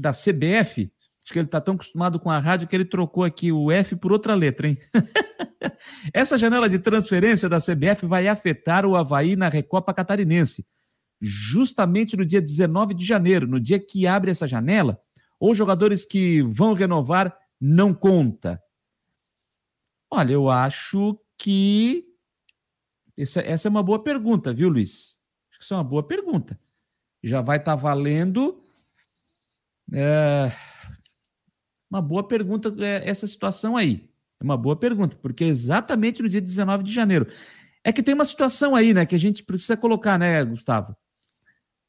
[0.00, 0.92] da CBF,
[1.24, 3.94] acho que ele está tão acostumado com a rádio que ele trocou aqui o F
[3.96, 4.76] por outra letra, hein?
[6.12, 10.66] Essa janela de transferência da CBF vai afetar o Havaí na Recopa Catarinense.
[11.20, 15.00] Justamente no dia 19 de janeiro, no dia que abre essa janela,
[15.38, 18.60] ou jogadores que vão renovar não conta.
[20.10, 22.11] Olha, eu acho que
[23.16, 25.18] essa, essa é uma boa pergunta, viu, Luiz?
[25.50, 26.58] Acho que isso é uma boa pergunta.
[27.22, 28.64] Já vai estar tá valendo.
[29.92, 30.52] É,
[31.90, 34.08] uma boa pergunta é, essa situação aí.
[34.40, 37.26] É uma boa pergunta, porque é exatamente no dia 19 de janeiro.
[37.84, 40.96] É que tem uma situação aí, né, que a gente precisa colocar, né, Gustavo?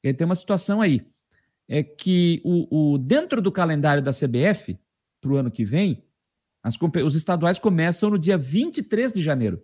[0.03, 1.07] É, tem uma situação aí.
[1.67, 4.77] É que o, o dentro do calendário da CBF,
[5.21, 6.03] para o ano que vem,
[6.61, 9.63] as, os estaduais começam no dia 23 de janeiro.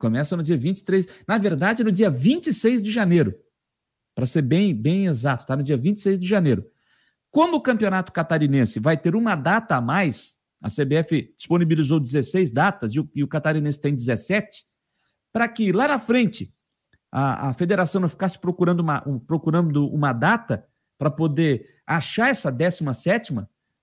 [0.00, 3.38] Começa no dia 23, na verdade, no dia 26 de janeiro.
[4.14, 6.66] Para ser bem, bem exato, tá no dia 26 de janeiro.
[7.30, 12.92] Como o Campeonato Catarinense vai ter uma data a mais, a CBF disponibilizou 16 datas
[12.94, 14.64] e o, e o Catarinense tem 17,
[15.30, 16.50] para que lá na frente
[17.12, 20.66] a, a federação não ficasse procurando uma, um, procurando uma data
[20.96, 23.34] para poder achar essa 17,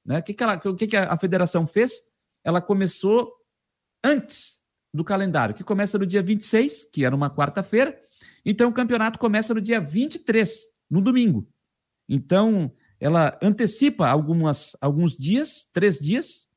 [0.04, 0.18] né?
[0.18, 2.02] O que, que, ela, que, que a federação fez?
[2.44, 3.32] Ela começou
[4.04, 4.57] antes
[4.94, 8.00] do calendário, que começa no dia 26, que era uma quarta-feira.
[8.46, 10.60] Então, o campeonato começa no dia 23,
[10.90, 11.48] no domingo.
[12.08, 16.48] Então, ela antecipa algumas, alguns dias, três dias,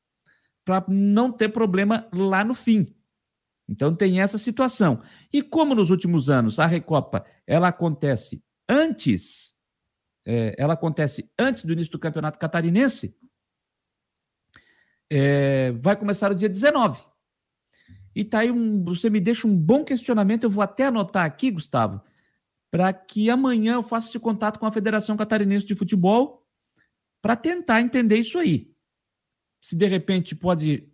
[0.65, 2.95] para não ter problema lá no fim.
[3.67, 5.01] Então, tem essa situação.
[5.31, 9.53] E como nos últimos anos a Recopa ela acontece antes,
[10.25, 13.15] é, ela acontece antes do início do campeonato catarinense,
[15.09, 17.10] é, vai começar o dia 19.
[18.15, 21.51] E tá aí um, você me deixa um bom questionamento, eu vou até anotar aqui,
[21.51, 22.01] Gustavo,
[22.69, 26.45] para que amanhã eu faça esse contato com a Federação Catarinense de Futebol
[27.21, 28.71] para tentar entender isso aí.
[29.61, 30.89] Se de repente pode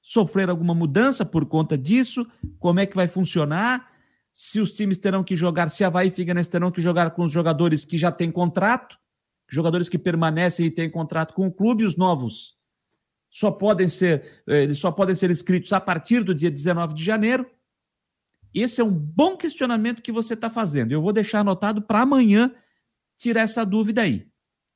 [0.00, 2.26] sofrer alguma mudança por conta disso,
[2.58, 3.90] como é que vai funcionar,
[4.32, 7.32] se os times terão que jogar, se Havaí e Figueirense terão que jogar com os
[7.32, 8.96] jogadores que já têm contrato,
[9.48, 12.59] jogadores que permanecem e têm contrato com o clube, os novos
[13.30, 17.04] só podem ser, eh, eles só podem ser inscritos a partir do dia 19 de
[17.04, 17.46] janeiro.
[18.52, 20.90] Esse é um bom questionamento que você está fazendo.
[20.90, 22.52] Eu vou deixar anotado para amanhã
[23.16, 24.26] tirar essa dúvida aí.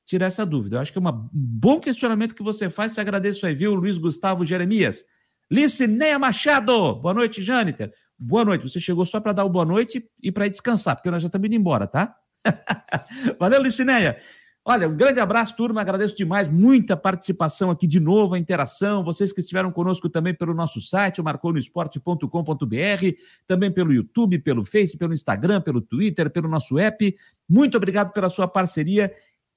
[0.07, 0.77] Tirar essa dúvida.
[0.77, 2.93] Eu acho que é um bom questionamento que você faz.
[2.93, 5.05] Te agradeço aí, viu, Luiz Gustavo Jeremias.
[5.51, 6.95] Licineia Machado.
[6.95, 7.93] Boa noite, Jâniter.
[8.17, 8.69] boa noite.
[8.69, 11.47] Você chegou só para dar o boa noite e para descansar, porque nós já estamos
[11.47, 12.15] indo embora, tá?
[13.41, 14.17] Valeu, Licineia.
[14.67, 15.83] Olha, um grande abraço, turma.
[15.83, 16.49] Agradeço demais.
[16.49, 19.05] Muita participação aqui de novo, a interação.
[19.05, 23.17] Vocês que estiveram conosco também pelo nosso site, marconosport.com.br,
[23.47, 27.15] também pelo YouTube, pelo Face, pelo Instagram, pelo Twitter, pelo nosso app.
[27.47, 29.13] Muito obrigado pela sua parceria.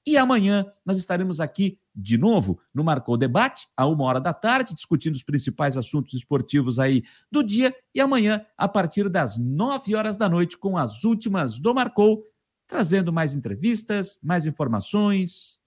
[0.05, 4.75] E amanhã nós estaremos aqui de novo no Marcou Debate, a uma hora da tarde,
[4.75, 7.73] discutindo os principais assuntos esportivos aí do dia.
[7.95, 12.25] E amanhã, a partir das nove horas da noite, com as últimas do Marcou
[12.67, 15.59] trazendo mais entrevistas, mais informações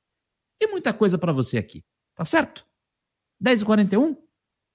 [0.61, 1.85] e muita coisa para você aqui.
[2.15, 2.67] Tá certo?
[3.43, 4.17] 10h41?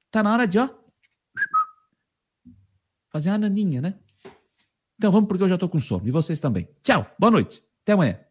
[0.10, 0.70] Tá na hora de, ó,
[3.12, 4.00] fazer uma naninha, né?
[4.98, 6.08] Então vamos porque eu já tô com sono.
[6.08, 6.68] E vocês também.
[6.82, 7.64] Tchau, boa noite.
[7.84, 8.25] Até amanhã.